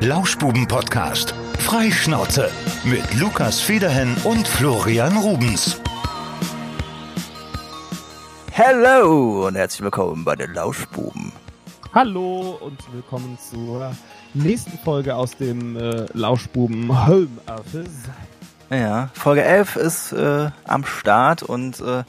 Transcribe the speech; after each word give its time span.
Lauschbuben-Podcast. 0.00 1.34
Freischnauze. 1.58 2.50
Mit 2.84 3.02
Lukas 3.18 3.58
Federhen 3.60 4.16
und 4.22 4.46
Florian 4.46 5.16
Rubens. 5.16 5.80
Hello 8.52 9.48
und 9.48 9.56
herzlich 9.56 9.82
willkommen 9.82 10.24
bei 10.24 10.36
den 10.36 10.54
Lauschbuben. 10.54 11.32
Hallo 11.92 12.58
und 12.60 12.80
willkommen 12.92 13.36
zur 13.50 13.92
nächsten 14.34 14.78
Folge 14.78 15.16
aus 15.16 15.36
dem 15.36 15.76
äh, 15.76 16.06
Lauschbuben 16.12 16.88
Home 17.08 17.28
Office. 17.48 18.04
Ja, 18.70 19.08
Folge 19.14 19.42
11 19.44 19.76
ist 19.76 20.12
äh, 20.12 20.50
am 20.64 20.84
Start 20.84 21.42
und 21.42 21.80
äh, 21.80 22.04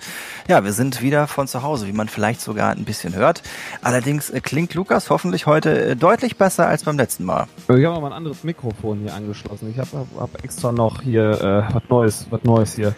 ja, 0.50 0.64
wir 0.66 0.74
sind 0.74 1.02
wieder 1.02 1.28
von 1.28 1.48
zu 1.48 1.64
Hause, 1.64 1.88
wie 1.88 1.93
man 1.93 2.10
vielleicht 2.10 2.42
sogar 2.42 2.71
ein 2.71 2.84
bisschen 2.84 3.16
hört. 3.16 3.43
Allerdings 3.82 4.30
äh, 4.30 4.42
klingt 4.42 4.74
Lukas 4.74 5.10
hoffentlich 5.10 5.46
heute 5.46 5.92
äh, 5.92 5.96
deutlich 5.96 6.36
besser 6.36 6.68
als 6.68 6.84
beim 6.84 6.98
letzten 6.98 7.24
Mal. 7.24 7.48
Ich 7.70 7.86
habe 7.86 8.02
mal 8.02 8.07
ein 8.07 8.14
anderes 8.14 8.43
Mikrofon 8.43 9.00
hier 9.00 9.14
angeschlossen. 9.14 9.70
Ich 9.71 9.79
habe 9.79 9.89
hab, 9.93 10.20
hab 10.20 10.43
extra 10.43 10.74
noch 10.74 11.01
hier 11.01 11.32
äh, 11.32 11.74
was 11.74 11.84
Neues, 11.89 12.28
was 12.29 12.43
Neues 12.43 12.76
hier 12.76 12.93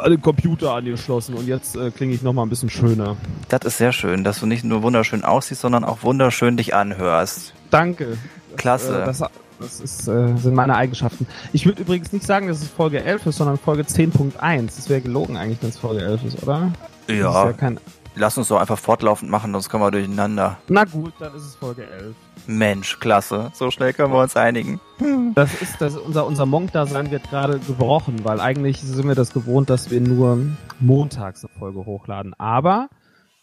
alle 0.00 0.18
Computer 0.18 0.74
angeschlossen 0.74 1.34
und 1.34 1.46
jetzt 1.46 1.76
äh, 1.76 1.90
klinge 1.90 2.14
ich 2.14 2.22
noch 2.22 2.32
mal 2.32 2.42
ein 2.42 2.48
bisschen 2.48 2.70
schöner. 2.70 3.16
Das 3.48 3.60
ist 3.64 3.78
sehr 3.78 3.92
schön, 3.92 4.24
dass 4.24 4.40
du 4.40 4.46
nicht 4.46 4.64
nur 4.64 4.82
wunderschön 4.82 5.24
aussiehst, 5.24 5.60
sondern 5.60 5.84
auch 5.84 6.02
wunderschön 6.02 6.56
dich 6.56 6.74
anhörst. 6.74 7.54
Danke. 7.70 8.16
Klasse. 8.56 9.02
Äh, 9.02 9.06
das, 9.06 9.22
das 9.60 9.80
ist, 9.80 10.08
äh, 10.08 10.36
sind 10.36 10.54
meine 10.54 10.76
Eigenschaften. 10.76 11.26
Ich 11.52 11.66
würde 11.66 11.82
übrigens 11.82 12.12
nicht 12.12 12.24
sagen, 12.24 12.48
dass 12.48 12.62
es 12.62 12.68
Folge 12.68 13.02
11 13.02 13.26
ist, 13.26 13.36
sondern 13.36 13.58
Folge 13.58 13.82
10.1. 13.82 14.66
Das 14.66 14.88
wäre 14.88 15.00
gelogen 15.00 15.36
eigentlich, 15.36 15.62
wenn 15.62 15.70
es 15.70 15.78
Folge 15.78 16.02
11 16.02 16.24
ist, 16.24 16.42
oder? 16.42 16.72
Ja, 17.08 17.46
ja 17.46 17.52
kein... 17.52 17.80
lass 18.14 18.38
uns 18.38 18.48
doch 18.48 18.60
einfach 18.60 18.78
fortlaufend 18.78 19.30
machen, 19.30 19.52
sonst 19.52 19.68
kommen 19.68 19.84
wir 19.84 19.90
durcheinander. 19.90 20.58
Na 20.68 20.84
gut, 20.84 21.14
dann 21.18 21.34
ist 21.34 21.42
es 21.42 21.54
Folge 21.56 21.82
11. 21.88 22.14
Mensch, 22.46 22.98
klasse. 22.98 23.50
So 23.52 23.70
schnell 23.70 23.92
können 23.92 24.12
wir 24.12 24.22
uns 24.22 24.36
einigen. 24.36 24.80
Das 25.34 25.62
ist, 25.62 25.80
das 25.80 25.96
unser, 25.96 26.26
unser 26.26 26.46
Monk-Dasein 26.46 27.12
wird 27.12 27.30
gerade 27.30 27.60
gebrochen, 27.60 28.24
weil 28.24 28.40
eigentlich 28.40 28.80
sind 28.80 29.06
wir 29.06 29.14
das 29.14 29.32
gewohnt, 29.32 29.70
dass 29.70 29.90
wir 29.90 30.00
nur 30.00 30.38
montags 30.80 31.44
eine 31.44 31.52
Folge 31.56 31.86
hochladen. 31.86 32.34
Aber 32.38 32.88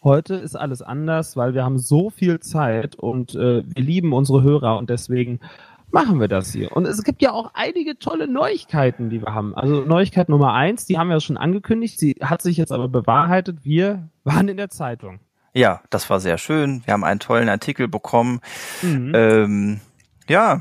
heute 0.02 0.34
ist 0.34 0.56
alles 0.56 0.82
anders, 0.82 1.36
weil 1.36 1.54
wir 1.54 1.64
haben 1.64 1.78
so 1.78 2.10
viel 2.10 2.40
Zeit 2.40 2.96
und 2.96 3.34
äh, 3.34 3.62
wir 3.64 3.82
lieben 3.82 4.12
unsere 4.12 4.42
Hörer 4.42 4.76
und 4.76 4.90
deswegen 4.90 5.40
machen 5.90 6.20
wir 6.20 6.28
das 6.28 6.52
hier. 6.52 6.72
Und 6.72 6.86
es 6.86 7.02
gibt 7.02 7.22
ja 7.22 7.32
auch 7.32 7.52
einige 7.54 7.98
tolle 7.98 8.28
Neuigkeiten, 8.28 9.10
die 9.10 9.22
wir 9.22 9.34
haben. 9.34 9.54
Also 9.54 9.82
Neuigkeit 9.82 10.28
Nummer 10.28 10.52
eins, 10.52 10.86
die 10.86 10.98
haben 10.98 11.08
wir 11.08 11.20
schon 11.20 11.36
angekündigt, 11.36 11.98
sie 11.98 12.16
hat 12.20 12.42
sich 12.42 12.56
jetzt 12.56 12.72
aber 12.72 12.88
bewahrheitet. 12.88 13.64
Wir 13.64 14.08
waren 14.24 14.48
in 14.48 14.56
der 14.56 14.70
Zeitung. 14.70 15.20
Ja, 15.54 15.80
das 15.88 16.10
war 16.10 16.20
sehr 16.20 16.36
schön. 16.36 16.82
Wir 16.84 16.92
haben 16.92 17.04
einen 17.04 17.20
tollen 17.20 17.48
Artikel 17.48 17.88
bekommen. 17.88 18.40
Mhm. 18.82 19.12
Ähm, 19.14 19.80
ja, 20.28 20.60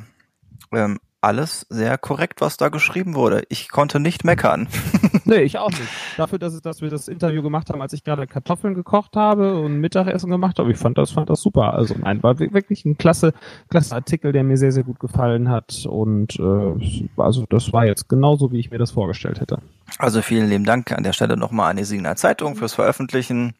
ähm, 0.71 0.99
alles 1.25 1.65
sehr 1.69 1.97
korrekt, 1.97 2.39
was 2.39 2.55
da 2.55 2.69
geschrieben 2.69 3.15
wurde. 3.15 3.43
Ich 3.49 3.69
konnte 3.69 3.99
nicht 3.99 4.23
meckern. 4.23 4.67
nee, 5.25 5.41
ich 5.41 5.57
auch 5.57 5.71
nicht. 5.71 5.89
Dafür, 6.17 6.37
dass, 6.37 6.61
dass 6.61 6.81
wir 6.81 6.89
das 6.91 7.07
Interview 7.07 7.41
gemacht 7.41 7.69
haben, 7.71 7.81
als 7.81 7.93
ich 7.93 8.03
gerade 8.03 8.27
Kartoffeln 8.27 8.75
gekocht 8.75 9.15
habe 9.15 9.59
und 9.59 9.79
Mittagessen 9.79 10.29
gemacht 10.29 10.59
habe, 10.59 10.71
ich 10.71 10.77
fand 10.77 10.99
das, 10.99 11.11
fand 11.11 11.31
das 11.31 11.41
super. 11.41 11.73
Also 11.73 11.95
nein, 11.97 12.21
war 12.21 12.37
wirklich 12.37 12.85
ein 12.85 12.97
klasse, 12.97 13.33
klasse 13.69 13.95
Artikel, 13.95 14.33
der 14.33 14.43
mir 14.43 14.57
sehr, 14.57 14.71
sehr 14.71 14.83
gut 14.83 14.99
gefallen 14.99 15.49
hat. 15.49 15.87
Und 15.89 16.39
äh, 16.39 17.09
also 17.17 17.45
das 17.49 17.73
war 17.73 17.85
jetzt 17.87 18.07
genauso, 18.07 18.51
wie 18.51 18.59
ich 18.59 18.69
mir 18.69 18.77
das 18.77 18.91
vorgestellt 18.91 19.41
hätte. 19.41 19.57
Also 19.97 20.21
vielen 20.21 20.47
lieben 20.47 20.65
Dank 20.65 20.91
an 20.91 21.03
der 21.03 21.13
Stelle 21.13 21.37
nochmal 21.37 21.71
an 21.71 21.77
die 21.77 21.85
Signal 21.85 22.17
Zeitung 22.17 22.55
fürs 22.55 22.75
Veröffentlichen. 22.75 23.55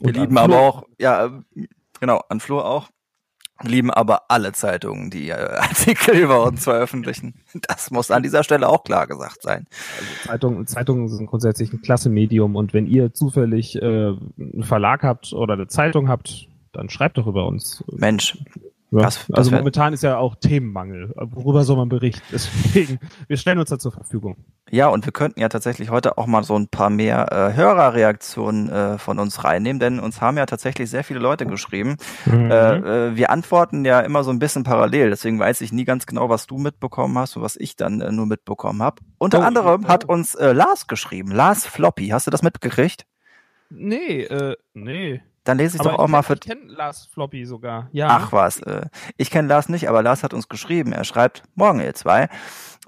Wir 0.00 0.14
lieben 0.14 0.38
aber 0.38 0.58
auch, 0.58 0.84
ja, 0.98 1.30
genau, 2.00 2.22
an 2.30 2.40
Flo 2.40 2.60
auch 2.60 2.88
lieben 3.62 3.90
aber 3.90 4.22
alle 4.28 4.52
Zeitungen, 4.52 5.10
die 5.10 5.30
äh, 5.30 5.34
Artikel 5.58 6.16
über 6.16 6.42
uns 6.44 6.64
veröffentlichen. 6.64 7.34
Das 7.68 7.90
muss 7.90 8.10
an 8.10 8.22
dieser 8.22 8.44
Stelle 8.44 8.68
auch 8.68 8.84
klar 8.84 9.06
gesagt 9.06 9.42
sein. 9.42 9.66
Also 9.98 10.28
Zeitungen, 10.28 10.66
Zeitungen 10.66 11.08
sind 11.08 11.26
grundsätzlich 11.26 11.72
ein 11.72 11.82
klasse 11.82 12.10
Medium 12.10 12.56
und 12.56 12.72
wenn 12.72 12.86
ihr 12.86 13.12
zufällig 13.12 13.76
äh, 13.76 13.80
einen 13.82 14.64
Verlag 14.64 15.02
habt 15.02 15.32
oder 15.32 15.54
eine 15.54 15.66
Zeitung 15.68 16.08
habt, 16.08 16.48
dann 16.72 16.88
schreibt 16.88 17.18
doch 17.18 17.26
über 17.26 17.46
uns. 17.46 17.84
Mensch, 17.90 18.38
ja, 18.92 19.02
das, 19.02 19.26
das 19.28 19.38
also 19.38 19.50
momentan 19.52 19.92
ist 19.92 20.02
ja 20.02 20.18
auch 20.18 20.34
Themenmangel. 20.34 21.12
Worüber 21.16 21.64
soll 21.64 21.76
man 21.76 21.88
berichten? 21.88 22.26
Deswegen, 22.32 22.98
wir 23.28 23.36
stellen 23.36 23.58
uns 23.58 23.70
da 23.70 23.78
zur 23.78 23.92
Verfügung. 23.92 24.36
Ja, 24.70 24.88
und 24.88 25.04
wir 25.04 25.12
könnten 25.12 25.40
ja 25.40 25.48
tatsächlich 25.48 25.90
heute 25.90 26.18
auch 26.18 26.26
mal 26.26 26.42
so 26.42 26.56
ein 26.56 26.68
paar 26.68 26.90
mehr 26.90 27.30
äh, 27.30 27.56
Hörerreaktionen 27.56 28.68
äh, 28.68 28.98
von 28.98 29.18
uns 29.18 29.44
reinnehmen, 29.44 29.78
denn 29.78 30.00
uns 30.00 30.20
haben 30.20 30.36
ja 30.38 30.46
tatsächlich 30.46 30.90
sehr 30.90 31.04
viele 31.04 31.20
Leute 31.20 31.46
geschrieben. 31.46 31.96
Mhm. 32.26 32.50
Äh, 32.50 32.76
äh, 32.76 33.16
wir 33.16 33.30
antworten 33.30 33.84
ja 33.84 34.00
immer 34.00 34.24
so 34.24 34.30
ein 34.30 34.38
bisschen 34.38 34.64
parallel, 34.64 35.10
deswegen 35.10 35.38
weiß 35.38 35.60
ich 35.60 35.72
nie 35.72 35.84
ganz 35.84 36.06
genau, 36.06 36.28
was 36.28 36.46
du 36.46 36.58
mitbekommen 36.58 37.16
hast 37.18 37.36
und 37.36 37.42
was 37.42 37.56
ich 37.56 37.76
dann 37.76 38.00
äh, 38.00 38.10
nur 38.10 38.26
mitbekommen 38.26 38.82
habe. 38.82 39.02
Unter 39.18 39.40
oh, 39.40 39.42
anderem 39.42 39.86
hat 39.86 40.04
uns 40.04 40.34
äh, 40.34 40.52
Lars 40.52 40.86
geschrieben, 40.88 41.30
Lars 41.30 41.66
Floppy. 41.66 42.08
Hast 42.08 42.26
du 42.26 42.30
das 42.30 42.42
mitgekriegt? 42.42 43.06
Nee, 43.70 44.22
äh, 44.22 44.56
nee. 44.74 45.22
Dann 45.44 45.58
lese 45.58 45.76
ich 45.76 45.80
aber 45.80 45.90
doch 45.90 45.98
auch 46.00 46.04
ich 46.06 46.10
mal 46.10 46.22
für. 46.22 46.34
Ich 46.34 46.40
kenne 46.40 46.66
Lars 46.66 47.06
Floppy 47.06 47.44
sogar. 47.44 47.88
Ja. 47.92 48.08
Ach 48.08 48.32
was, 48.32 48.60
äh, 48.60 48.86
ich 49.16 49.30
kenne 49.30 49.48
Lars 49.48 49.68
nicht, 49.68 49.88
aber 49.88 50.02
Lars 50.02 50.22
hat 50.22 50.34
uns 50.34 50.48
geschrieben. 50.48 50.92
Er 50.92 51.04
schreibt, 51.04 51.42
morgen 51.54 51.80
ihr 51.80 51.94
zwei. 51.94 52.28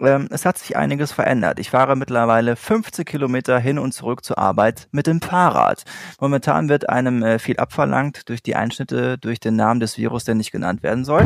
Ähm, 0.02 0.28
es 0.30 0.44
hat 0.44 0.58
sich 0.58 0.76
einiges 0.76 1.12
verändert. 1.12 1.60
Ich 1.60 1.70
fahre 1.70 1.96
mittlerweile 1.96 2.56
50 2.56 3.06
Kilometer 3.06 3.58
hin 3.58 3.78
und 3.78 3.92
zurück 3.92 4.24
zur 4.24 4.38
Arbeit 4.38 4.88
mit 4.90 5.06
dem 5.06 5.20
Fahrrad. 5.20 5.84
Momentan 6.20 6.68
wird 6.68 6.88
einem 6.88 7.22
äh, 7.22 7.38
viel 7.38 7.58
abverlangt 7.58 8.28
durch 8.28 8.42
die 8.42 8.56
Einschnitte 8.56 9.16
durch 9.18 9.38
den 9.38 9.56
Namen 9.56 9.80
des 9.80 9.98
Virus, 9.98 10.24
der 10.24 10.34
nicht 10.34 10.50
genannt 10.50 10.82
werden 10.82 11.04
soll. 11.04 11.24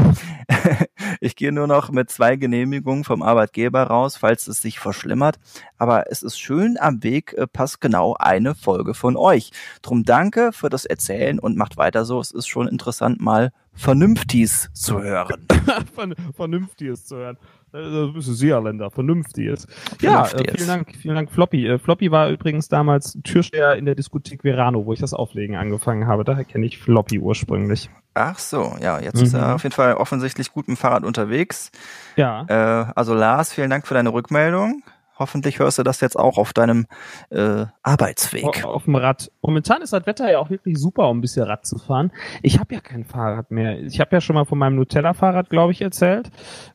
ich 1.21 1.37
gehe 1.37 1.53
nur 1.53 1.67
noch 1.67 1.91
mit 1.91 2.11
zwei 2.11 2.37
Genehmigungen 2.37 3.05
vom 3.05 3.23
Arbeitgeber 3.23 3.85
raus, 3.85 4.17
falls 4.17 4.47
es 4.47 4.61
sich 4.61 4.79
verschlimmert. 4.79 5.39
Aber 5.79 6.11
es 6.11 6.23
ist 6.23 6.39
schön, 6.39 6.77
am 6.79 7.03
Weg 7.03 7.33
äh, 7.35 7.47
passt 7.47 7.81
genau 7.81 8.15
eine 8.19 8.55
Folge 8.55 8.95
von 8.95 9.17
euch. 9.17 9.53
Drum 9.83 10.05
danke 10.05 10.53
für 10.53 10.69
das 10.69 10.85
Erzählen 10.85 11.39
und 11.39 11.57
macht 11.57 11.77
weiter 11.79 12.05
so. 12.05 12.21
Es 12.21 12.31
ist 12.31 12.47
schon 12.47 12.69
interessant, 12.69 13.21
mal 13.21 13.53
Vernünftiges 13.77 14.71
zu 14.73 15.03
hören. 15.03 15.47
Vernünftiges 16.35 17.05
zu 17.05 17.17
hören. 17.17 17.37
Das 17.73 18.13
bist 18.15 18.29
du 18.29 18.33
Seerländer, 18.33 18.91
Vernünftiges. 18.91 19.67
Ja, 20.01 20.27
äh, 20.27 20.53
vielen 20.57 20.69
Dank, 20.69 20.95
vielen 20.97 21.15
Dank, 21.15 21.31
Floppy. 21.31 21.67
Äh, 21.67 21.79
Floppy 21.79 22.11
war 22.11 22.31
übrigens 22.31 22.69
damals 22.69 23.19
Türsteher 23.25 23.75
in 23.75 23.85
der 23.85 23.95
Diskothek 23.95 24.43
Verano, 24.45 24.87
wo 24.87 24.93
ich 24.93 25.01
das 25.01 25.13
Auflegen 25.13 25.57
angefangen 25.57 26.07
habe. 26.07 26.25
Daher 26.25 26.45
kenne 26.45 26.67
ich 26.67 26.79
Floppy 26.79 27.19
ursprünglich. 27.19 27.91
Ach 28.15 28.39
so, 28.39 28.77
ja, 28.81 29.01
jetzt 29.01 29.17
mhm. 29.17 29.25
ist 29.25 29.35
er 29.35 29.55
auf 29.55 29.63
jeden 29.63 29.75
Fall 29.75 29.95
offensichtlich 29.95 30.53
gut 30.53 30.69
mit 30.69 30.77
dem 30.77 30.81
Fahrrad 30.81 31.05
unterwegs. 31.05 31.71
Ja. 32.17 32.47
Äh, 32.49 32.93
also 32.95 33.15
Lars, 33.15 33.53
vielen 33.53 33.69
Dank 33.69 33.87
für 33.87 33.95
deine 33.95 34.13
Rückmeldung. 34.13 34.83
Hoffentlich 35.19 35.59
hörst 35.59 35.79
du 35.79 35.83
das 35.83 36.01
jetzt 36.01 36.19
auch 36.19 36.37
auf 36.37 36.53
deinem 36.53 36.87
äh, 37.31 37.67
Arbeitsweg. 37.83 38.45
Auf, 38.45 38.65
auf 38.65 38.85
dem 38.85 38.97
Rad. 38.97 39.31
Momentan 39.41 39.83
ist 39.83 39.93
das 39.93 40.07
Wetter 40.07 40.31
ja 40.31 40.39
auch 40.39 40.51
wirklich 40.51 40.79
super, 40.79 41.09
um 41.09 41.19
ein 41.19 41.21
bisschen 41.21 41.45
Rad 41.45 41.67
zu 41.67 41.79
fahren. 41.79 42.13
Ich 42.43 42.59
habe 42.59 42.75
ja 42.75 42.81
kein 42.81 43.05
Fahrrad 43.05 43.51
mehr. 43.51 43.81
Ich 43.81 44.01
habe 44.01 44.11
ja 44.15 44.21
schon 44.21 44.35
mal 44.35 44.45
von 44.45 44.59
meinem 44.59 44.77
Nutella-Fahrrad, 44.77 45.49
glaube 45.49 45.73
ich, 45.73 45.81
erzählt. 45.81 46.31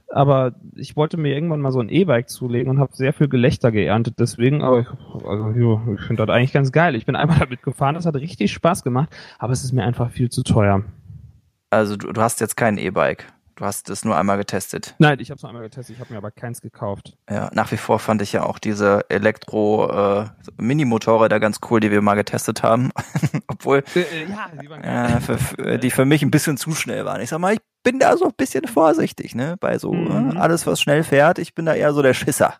Aber 0.09 0.55
ich 0.75 0.95
wollte 0.95 1.17
mir 1.17 1.33
irgendwann 1.33 1.61
mal 1.61 1.71
so 1.71 1.79
ein 1.79 1.89
E-Bike 1.89 2.29
zulegen 2.29 2.69
und 2.69 2.79
habe 2.79 2.95
sehr 2.95 3.13
viel 3.13 3.29
Gelächter 3.29 3.71
geerntet. 3.71 4.15
Deswegen, 4.19 4.61
aber 4.63 4.79
ich, 4.79 4.87
also, 5.25 5.49
jo, 5.51 5.81
ich 5.95 6.01
finde 6.01 6.25
das 6.25 6.35
eigentlich 6.35 6.53
ganz 6.53 6.71
geil. 6.71 6.95
Ich 6.95 7.05
bin 7.05 7.15
einmal 7.15 7.39
damit 7.39 7.61
gefahren, 7.61 7.95
das 7.95 8.05
hat 8.05 8.15
richtig 8.15 8.51
Spaß 8.51 8.83
gemacht, 8.83 9.09
aber 9.39 9.53
es 9.53 9.63
ist 9.63 9.71
mir 9.71 9.83
einfach 9.83 10.11
viel 10.11 10.29
zu 10.29 10.43
teuer. 10.43 10.83
Also 11.69 11.95
du, 11.95 12.11
du 12.11 12.21
hast 12.21 12.41
jetzt 12.41 12.57
kein 12.57 12.77
E-Bike. 12.77 13.25
Du 13.55 13.65
hast 13.65 13.89
es 13.89 14.05
nur 14.05 14.15
einmal 14.17 14.37
getestet. 14.37 14.95
Nein, 14.97 15.19
ich 15.19 15.29
habe 15.29 15.35
es 15.37 15.43
nur 15.43 15.49
einmal 15.49 15.63
getestet, 15.63 15.95
ich 15.95 15.99
habe 15.99 16.13
mir 16.13 16.17
aber 16.17 16.31
keins 16.31 16.61
gekauft. 16.61 17.17
Ja, 17.29 17.51
nach 17.53 17.71
wie 17.71 17.77
vor 17.77 17.99
fand 17.99 18.21
ich 18.21 18.33
ja 18.33 18.43
auch 18.43 18.59
diese 18.59 19.05
Elektro-Minimotorräder 19.09 21.35
äh, 21.35 21.39
ganz 21.39 21.59
cool, 21.69 21.79
die 21.79 21.91
wir 21.91 22.01
mal 22.01 22.15
getestet 22.15 22.63
haben. 22.63 22.89
Obwohl 23.47 23.83
äh, 23.95 23.99
äh, 23.99 24.29
ja, 24.29 24.49
die, 24.61 24.69
waren 24.69 24.83
äh, 24.83 25.21
für, 25.21 25.37
für, 25.37 25.77
die 25.77 25.91
für 25.91 26.05
mich 26.05 26.23
ein 26.23 26.31
bisschen 26.31 26.57
zu 26.57 26.71
schnell 26.71 27.05
waren. 27.05 27.21
Ich 27.21 27.29
sag 27.29 27.39
mal, 27.39 27.53
ich 27.53 27.61
bin 27.83 27.99
da 27.99 28.17
so 28.17 28.25
ein 28.25 28.33
bisschen 28.35 28.67
vorsichtig, 28.67 29.35
ne? 29.35 29.55
Bei 29.59 29.77
so 29.77 29.93
mhm. 29.93 30.35
äh, 30.35 30.39
alles, 30.39 30.65
was 30.67 30.81
schnell 30.81 31.03
fährt, 31.03 31.39
ich 31.39 31.53
bin 31.53 31.65
da 31.65 31.73
eher 31.73 31.93
so 31.93 32.01
der 32.01 32.13
Schisser. 32.13 32.55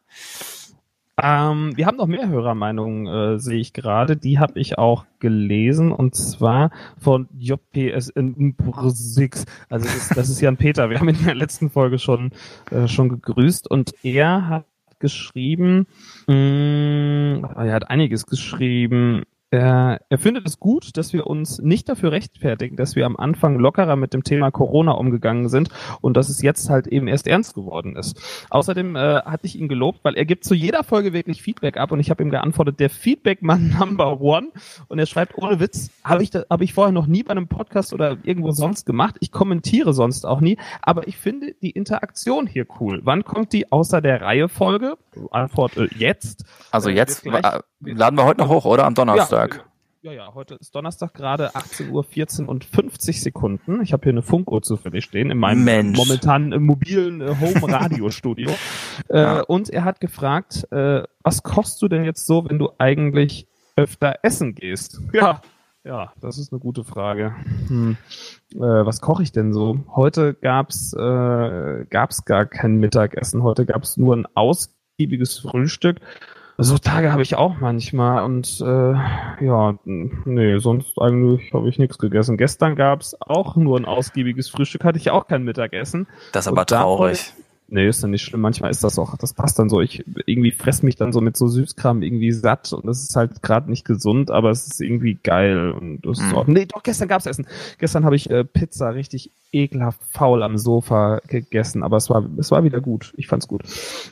Ähm, 1.21 1.77
wir 1.77 1.85
haben 1.85 1.97
noch 1.97 2.07
mehr 2.07 2.27
Hörermeinungen, 2.27 3.07
äh, 3.07 3.39
sehe 3.39 3.59
ich 3.59 3.73
gerade. 3.73 4.17
Die 4.17 4.39
habe 4.39 4.59
ich 4.59 4.77
auch 4.77 5.05
gelesen 5.19 5.91
und 5.91 6.15
zwar 6.15 6.71
von 6.97 7.29
JPSN 7.37 8.55
6. 8.87 9.45
Also 9.69 9.85
das, 9.85 10.09
das 10.09 10.29
ist 10.29 10.41
Jan 10.41 10.57
Peter. 10.57 10.89
Wir 10.89 10.99
haben 10.99 11.09
in 11.09 11.23
der 11.23 11.35
letzten 11.35 11.69
Folge 11.69 11.99
schon 11.99 12.31
äh, 12.71 12.87
schon 12.87 13.09
gegrüßt 13.09 13.69
und 13.69 13.93
er 14.03 14.47
hat 14.47 14.65
geschrieben, 14.99 15.87
mh, 16.27 16.35
mm, 16.35 17.43
er 17.55 17.73
hat 17.73 17.89
einiges 17.89 18.25
geschrieben. 18.25 19.23
Er, 19.51 19.99
er 20.07 20.17
findet 20.17 20.47
es 20.47 20.61
gut, 20.61 20.95
dass 20.95 21.11
wir 21.11 21.27
uns 21.27 21.59
nicht 21.59 21.89
dafür 21.89 22.13
rechtfertigen, 22.13 22.77
dass 22.77 22.95
wir 22.95 23.05
am 23.05 23.17
Anfang 23.17 23.59
lockerer 23.59 23.97
mit 23.97 24.13
dem 24.13 24.23
Thema 24.23 24.49
Corona 24.49 24.93
umgegangen 24.93 25.49
sind 25.49 25.67
und 25.99 26.15
dass 26.15 26.29
es 26.29 26.41
jetzt 26.41 26.69
halt 26.69 26.87
eben 26.87 27.09
erst 27.09 27.27
ernst 27.27 27.53
geworden 27.53 27.97
ist. 27.97 28.17
Außerdem 28.49 28.95
äh, 28.95 28.99
hatte 29.23 29.45
ich 29.47 29.59
ihn 29.59 29.67
gelobt, 29.67 29.99
weil 30.03 30.15
er 30.15 30.23
gibt 30.23 30.45
zu 30.45 30.55
jeder 30.55 30.85
Folge 30.85 31.11
wirklich 31.11 31.41
Feedback 31.41 31.75
ab 31.75 31.91
und 31.91 31.99
ich 31.99 32.09
habe 32.09 32.23
ihm 32.23 32.29
geantwortet, 32.29 32.79
der 32.79 32.89
Feedback-Mann 32.89 33.75
Number 33.79 34.21
One. 34.21 34.47
Und 34.87 34.99
er 34.99 35.05
schreibt, 35.05 35.37
ohne 35.37 35.59
Witz, 35.59 35.89
habe 36.01 36.23
ich, 36.23 36.31
hab 36.31 36.61
ich 36.61 36.73
vorher 36.73 36.93
noch 36.93 37.07
nie 37.07 37.23
bei 37.23 37.31
einem 37.31 37.49
Podcast 37.49 37.93
oder 37.93 38.17
irgendwo 38.23 38.51
sonst 38.51 38.85
gemacht. 38.85 39.17
Ich 39.19 39.33
kommentiere 39.33 39.93
sonst 39.93 40.25
auch 40.25 40.39
nie, 40.39 40.57
aber 40.81 41.09
ich 41.09 41.17
finde 41.17 41.55
die 41.61 41.71
Interaktion 41.71 42.47
hier 42.47 42.65
cool. 42.79 43.01
Wann 43.03 43.25
kommt 43.25 43.51
die 43.51 43.69
außer 43.69 43.99
der 43.99 44.21
Reihe 44.21 44.47
Folge? 44.47 44.97
Antwort 45.31 45.75
äh, 45.75 45.89
jetzt. 45.97 46.45
Also 46.71 46.89
äh, 46.89 46.93
jetzt 46.93 47.23
gleich, 47.23 47.43
laden 47.83 48.17
wir 48.17 48.25
heute 48.25 48.41
noch 48.41 48.49
hoch, 48.49 48.65
oder? 48.65 48.85
Am 48.85 48.95
Donnerstag. 48.95 49.55
Ja. 49.55 49.71
Ja, 50.03 50.13
ja, 50.13 50.33
heute 50.33 50.55
ist 50.55 50.73
Donnerstag 50.73 51.13
gerade 51.13 51.53
18 51.53 51.91
Uhr 51.91 52.03
14 52.03 52.47
und 52.47 52.65
50 52.65 53.21
Sekunden. 53.21 53.83
Ich 53.83 53.93
habe 53.93 54.01
hier 54.01 54.13
eine 54.13 54.23
Funkuhr 54.23 54.63
zufällig 54.63 55.05
stehen 55.05 55.29
in 55.29 55.37
meinem 55.37 55.63
Mensch. 55.63 55.95
momentanen 55.95 56.53
äh, 56.53 56.57
mobilen 56.57 57.21
äh, 57.21 57.35
Home 57.39 57.71
Radio 57.71 58.09
Studio. 58.09 58.49
äh, 59.09 59.43
und 59.43 59.69
er 59.69 59.83
hat 59.83 59.99
gefragt, 59.99 60.67
äh, 60.71 61.03
was 61.21 61.43
kochst 61.43 61.83
du 61.83 61.87
denn 61.87 62.03
jetzt 62.03 62.25
so, 62.25 62.49
wenn 62.49 62.57
du 62.57 62.71
eigentlich 62.79 63.47
öfter 63.75 64.15
essen 64.23 64.55
gehst? 64.55 64.99
Ja, 65.13 65.39
ja, 65.83 66.13
das 66.19 66.39
ist 66.39 66.51
eine 66.51 66.59
gute 66.59 66.83
Frage. 66.83 67.35
Hm. 67.67 67.95
Äh, 68.55 68.59
was 68.59 69.01
koche 69.01 69.21
ich 69.21 69.31
denn 69.31 69.53
so? 69.53 69.81
Heute 69.95 70.33
gab's 70.33 70.93
äh, 70.93 71.85
gab's 71.91 72.25
gar 72.25 72.47
kein 72.47 72.77
Mittagessen. 72.77 73.43
Heute 73.43 73.67
gab's 73.67 73.97
nur 73.97 74.15
ein 74.15 74.25
ausgiebiges 74.33 75.37
Frühstück 75.37 76.01
so 76.63 76.77
Tage 76.77 77.11
habe 77.11 77.21
ich 77.21 77.35
auch 77.35 77.57
manchmal 77.59 78.23
und 78.23 78.61
äh, 78.61 78.93
ja, 79.45 79.77
nee, 79.85 80.57
sonst 80.59 80.99
eigentlich 80.99 81.53
habe 81.53 81.69
ich 81.69 81.79
nichts 81.79 81.97
gegessen. 81.97 82.37
Gestern 82.37 82.75
gab's 82.75 83.15
auch 83.19 83.55
nur 83.55 83.79
ein 83.79 83.85
ausgiebiges 83.85 84.49
Frühstück, 84.49 84.83
hatte 84.83 84.97
ich 84.97 85.11
auch 85.11 85.27
kein 85.27 85.43
Mittagessen. 85.43 86.07
Das 86.31 86.45
ist 86.45 86.51
aber 86.51 86.65
traurig. 86.65 87.33
Nee, 87.73 87.87
ist 87.87 88.03
dann 88.03 88.11
nicht 88.11 88.23
schlimm. 88.23 88.41
Manchmal 88.41 88.69
ist 88.69 88.83
das 88.83 88.99
auch, 88.99 89.15
das 89.15 89.33
passt 89.33 89.57
dann 89.57 89.69
so. 89.69 89.79
Ich 89.79 90.03
irgendwie 90.25 90.51
fress 90.51 90.83
mich 90.83 90.97
dann 90.97 91.13
so 91.13 91.21
mit 91.21 91.37
so 91.37 91.47
Süßkram 91.47 92.01
irgendwie 92.01 92.33
satt 92.33 92.73
und 92.73 92.85
das 92.85 93.01
ist 93.01 93.15
halt 93.15 93.41
gerade 93.41 93.69
nicht 93.69 93.85
gesund, 93.85 94.29
aber 94.29 94.49
es 94.49 94.67
ist 94.67 94.81
irgendwie 94.81 95.17
geil 95.23 95.71
und 95.71 96.01
das 96.05 96.19
ist 96.19 96.33
mm. 96.33 96.35
auch, 96.35 96.47
nee, 96.47 96.65
doch 96.65 96.83
gestern 96.83 97.07
gab's 97.07 97.25
Essen. 97.27 97.47
Gestern 97.77 98.03
habe 98.03 98.17
ich 98.17 98.29
äh, 98.29 98.43
Pizza 98.43 98.89
richtig 98.89 99.31
ekelhaft 99.53 100.01
faul 100.11 100.43
am 100.43 100.57
Sofa 100.57 101.21
gegessen, 101.29 101.81
aber 101.81 101.95
es 101.95 102.09
war 102.09 102.27
es 102.37 102.51
war 102.51 102.65
wieder 102.65 102.81
gut. 102.81 103.13
Ich 103.15 103.27
fand's 103.27 103.47
gut. 103.47 103.63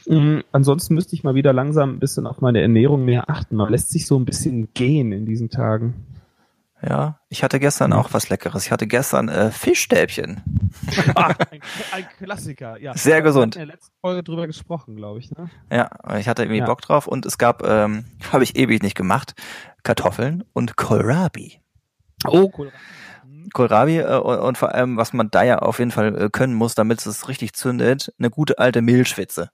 Mhm, 0.08 0.44
ansonsten 0.54 0.96
müsste 0.96 1.16
ich 1.16 1.26
mal 1.26 1.36
wieder 1.36 1.52
langsam 1.52 1.96
ein 1.96 2.00
bisschen 2.00 2.28
auf 2.28 2.40
meine 2.40 2.62
Ernährung 2.62 3.04
mehr 3.04 3.30
achten. 3.30 3.58
Man 3.58 3.70
lässt 3.70 3.92
sich 3.92 4.06
so 4.06 4.18
ein 4.18 4.24
bisschen 4.24 4.70
gehen 4.74 5.12
in 5.12 5.26
diesen 5.26 5.50
Tagen. 5.50 6.06
Ja, 6.82 7.20
ich 7.28 7.44
hatte 7.44 7.60
gestern 7.60 7.92
auch 7.92 8.14
was 8.14 8.30
Leckeres. 8.30 8.66
Ich 8.66 8.72
hatte 8.72 8.88
gestern 8.88 9.28
äh, 9.28 9.52
Fischstäbchen. 9.52 10.42
ah, 11.16 11.34
ein, 11.52 11.60
ein, 11.92 12.06
Klassiker, 12.18 12.80
ja. 12.80 12.96
Sehr 12.96 13.22
gesund. 13.22 13.56
In 13.56 13.68
der 13.68 13.76
letzten 13.76 13.94
Folge 14.00 14.24
drüber 14.24 14.48
gesprochen, 14.48 14.96
glaube 14.96 15.20
ich. 15.20 15.30
Ne? 15.32 15.50
Ja, 15.70 15.90
ich 16.18 16.30
hatte 16.30 16.44
irgendwie 16.44 16.60
ja. 16.60 16.66
Bock 16.66 16.82
drauf 16.82 17.08
und 17.08 17.26
es 17.26 17.38
gab, 17.38 17.66
ähm, 17.66 18.06
habe 18.32 18.44
ich 18.44 18.56
ewig 18.56 18.82
nicht 18.82 18.96
gemacht, 18.96 19.34
Kartoffeln 19.84 20.46
und 20.54 20.78
Kohlrabi. 20.78 21.60
Oh, 22.26 22.48
Kohlrabi. 22.50 22.78
Mhm. 23.26 23.50
Kohlrabi 23.50 23.98
äh, 23.98 24.18
und, 24.18 24.40
und, 24.40 24.58
vor 24.58 24.74
allem, 24.74 24.96
was 24.96 25.12
man 25.12 25.30
da 25.30 25.44
ja 25.44 25.60
auf 25.60 25.80
jeden 25.80 25.92
Fall 25.92 26.16
äh, 26.16 26.30
können 26.30 26.54
muss, 26.54 26.76
damit 26.76 27.06
es 27.06 27.28
richtig 27.28 27.54
zündet, 27.54 28.14
eine 28.20 28.30
gute 28.30 28.58
alte 28.58 28.82
Mehlschwitze. 28.82 29.52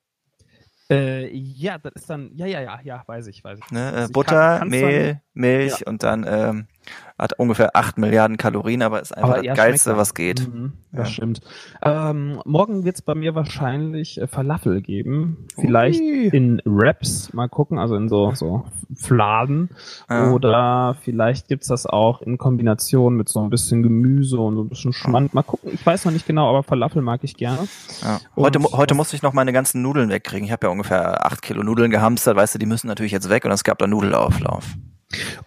Äh, 0.91 1.35
ja, 1.35 1.79
das 1.79 1.93
ist 1.95 2.09
dann, 2.11 2.31
ja, 2.35 2.45
ja, 2.45 2.61
ja, 2.61 2.79
ja, 2.83 3.03
weiß 3.07 3.25
ich, 3.27 3.43
weiß 3.43 3.57
ich. 3.57 3.71
Ne, 3.71 4.03
äh, 4.03 4.07
Butter, 4.11 4.59
kann, 4.59 4.67
Mehl, 4.69 5.21
Milch 5.33 5.79
ja. 5.79 5.87
und 5.87 6.03
dann 6.03 6.25
ähm, 6.27 6.67
hat 7.17 7.33
ungefähr 7.39 7.75
8 7.75 7.97
Milliarden 7.97 8.35
Kalorien, 8.37 8.81
aber 8.81 9.01
ist 9.01 9.15
einfach 9.15 9.35
aber 9.35 9.43
das 9.43 9.57
Geilste, 9.57 9.95
was 9.95 10.13
geht. 10.13 10.47
Mhm, 10.47 10.73
das 10.91 11.07
ja. 11.07 11.13
stimmt. 11.13 11.41
Ähm, 11.81 12.41
morgen 12.43 12.83
wird 12.83 12.95
es 12.95 13.01
bei 13.01 13.15
mir 13.15 13.35
wahrscheinlich 13.35 14.19
äh, 14.19 14.27
Falafel 14.27 14.81
geben. 14.81 15.47
Vielleicht 15.55 16.01
Ui. 16.01 16.27
in 16.27 16.61
Wraps, 16.65 17.31
mal 17.33 17.47
gucken, 17.47 17.79
also 17.79 17.95
in 17.95 18.09
so, 18.09 18.33
so 18.35 18.65
Fladen. 18.93 19.69
Ja. 20.09 20.31
Oder 20.31 20.97
vielleicht 21.01 21.47
gibt's 21.47 21.67
das 21.67 21.85
auch 21.85 22.21
in 22.21 22.37
Kombination 22.37 23.15
mit 23.15 23.29
so 23.29 23.39
ein 23.39 23.49
bisschen 23.49 23.81
Gemüse 23.81 24.37
und 24.37 24.55
so 24.55 24.63
ein 24.63 24.69
bisschen 24.69 24.91
Schmand. 24.91 25.33
Mal 25.33 25.43
gucken, 25.43 25.71
ich 25.73 25.85
weiß 25.85 26.03
noch 26.03 26.11
nicht 26.11 26.27
genau, 26.27 26.49
aber 26.49 26.63
Falafel 26.63 27.01
mag 27.01 27.23
ich 27.23 27.37
gerne. 27.37 27.67
Ja. 28.01 28.19
Heute, 28.35 28.59
heute 28.73 28.93
musste 28.93 29.15
ich 29.15 29.21
noch 29.21 29.31
meine 29.31 29.53
ganzen 29.53 29.81
Nudeln 29.81 30.09
wegkriegen. 30.09 30.45
Ich 30.45 30.51
habe 30.51 30.67
ja 30.67 30.71
ungefähr 30.71 31.25
8 31.25 31.41
Kilo 31.41 31.63
Nudeln 31.63 31.91
gehamstert, 31.91 32.35
weißt 32.35 32.55
du, 32.55 32.59
die 32.59 32.65
müssen 32.65 32.87
natürlich 32.87 33.13
jetzt 33.13 33.29
weg 33.29 33.45
und 33.45 33.51
es 33.51 33.63
gab 33.63 33.77
da 33.77 33.87
Nudelauflauf. 33.87 34.65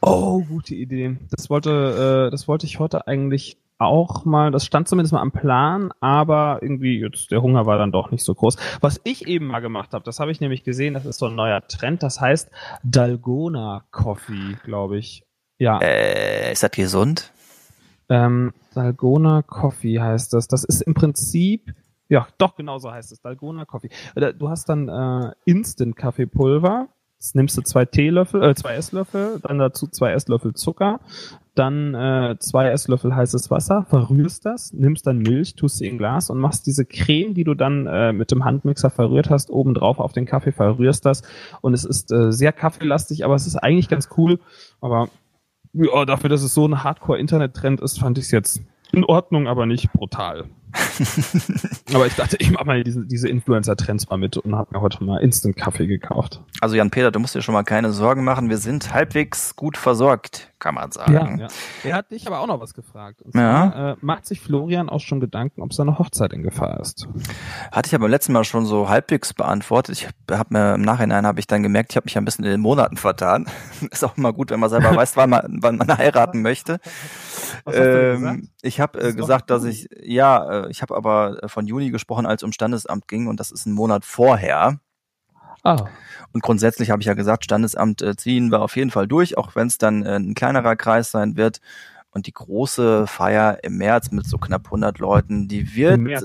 Oh, 0.01 0.43
gute 0.43 0.75
Idee. 0.75 1.17
Das 1.31 1.51
wollte, 1.51 2.27
äh, 2.29 2.31
das 2.31 2.49
wollte 2.49 2.67
ich 2.67 2.79
heute 2.79 3.07
eigentlich 3.07 3.59
auch 3.79 4.25
mal, 4.25 4.51
das 4.51 4.65
stand 4.65 4.89
zumindest 4.89 5.13
mal 5.13 5.21
am 5.21 5.31
Plan, 5.31 5.93
aber 6.01 6.59
irgendwie 6.63 6.99
jetzt 6.99 7.31
der 7.31 7.43
Hunger 7.43 7.65
war 7.67 7.79
dann 7.79 7.93
doch 7.93 8.11
nicht 8.11 8.25
so 8.25 8.35
groß. 8.35 8.57
Was 8.81 9.01
ich 9.05 9.27
eben 9.29 9.47
mal 9.47 9.61
gemacht 9.61 9.93
habe, 9.93 10.05
das 10.05 10.19
habe 10.19 10.33
ich 10.33 10.41
nämlich 10.41 10.65
gesehen, 10.65 10.95
das 10.95 11.07
ist 11.07 11.19
so 11.19 11.27
ein 11.27 11.37
neuer 11.37 11.67
Trend, 11.67 12.03
das 12.03 12.21
heißt 12.21 12.51
Dalgona 12.83 13.85
Coffee, 13.91 14.57
glaube 14.65 14.99
ich. 14.99 15.25
Ja. 15.59 15.79
Äh, 15.79 16.53
ist 16.53 16.63
das 16.63 16.71
gesund? 16.73 17.33
Ähm, 18.09 18.53
Dalgona 18.75 19.43
Coffee 19.43 20.01
heißt 20.01 20.33
das. 20.33 20.49
Das 20.49 20.65
ist 20.65 20.83
im 20.83 20.95
Prinzip 20.95 21.75
ja, 22.09 22.27
doch, 22.39 22.57
genau 22.57 22.79
so 22.79 22.91
heißt 22.91 23.13
es. 23.13 23.21
Dalgona 23.21 23.65
Coffee. 23.67 23.91
Äh, 24.15 24.33
du 24.33 24.49
hast 24.49 24.69
dann 24.69 24.89
äh, 24.89 25.33
Instant 25.45 25.97
Kaffeepulver, 25.97 26.89
Jetzt 27.19 27.35
nimmst 27.35 27.59
du 27.59 27.63
zwei 27.63 27.85
Teelöffel, 27.85 28.45
äh, 28.45 28.55
zwei 28.55 28.75
Esslöffel, 28.75 29.41
dann 29.43 29.59
dazu 29.59 29.89
zwei 29.89 30.13
Esslöffel 30.13 30.55
Zucker, 30.55 31.01
dann 31.57 31.93
äh, 31.93 32.37
zwei 32.39 32.71
Esslöffel 32.71 33.17
heißes 33.17 33.51
Wasser, 33.51 33.85
verrührst 33.91 34.47
das, 34.47 34.73
nimmst 34.73 35.05
dann 35.05 35.19
Milch, 35.19 35.57
tust 35.57 35.79
sie 35.79 35.89
in 35.89 35.99
Glas 35.99 36.31
und 36.31 36.39
machst 36.39 36.69
diese 36.69 36.85
Creme, 36.85 37.35
die 37.35 37.43
du 37.43 37.55
dann 37.55 37.89
äh, 37.89 38.13
mit 38.13 38.31
dem 38.31 38.45
Handmixer 38.45 38.91
verrührt 38.91 39.31
hast, 39.31 39.51
oben 39.51 39.75
drauf 39.75 39.99
auf 39.99 40.13
den 40.13 40.27
Kaffee, 40.27 40.53
verrührst 40.53 41.05
das 41.07 41.23
und 41.61 41.75
es 41.75 41.85
ist 41.85 42.13
äh, 42.13 42.31
sehr 42.31 42.53
kaffeelastig, 42.53 43.25
aber 43.25 43.35
es 43.35 43.49
ist 43.49 43.57
eigentlich 43.57 43.89
ganz 43.89 44.11
cool, 44.17 44.39
aber 44.81 45.09
ja, 45.73 46.05
dafür, 46.05 46.31
dass 46.31 46.45
es 46.45 46.55
so 46.55 46.69
ein 46.69 46.85
Hardcore-Internet-Trend 46.85 47.81
ist, 47.81 47.99
fand 47.99 48.19
ich 48.19 48.27
es 48.27 48.31
jetzt 48.31 48.63
in 48.93 49.05
Ordnung, 49.05 49.49
aber 49.49 49.67
nicht 49.67 49.93
brutal. 49.93 50.45
Aber 51.95 52.07
ich 52.07 52.15
dachte, 52.15 52.37
ich 52.39 52.51
mache 52.51 52.65
mal 52.65 52.85
diese, 52.85 53.05
diese 53.07 53.29
Influencer-Trends 53.29 54.09
mal 54.09 54.17
mit 54.17 54.37
und 54.37 54.55
habe 54.55 54.77
mir 54.77 54.81
heute 54.81 55.03
mal 55.03 55.19
Instant-Kaffee 55.19 55.87
gekauft. 55.87 56.43
Also 56.61 56.77
Jan-Peter, 56.77 57.11
du 57.11 57.21
musst 57.21 57.35
dir 57.35 57.43
schon 57.43 57.55
mal 57.55 57.63
keine 57.63 57.93
Sorgen 57.93 58.25
machen. 58.25 58.51
Wir 58.51 58.59
sind 58.59 58.93
halbwegs 58.93 59.57
gut 59.57 59.77
versorgt, 59.77 60.51
kann 60.59 60.75
man 60.75 60.91
sagen. 60.91 61.39
Ja, 61.39 61.47
ja. 61.47 61.49
Er 61.85 61.97
hat 61.97 62.11
dich 62.11 62.27
aber 62.27 62.41
auch 62.41 62.47
noch 62.47 62.61
was 62.61 62.75
gefragt. 62.75 63.23
Und 63.23 63.33
zwar, 63.33 63.43
ja. 63.43 63.93
äh, 63.93 63.97
macht 64.01 64.27
sich 64.27 64.41
Florian 64.41 64.89
auch 64.89 65.01
schon 65.01 65.21
Gedanken, 65.21 65.63
ob 65.63 65.73
seine 65.73 65.99
Hochzeit 65.99 66.33
in 66.33 66.43
Gefahr 66.43 66.81
ist? 66.81 67.09
Hatte 67.73 67.89
ich 67.89 67.95
aber 67.95 68.03
beim 68.03 68.11
letzten 68.11 68.33
Mal 68.33 68.45
schon 68.45 68.67
so 68.67 68.89
halbwegs 68.89 69.35
beantwortet. 69.35 69.97
Ich 69.97 70.09
habe 70.31 70.53
mir 70.53 70.75
im 70.75 70.83
Nachhinein 70.83 71.27
habe 71.27 71.41
ich 71.41 71.47
dann 71.47 71.63
gemerkt, 71.63 71.93
ich 71.93 71.97
habe 71.97 72.05
mich 72.05 72.17
ein 72.19 72.25
bisschen 72.25 72.45
in 72.45 72.51
den 72.51 72.61
Monaten 72.61 72.97
vertan. 72.97 73.47
ist 73.91 74.05
auch 74.05 74.17
immer 74.17 74.33
gut, 74.33 74.51
wenn 74.51 74.61
man 74.61 74.71
selber 74.71 74.95
weiß, 74.95 75.17
wann 75.17 75.31
man, 75.31 75.59
wann 75.61 75.77
man 75.77 75.97
heiraten 75.97 76.43
möchte. 76.43 76.81
Ähm, 77.67 78.49
ich 78.63 78.81
habe 78.81 79.01
äh, 79.01 79.13
gesagt, 79.15 79.51
dass 79.51 79.65
ich 79.65 79.89
ja, 80.03 80.58
äh, 80.65 80.71
ich 80.71 80.83
habe 80.83 80.97
aber 80.97 81.43
äh, 81.43 81.49
von 81.49 81.67
Juni 81.67 81.91
gesprochen, 81.91 82.27
als 82.27 82.43
um 82.43 82.53
Standesamt 82.53 83.09
ging 83.09 83.27
und 83.27 83.41
das 83.41 83.51
ist 83.51 83.67
ein 83.67 83.73
Monat 83.73 84.05
vorher. 84.05 84.81
Ah. 85.65 85.87
Und 86.33 86.43
grundsätzlich 86.43 86.91
habe 86.91 87.03
ich 87.03 87.07
ja 87.07 87.15
gesagt, 87.15 87.45
Standesamt 87.45 88.03
äh, 88.03 88.17
ziehen 88.17 88.51
wir 88.51 88.63
auf 88.63 88.77
jeden 88.77 88.91
Fall 88.91 89.09
durch, 89.09 89.37
auch 89.37 89.57
wenn 89.57 89.67
es 89.67 89.79
dann 89.79 90.05
äh, 90.05 90.17
ein 90.17 90.35
kleinerer 90.35 90.77
Kreis 90.77 91.11
sein 91.11 91.37
wird. 91.37 91.61
Und 92.19 92.27
die 92.27 92.33
große 92.33 93.07
Feier 93.07 93.63
im 93.63 93.77
März 93.77 94.11
mit 94.11 94.27
so 94.27 94.39
knapp 94.39 94.65
100 94.65 94.99
Leuten, 94.99 95.47
die 95.47 95.77
wird 95.77 95.95
Im, 95.95 96.09
äh, 96.09 96.19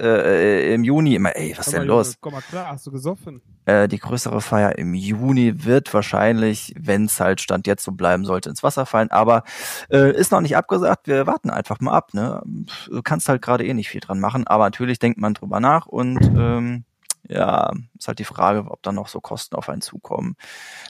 äh, 0.00 0.74
im 0.74 0.82
Juni 0.82 1.14
immer, 1.14 1.36
ey, 1.36 1.54
was 1.56 1.66
komm 1.66 1.74
denn 1.74 1.82
mal, 1.82 1.86
los? 1.86 2.16
Komm 2.20 2.32
mal 2.32 2.42
klar, 2.42 2.66
hast 2.66 2.84
du 2.84 2.90
gesoffen? 2.90 3.40
Äh, 3.64 3.86
die 3.86 4.00
größere 4.00 4.40
Feier 4.40 4.76
im 4.76 4.92
Juni 4.92 5.64
wird 5.64 5.94
wahrscheinlich, 5.94 6.74
wenn 6.76 7.04
es 7.04 7.20
halt 7.20 7.40
Stand 7.40 7.68
jetzt 7.68 7.84
so 7.84 7.92
bleiben 7.92 8.24
sollte, 8.24 8.48
ins 8.48 8.64
Wasser 8.64 8.86
fallen. 8.86 9.12
Aber 9.12 9.44
äh, 9.88 10.10
ist 10.16 10.32
noch 10.32 10.40
nicht 10.40 10.56
abgesagt, 10.56 11.06
wir 11.06 11.28
warten 11.28 11.50
einfach 11.50 11.78
mal 11.78 11.92
ab. 11.92 12.12
Ne? 12.12 12.42
Du 12.88 13.00
kannst 13.02 13.28
halt 13.28 13.40
gerade 13.40 13.64
eh 13.64 13.72
nicht 13.72 13.88
viel 13.88 14.00
dran 14.00 14.18
machen, 14.18 14.48
aber 14.48 14.64
natürlich 14.64 14.98
denkt 14.98 15.20
man 15.20 15.34
drüber 15.34 15.60
nach 15.60 15.86
und 15.86 16.18
ähm, 16.36 16.82
ja, 17.28 17.72
ist 17.96 18.08
halt 18.08 18.18
die 18.18 18.24
Frage, 18.24 18.64
ob 18.68 18.82
da 18.82 18.90
noch 18.90 19.06
so 19.06 19.20
Kosten 19.20 19.54
auf 19.54 19.68
einen 19.68 19.80
zukommen. 19.80 20.34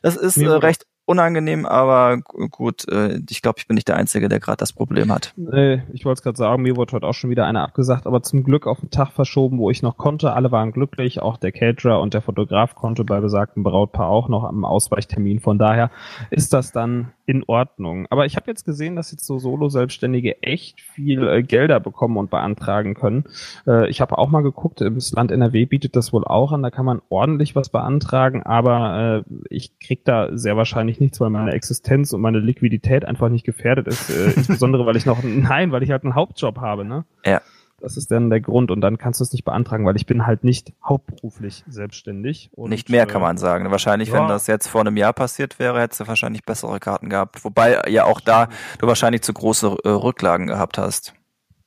Das 0.01 0.17
ist 0.17 0.39
äh, 0.39 0.49
recht 0.49 0.87
unangenehm, 1.07 1.65
aber 1.65 2.19
gut, 2.51 2.87
äh, 2.89 3.21
ich 3.31 3.41
glaube, 3.41 3.59
ich 3.59 3.67
bin 3.67 3.77
nicht 3.77 3.89
der 3.89 3.97
Einzige, 3.97 4.29
der 4.29 4.41
gerade 4.41 4.59
das 4.59 4.73
Problem 4.73 5.13
hat. 5.13 5.33
Nee, 5.37 5.83
ich 5.93 6.05
wollte 6.05 6.19
es 6.19 6.23
gerade 6.23 6.37
sagen, 6.37 6.63
mir 6.63 6.77
wurde 6.77 6.93
heute 6.93 7.07
auch 7.07 7.15
schon 7.15 7.31
wieder 7.31 7.47
einer 7.47 7.63
abgesagt, 7.63 8.07
aber 8.07 8.23
zum 8.23 8.43
Glück 8.43 8.67
auf 8.67 8.81
den 8.81 8.91
Tag 8.91 9.13
verschoben, 9.13 9.59
wo 9.59 9.71
ich 9.71 9.83
noch 9.83 9.97
konnte. 9.97 10.33
Alle 10.33 10.51
waren 10.51 10.73
glücklich, 10.73 11.23
auch 11.23 11.37
der 11.37 11.53
Caterer 11.53 12.01
und 12.01 12.13
der 12.13 12.23
Fotograf 12.23 12.75
konnte 12.75 13.05
bei 13.05 13.21
besagtem 13.21 13.63
Brautpaar 13.63 14.09
auch 14.09 14.29
noch 14.29 14.45
am 14.45 14.65
Ausweichtermin. 14.65 15.41
Von 15.41 15.59
daher 15.59 15.91
ist 16.31 16.53
das 16.53 16.73
dann 16.73 17.13
in 17.27 17.45
Ordnung. 17.47 18.07
Aber 18.11 18.25
ich 18.25 18.37
habe 18.37 18.51
jetzt 18.51 18.65
gesehen, 18.65 18.97
dass 18.97 19.11
jetzt 19.11 19.27
so 19.27 19.39
Solo-Selbstständige 19.39 20.43
echt 20.43 20.81
viel 20.81 21.27
äh, 21.27 21.43
Gelder 21.43 21.81
bekommen 21.81 22.17
und 22.17 22.31
beantragen 22.31 22.95
können. 22.95 23.25
Äh, 23.67 23.89
ich 23.91 24.01
habe 24.01 24.17
auch 24.17 24.29
mal 24.29 24.43
geguckt, 24.43 24.81
das 24.81 25.13
Land 25.13 25.33
NRW 25.33 25.67
bietet 25.67 25.97
das 25.97 26.13
wohl 26.13 26.25
auch 26.25 26.53
an, 26.53 26.63
da 26.63 26.71
kann 26.71 26.87
man 26.87 27.03
ordentlich 27.09 27.57
was 27.57 27.69
beantragen, 27.69 28.43
aber 28.45 29.25
äh, 29.27 29.35
ich 29.51 29.79
krieg 29.81 30.05
da 30.05 30.37
sehr 30.37 30.57
wahrscheinlich 30.57 30.96
nichts, 31.01 31.21
weil 31.21 31.31
meine 31.31 31.53
Existenz 31.53 32.13
und 32.13 32.21
meine 32.21 32.39
Liquidität 32.39 33.05
einfach 33.05 33.29
nicht 33.29 33.45
gefährdet 33.45 33.89
ist. 33.89 34.11
Äh, 34.11 34.33
insbesondere, 34.37 34.87
weil 34.87 34.97
ich 34.97 35.07
noch, 35.07 35.23
nein, 35.23 35.73
weil 35.73 35.83
ich 35.83 35.91
halt 35.91 36.05
einen 36.05 36.15
Hauptjob 36.15 36.59
habe, 36.59 36.85
ne? 36.85 37.05
Ja. 37.25 37.41
Das 37.79 37.99
ist 37.99 38.11
dann 38.11 38.31
der 38.31 38.41
Grund 38.41 38.71
und 38.71 38.81
dann 38.81 38.97
kannst 38.97 39.21
du 39.21 39.25
es 39.25 39.33
nicht 39.33 39.45
beantragen, 39.45 39.85
weil 39.85 39.97
ich 39.97 40.07
bin 40.07 40.27
halt 40.27 40.45
nicht 40.45 40.73
hauptberuflich 40.83 41.63
selbstständig. 41.69 42.51
Und, 42.55 42.71
nicht 42.71 42.89
mehr 42.89 43.05
kann 43.07 43.21
man 43.21 43.37
sagen. 43.37 43.71
Wahrscheinlich, 43.71 44.09
ja. 44.09 44.15
wenn 44.15 44.29
das 44.29 44.47
jetzt 44.47 44.67
vor 44.67 44.81
einem 44.81 44.97
Jahr 44.97 45.13
passiert 45.13 45.59
wäre, 45.59 45.81
hättest 45.81 46.01
du 46.01 46.07
wahrscheinlich 46.07 46.45
bessere 46.45 46.81
Karten 46.81 47.11
gehabt. 47.11 47.45
Wobei 47.45 47.83
ja 47.89 48.05
auch 48.05 48.21
da 48.21 48.49
du 48.79 48.87
wahrscheinlich 48.87 49.21
zu 49.23 49.35
große 49.35 49.77
äh, 49.85 49.89
Rücklagen 49.89 50.47
gehabt 50.47 50.79
hast. 50.79 51.13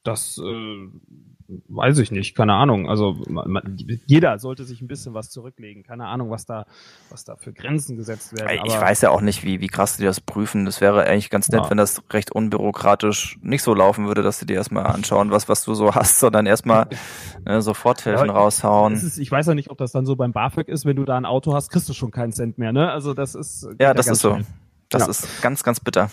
Das 0.04 0.40
äh, 0.44 0.90
weiß 1.68 1.98
ich 2.00 2.12
nicht, 2.12 2.36
keine 2.36 2.54
Ahnung. 2.54 2.90
Also 2.90 3.18
man, 3.28 3.76
jeder 4.06 4.38
sollte 4.40 4.64
sich 4.66 4.82
ein 4.82 4.88
bisschen 4.88 5.14
was 5.14 5.30
zurücklegen. 5.32 5.84
Keine 5.84 6.06
Ahnung, 6.06 6.30
was 6.30 6.46
da, 6.46 6.66
was 7.10 7.24
da 7.24 7.36
für 7.36 7.54
Grenzen 7.54 7.98
gesetzt 7.98 8.34
werden. 8.38 8.62
Ich 8.66 8.80
weiß 8.80 9.02
ja 9.02 9.10
auch 9.10 9.22
nicht, 9.22 9.44
wie, 9.44 9.60
wie 9.60 9.68
krass 9.68 9.98
die 9.98 10.04
das 10.04 10.22
prüfen. 10.22 10.66
Das 10.66 10.80
wäre 10.80 11.06
eigentlich 11.06 11.30
ganz 11.30 11.50
nett, 11.50 11.64
Ja. 11.64 11.70
wenn 11.70 11.78
das 11.78 12.02
recht 12.12 12.32
unbürokratisch 12.32 13.40
nicht 13.42 13.64
so 13.64 13.74
laufen 13.74 14.08
würde, 14.08 14.22
dass 14.22 14.40
sie 14.40 14.46
dir 14.46 14.56
erstmal 14.58 14.86
anschauen, 14.86 15.32
was, 15.32 15.50
was 15.50 15.64
du 15.64 15.74
so 15.74 15.96
hast, 15.96 16.20
sondern 16.20 16.46
erstmal 16.46 16.88
ne, 17.46 17.62
Soforthilfen 17.62 18.28
Ja, 18.28 18.34
raushauen. 18.34 18.94
Ist, 18.94 19.18
ich 19.18 19.32
weiß 19.32 19.48
ja 19.48 19.56
nicht, 19.56 19.70
ob 19.72 19.78
das 19.80 19.92
dann 19.92 20.06
so 20.06 20.16
beim 20.16 20.32
BAföG 20.34 20.68
ist, 20.68 20.86
wenn 20.86 20.96
du 20.98 21.06
da 21.06 21.18
ein 21.18 21.26
Auto 21.26 21.54
hast, 21.56 21.70
kriegst 21.70 21.90
du 21.90 21.94
schon 21.94 22.12
keinen 22.12 22.32
Cent 22.32 22.58
mehr, 22.58 22.72
ne? 22.72 22.92
Also 22.92 23.14
das 23.14 23.34
ist 23.36 23.68
Ja, 23.80 23.94
das 23.94 24.08
ist 24.08 24.22
so. 24.22 24.38
Das 24.90 25.04
Ja. 25.04 25.10
ist 25.10 25.42
ganz, 25.42 25.64
ganz 25.64 25.80
bitter. 25.80 26.10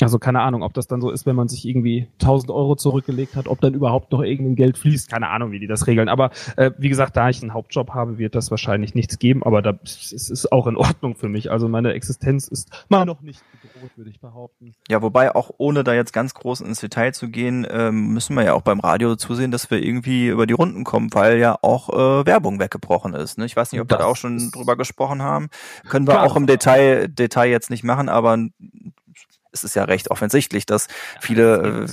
Also 0.00 0.18
keine 0.18 0.40
Ahnung, 0.40 0.62
ob 0.62 0.74
das 0.74 0.86
dann 0.86 1.00
so 1.00 1.10
ist, 1.10 1.26
wenn 1.26 1.34
man 1.34 1.48
sich 1.48 1.66
irgendwie 1.66 2.08
1000 2.20 2.52
Euro 2.52 2.76
zurückgelegt 2.76 3.34
hat, 3.34 3.48
ob 3.48 3.60
dann 3.60 3.74
überhaupt 3.74 4.12
noch 4.12 4.22
irgendein 4.22 4.54
Geld 4.54 4.78
fließt. 4.78 5.10
Keine 5.10 5.28
Ahnung, 5.28 5.50
wie 5.50 5.58
die 5.58 5.66
das 5.66 5.86
regeln. 5.88 6.08
Aber 6.08 6.30
äh, 6.56 6.70
wie 6.78 6.88
gesagt, 6.88 7.16
da 7.16 7.28
ich 7.28 7.42
einen 7.42 7.52
Hauptjob 7.52 7.90
habe, 7.90 8.18
wird 8.18 8.36
das 8.36 8.50
wahrscheinlich 8.50 8.94
nichts 8.94 9.18
geben. 9.18 9.42
Aber 9.42 9.60
da, 9.60 9.74
es 9.82 10.12
ist 10.12 10.52
auch 10.52 10.68
in 10.68 10.76
Ordnung 10.76 11.16
für 11.16 11.28
mich. 11.28 11.50
Also 11.50 11.68
meine 11.68 11.94
Existenz 11.94 12.46
ist 12.46 12.70
mal 12.88 13.04
noch 13.04 13.22
nicht 13.22 13.42
bedroht, 13.60 13.90
würde 13.96 14.10
ich 14.10 14.20
behaupten. 14.20 14.74
Ja, 14.88 15.02
wobei 15.02 15.34
auch 15.34 15.50
ohne 15.58 15.82
da 15.82 15.94
jetzt 15.94 16.12
ganz 16.12 16.32
groß 16.34 16.60
ins 16.60 16.78
Detail 16.80 17.12
zu 17.12 17.28
gehen, 17.28 17.66
ähm, 17.68 18.12
müssen 18.12 18.36
wir 18.36 18.44
ja 18.44 18.54
auch 18.54 18.62
beim 18.62 18.78
Radio 18.78 19.16
zusehen, 19.16 19.50
dass 19.50 19.68
wir 19.70 19.82
irgendwie 19.82 20.28
über 20.28 20.46
die 20.46 20.54
Runden 20.54 20.84
kommen, 20.84 21.12
weil 21.12 21.38
ja 21.38 21.58
auch 21.62 21.88
äh, 21.88 22.26
Werbung 22.26 22.60
weggebrochen 22.60 23.14
ist. 23.14 23.38
Ne? 23.38 23.46
Ich 23.46 23.56
weiß 23.56 23.72
nicht, 23.72 23.80
ob 23.80 23.90
wir 23.90 23.98
da 23.98 24.04
auch 24.04 24.16
schon 24.16 24.52
drüber 24.52 24.76
gesprochen 24.76 25.22
haben. 25.22 25.48
Können 25.88 26.06
wir 26.06 26.14
Klar. 26.14 26.24
auch 26.24 26.36
im 26.36 26.46
Detail, 26.46 27.08
Detail 27.08 27.50
jetzt 27.50 27.70
nicht 27.70 27.82
machen, 27.82 28.08
aber 28.08 28.38
es 29.52 29.64
ist 29.64 29.74
ja 29.74 29.84
recht 29.84 30.10
offensichtlich, 30.10 30.66
dass 30.66 30.88
viele, 31.20 31.84
äh, 31.84 31.86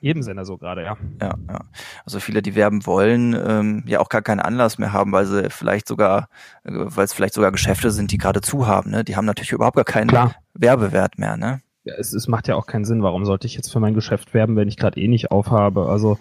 jedem 0.00 0.22
Sender 0.22 0.44
so 0.44 0.58
gerade, 0.58 0.82
ja. 0.82 0.96
ja, 1.20 1.34
ja, 1.48 1.60
also 2.04 2.20
viele, 2.20 2.42
die 2.42 2.54
werben 2.54 2.84
wollen, 2.86 3.34
ähm, 3.34 3.84
ja 3.86 4.00
auch 4.00 4.08
gar 4.08 4.22
keinen 4.22 4.40
Anlass 4.40 4.78
mehr 4.78 4.92
haben, 4.92 5.12
weil 5.12 5.26
sie 5.26 5.48
vielleicht 5.50 5.88
sogar, 5.88 6.28
äh, 6.64 6.72
weil 6.72 7.06
es 7.06 7.14
vielleicht 7.14 7.34
sogar 7.34 7.52
Geschäfte 7.52 7.90
sind, 7.90 8.12
die 8.12 8.18
gerade 8.18 8.40
zu 8.40 8.66
haben. 8.66 8.90
Ne? 8.90 9.04
Die 9.04 9.16
haben 9.16 9.24
natürlich 9.24 9.52
überhaupt 9.52 9.76
gar 9.76 9.84
keinen 9.84 10.08
Klar. 10.08 10.34
Werbewert 10.52 11.18
mehr. 11.18 11.36
Ne? 11.36 11.62
Ja, 11.84 11.94
es, 11.98 12.12
es 12.12 12.28
macht 12.28 12.48
ja 12.48 12.54
auch 12.54 12.66
keinen 12.66 12.84
Sinn. 12.84 13.02
Warum 13.02 13.24
sollte 13.24 13.46
ich 13.46 13.54
jetzt 13.54 13.72
für 13.72 13.80
mein 13.80 13.94
Geschäft 13.94 14.34
werben, 14.34 14.56
wenn 14.56 14.68
ich 14.68 14.76
gerade 14.76 15.00
eh 15.00 15.08
nicht 15.08 15.30
aufhabe? 15.30 15.88
Also 15.88 16.18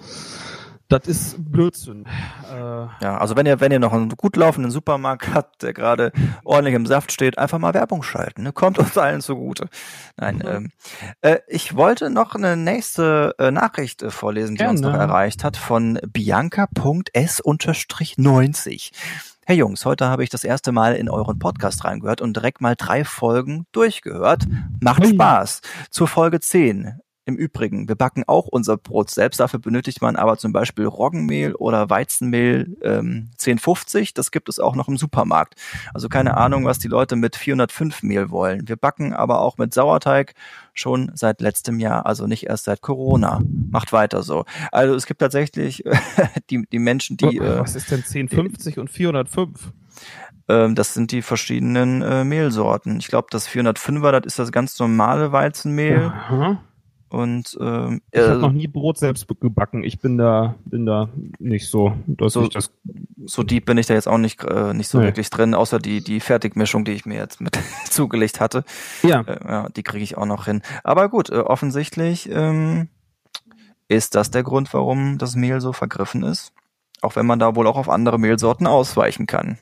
das 0.94 1.08
ist 1.08 1.36
Blödsinn. 1.52 2.06
Äh, 2.52 2.56
Ja, 3.02 3.18
also 3.18 3.36
wenn 3.36 3.46
ihr, 3.46 3.60
wenn 3.60 3.72
ihr 3.72 3.80
noch 3.80 3.94
einen 3.94 4.10
gut 4.10 4.36
laufenden 4.36 4.72
Supermarkt 4.72 5.34
habt, 5.34 5.62
der 5.64 5.74
gerade 5.74 6.12
ordentlich 6.44 6.76
im 6.76 6.86
Saft 6.86 7.12
steht, 7.12 7.38
einfach 7.38 7.60
mal 7.60 7.74
Werbung 7.74 8.04
schalten. 8.04 8.44
Ne? 8.44 8.54
Kommt 8.54 8.78
uns 8.80 8.98
allen 8.98 9.22
zugute. 9.22 9.68
Nein, 10.18 10.38
Mhm. 10.38 10.48
ähm, 10.48 10.72
äh, 11.22 11.40
ich 11.48 11.76
wollte 11.76 12.10
noch 12.10 12.36
eine 12.36 12.56
nächste 12.56 13.36
äh, 13.40 13.52
Nachricht 13.52 14.02
äh, 14.04 14.12
vorlesen, 14.12 14.56
die 14.56 14.64
uns 14.66 14.82
noch 14.82 14.92
Gerne. 14.92 15.04
erreicht 15.12 15.44
hat 15.44 15.58
von 15.58 16.00
Bianca.s-90. 16.08 18.92
Hey 19.46 19.58
Jungs, 19.58 19.86
heute 19.86 20.06
habe 20.08 20.24
ich 20.24 20.30
das 20.30 20.46
erste 20.46 20.72
Mal 20.72 20.96
in 20.96 21.10
euren 21.10 21.38
Podcast 21.38 21.84
reingehört 21.84 22.22
und 22.22 22.34
direkt 22.38 22.62
mal 22.62 22.76
drei 22.78 23.04
Folgen 23.04 23.66
durchgehört. 23.74 24.46
Macht. 24.80 25.06
Spaß. 25.06 25.60
Zur 25.90 26.08
Folge 26.08 26.40
10. 26.40 27.02
Im 27.26 27.36
Übrigen, 27.36 27.88
wir 27.88 27.96
backen 27.96 28.24
auch 28.28 28.48
unser 28.48 28.78
Brot 28.78 29.10
selbst. 29.10 29.40
Dafür 29.40 29.60
benötigt 29.60 30.02
man 30.02 30.16
aber 30.16 30.38
zum 30.38 30.52
Beispiel 30.52 30.86
Roggenmehl 30.86 31.56
oder 31.56 31.90
Weizenmehl 31.90 32.76
ähm, 32.82 33.30
1050. 33.40 34.14
Das 34.14 34.32
gibt 34.32 34.50
es 34.50 34.60
auch 34.60 34.76
noch 34.76 34.88
im 34.88 34.98
Supermarkt. 34.98 35.56
Also 35.94 36.10
keine 36.10 36.36
Ahnung, 36.36 36.66
was 36.66 36.80
die 36.80 36.88
Leute 36.90 37.16
mit 37.16 37.36
405 37.36 38.04
Mehl 38.04 38.30
wollen. 38.30 38.68
Wir 38.68 38.76
backen 38.76 39.14
aber 39.14 39.40
auch 39.40 39.58
mit 39.58 39.74
Sauerteig 39.74 40.34
schon 40.74 41.12
seit 41.14 41.40
letztem 41.40 41.80
Jahr, 41.80 42.06
also 42.06 42.28
nicht 42.28 42.48
erst 42.48 42.66
seit 42.66 42.82
Corona. 42.82 43.42
Macht 43.70 43.94
weiter 43.94 44.24
so. 44.24 44.44
Also 44.72 44.96
es 44.96 45.06
gibt 45.06 45.22
tatsächlich 45.22 45.84
die, 46.50 46.66
die 46.72 46.80
Menschen, 46.80 47.16
die, 47.16 47.38
äh, 47.38 47.60
was 47.60 47.76
ist 47.76 47.90
denn 47.90 48.00
1050 48.00 48.80
und 48.80 48.90
405? 48.90 49.72
ähm, 50.50 50.76
das 50.76 50.94
sind 50.94 51.12
die 51.12 51.22
verschiedenen 51.22 52.02
äh, 52.02 52.24
Mehlsorten. 52.24 53.00
Ich 53.00 53.08
glaube, 53.08 53.28
das 53.32 53.48
405er, 53.48 54.12
das 54.12 54.26
ist 54.26 54.40
das 54.40 54.52
ganz 54.52 54.78
normale 54.80 55.32
Weizenmehl. 55.32 56.12
Aha. 56.14 56.62
Und 57.14 57.56
ähm, 57.62 58.02
Ich 58.12 58.20
habe 58.22 58.34
äh, 58.34 58.42
noch 58.42 58.52
nie 58.52 58.68
Brot 58.68 58.98
selbst 58.98 59.28
gebacken. 59.40 59.84
Ich 59.84 60.00
bin 60.00 60.18
da, 60.18 60.56
bin 60.66 60.88
da 60.88 61.10
nicht 61.38 61.70
so, 61.70 61.94
dass 62.08 62.34
So- 62.34 62.42
ich 62.42 62.50
das. 62.50 62.72
so 63.26 63.44
deep 63.44 63.66
bin 63.66 63.78
ich 63.78 63.86
da 63.86 63.94
jetzt 63.94 64.08
auch 64.08 64.18
nicht, 64.18 64.44
äh, 64.44 64.74
nicht 64.74 64.88
so 64.88 64.98
Nee. 64.98 65.06
wirklich 65.06 65.30
drin, 65.30 65.54
außer 65.54 65.78
die, 65.78 66.04
die 66.04 66.20
Fertigmischung, 66.20 66.86
die 66.86 66.94
ich 66.94 67.06
mir 67.06 67.18
jetzt 67.18 67.40
mit 67.40 67.54
zugelegt 67.92 68.40
hatte. 68.42 68.64
Ja, 69.04 69.22
Äh, 69.22 69.48
ja, 69.48 69.70
die 69.70 69.84
kriege 69.84 70.04
ich 70.04 70.18
auch 70.18 70.26
noch 70.26 70.46
hin. 70.46 70.64
Aber 70.84 71.08
gut, 71.08 71.30
äh, 71.30 71.36
offensichtlich 71.36 72.28
ähm, 72.32 72.88
ist 73.88 74.16
das 74.16 74.32
der 74.32 74.42
Grund, 74.42 74.74
warum 74.74 75.20
das 75.20 75.36
Mehl 75.36 75.62
so 75.62 75.72
vergriffen 75.72 76.24
ist. 76.24 76.52
Auch 77.04 77.16
wenn 77.16 77.28
man 77.28 77.38
da 77.38 77.56
wohl 77.56 77.68
auch 77.68 77.78
auf 77.78 77.90
andere 77.90 78.18
Mehlsorten 78.20 78.66
ausweichen 78.66 79.28
kann. 79.28 79.60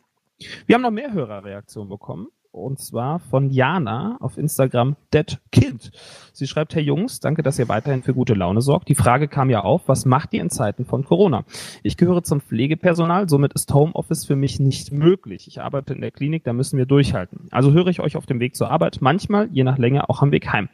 wir 0.67 0.75
haben 0.75 0.83
noch 0.83 0.91
mehr 0.91 1.11
Hörerreaktionen 1.11 1.89
bekommen. 1.89 2.27
Und 2.53 2.79
zwar 2.79 3.19
von 3.19 3.49
Jana 3.49 4.17
auf 4.19 4.37
Instagram 4.37 4.97
Dead 5.13 5.39
Kind. 5.53 5.91
Sie 6.33 6.47
schreibt, 6.47 6.75
Herr 6.75 6.81
Jungs, 6.81 7.21
danke, 7.21 7.43
dass 7.43 7.57
ihr 7.57 7.69
weiterhin 7.69 8.03
für 8.03 8.13
gute 8.13 8.33
Laune 8.33 8.61
sorgt. 8.61 8.89
Die 8.89 8.95
Frage 8.95 9.29
kam 9.29 9.49
ja 9.49 9.61
auf, 9.61 9.87
was 9.87 10.03
macht 10.03 10.33
ihr 10.33 10.41
in 10.41 10.49
Zeiten 10.49 10.83
von 10.83 11.05
Corona? 11.05 11.45
Ich 11.81 11.95
gehöre 11.95 12.23
zum 12.23 12.41
Pflegepersonal, 12.41 13.29
somit 13.29 13.53
ist 13.53 13.73
Homeoffice 13.73 14.25
für 14.25 14.35
mich 14.35 14.59
nicht 14.59 14.91
möglich. 14.91 15.47
Ich 15.47 15.61
arbeite 15.61 15.93
in 15.93 16.01
der 16.01 16.11
Klinik, 16.11 16.43
da 16.43 16.51
müssen 16.51 16.77
wir 16.77 16.85
durchhalten. 16.85 17.47
Also 17.51 17.71
höre 17.71 17.87
ich 17.87 18.01
euch 18.01 18.17
auf 18.17 18.25
dem 18.25 18.41
Weg 18.41 18.57
zur 18.57 18.69
Arbeit, 18.69 18.97
manchmal, 18.99 19.47
je 19.53 19.63
nach 19.63 19.77
Länge, 19.77 20.09
auch 20.09 20.21
am 20.21 20.33
Weg 20.33 20.51
heim. 20.51 20.67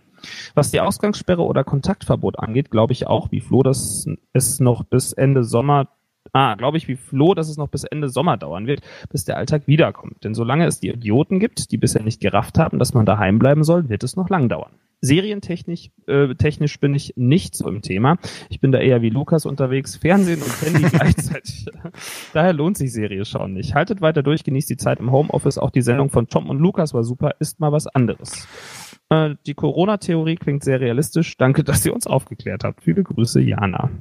Was 0.55 0.71
die 0.71 0.81
Ausgangssperre 0.81 1.43
oder 1.43 1.63
Kontaktverbot 1.63 2.39
angeht, 2.39 2.71
glaube 2.71 2.93
ich 2.93 3.05
auch, 3.05 3.31
wie 3.31 3.39
Flo, 3.39 3.61
dass 3.61 4.07
es 4.33 4.59
noch 4.59 4.83
bis 4.83 5.13
Ende 5.13 5.43
Sommer 5.43 5.89
Ah, 6.33 6.55
glaube 6.55 6.77
ich, 6.77 6.87
wie 6.87 6.95
Flo, 6.95 7.33
dass 7.33 7.49
es 7.49 7.57
noch 7.57 7.69
bis 7.69 7.83
Ende 7.83 8.09
Sommer 8.09 8.37
dauern 8.37 8.67
wird, 8.67 8.81
bis 9.09 9.25
der 9.25 9.37
Alltag 9.37 9.63
wiederkommt. 9.67 10.23
Denn 10.23 10.33
solange 10.33 10.65
es 10.65 10.79
die 10.79 10.89
Idioten 10.89 11.39
gibt, 11.39 11.71
die 11.71 11.77
bisher 11.77 12.03
nicht 12.03 12.21
gerafft 12.21 12.57
haben, 12.57 12.79
dass 12.79 12.93
man 12.93 13.05
daheim 13.05 13.39
bleiben 13.39 13.63
soll, 13.63 13.89
wird 13.89 14.03
es 14.03 14.15
noch 14.15 14.29
lang 14.29 14.49
dauern. 14.49 14.71
Serientechnisch 14.99 15.91
äh, 16.07 16.33
technisch 16.33 16.79
bin 16.79 16.95
ich 16.95 17.13
nicht 17.15 17.55
so 17.55 17.67
im 17.69 17.83
Thema. 17.83 18.17
Ich 18.49 18.59
bin 18.59 18.71
da 18.71 18.79
eher 18.79 19.03
wie 19.03 19.11
Lukas 19.11 19.45
unterwegs, 19.45 19.95
Fernsehen 19.95 20.41
und 20.41 20.61
Handy 20.61 20.89
gleichzeitig. 20.91 21.67
Daher 22.33 22.53
lohnt 22.53 22.77
sich 22.77 22.91
Serie 22.91 23.23
schauen 23.23 23.53
nicht. 23.53 23.75
Haltet 23.75 24.01
weiter 24.01 24.23
durch, 24.23 24.43
genießt 24.43 24.69
die 24.69 24.77
Zeit 24.77 24.99
im 24.99 25.11
Homeoffice. 25.11 25.59
Auch 25.59 25.69
die 25.69 25.83
Sendung 25.83 26.09
von 26.09 26.27
Tom 26.27 26.49
und 26.49 26.57
Lukas 26.57 26.95
war 26.95 27.03
super, 27.03 27.35
ist 27.39 27.59
mal 27.59 27.71
was 27.71 27.85
anderes. 27.85 28.47
Äh, 29.09 29.35
die 29.45 29.53
Corona-Theorie 29.53 30.35
klingt 30.35 30.63
sehr 30.63 30.79
realistisch. 30.79 31.37
Danke, 31.37 31.63
dass 31.63 31.85
ihr 31.85 31.93
uns 31.93 32.07
aufgeklärt 32.07 32.63
habt. 32.63 32.81
Viele 32.81 33.03
Grüße, 33.03 33.39
Jana. 33.39 33.91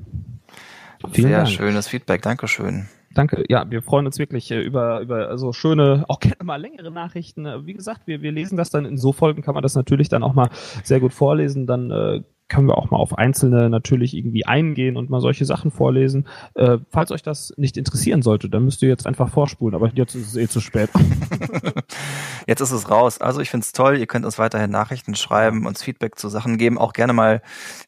Vielen 1.12 1.28
Sehr 1.28 1.36
Dank. 1.38 1.48
schönes 1.48 1.88
Feedback, 1.88 2.22
Dankeschön. 2.22 2.88
Danke. 3.14 3.44
Ja, 3.48 3.68
wir 3.70 3.82
freuen 3.82 4.06
uns 4.06 4.18
wirklich 4.18 4.50
äh, 4.50 4.60
über, 4.60 5.00
über 5.00 5.38
so 5.38 5.52
schöne, 5.52 6.04
auch 6.08 6.20
gerne 6.20 6.44
mal 6.44 6.60
längere 6.60 6.90
Nachrichten. 6.90 7.46
Äh, 7.46 7.66
Wie 7.66 7.72
gesagt, 7.72 8.02
wir, 8.06 8.20
wir 8.20 8.30
lesen 8.30 8.56
das 8.56 8.70
dann 8.70 8.84
in 8.84 8.98
so 8.98 9.12
Folgen, 9.12 9.42
kann 9.42 9.54
man 9.54 9.62
das 9.62 9.74
natürlich 9.74 10.08
dann 10.08 10.22
auch 10.22 10.34
mal 10.34 10.50
sehr 10.84 11.00
gut 11.00 11.14
vorlesen. 11.14 11.66
Dann 11.66 11.90
äh, 11.90 12.22
können 12.48 12.68
wir 12.68 12.76
auch 12.76 12.90
mal 12.90 12.98
auf 12.98 13.16
einzelne 13.16 13.70
natürlich 13.70 14.14
irgendwie 14.14 14.44
eingehen 14.46 14.96
und 14.96 15.08
mal 15.10 15.20
solche 15.20 15.46
Sachen 15.46 15.70
vorlesen. 15.70 16.28
Äh, 16.54 16.78
falls 16.90 17.10
euch 17.10 17.22
das 17.22 17.52
nicht 17.56 17.76
interessieren 17.76 18.22
sollte, 18.22 18.48
dann 18.50 18.64
müsst 18.64 18.82
ihr 18.82 18.88
jetzt 18.88 19.06
einfach 19.06 19.30
vorspulen, 19.30 19.74
aber 19.74 19.90
jetzt 19.94 20.14
ist 20.14 20.28
es 20.28 20.36
eh 20.36 20.46
zu 20.46 20.60
spät. 20.60 20.90
Jetzt 22.46 22.60
ist 22.60 22.70
es 22.70 22.90
raus. 22.90 23.20
Also 23.20 23.40
ich 23.40 23.50
finde 23.50 23.64
es 23.64 23.72
toll. 23.72 23.96
Ihr 23.96 24.06
könnt 24.06 24.24
uns 24.24 24.38
weiterhin 24.38 24.70
Nachrichten 24.70 25.16
schreiben, 25.16 25.66
uns 25.66 25.82
Feedback 25.82 26.16
zu 26.16 26.28
Sachen 26.28 26.58
geben. 26.58 26.78
Auch 26.78 26.92
gerne 26.92 27.12
mal 27.12 27.42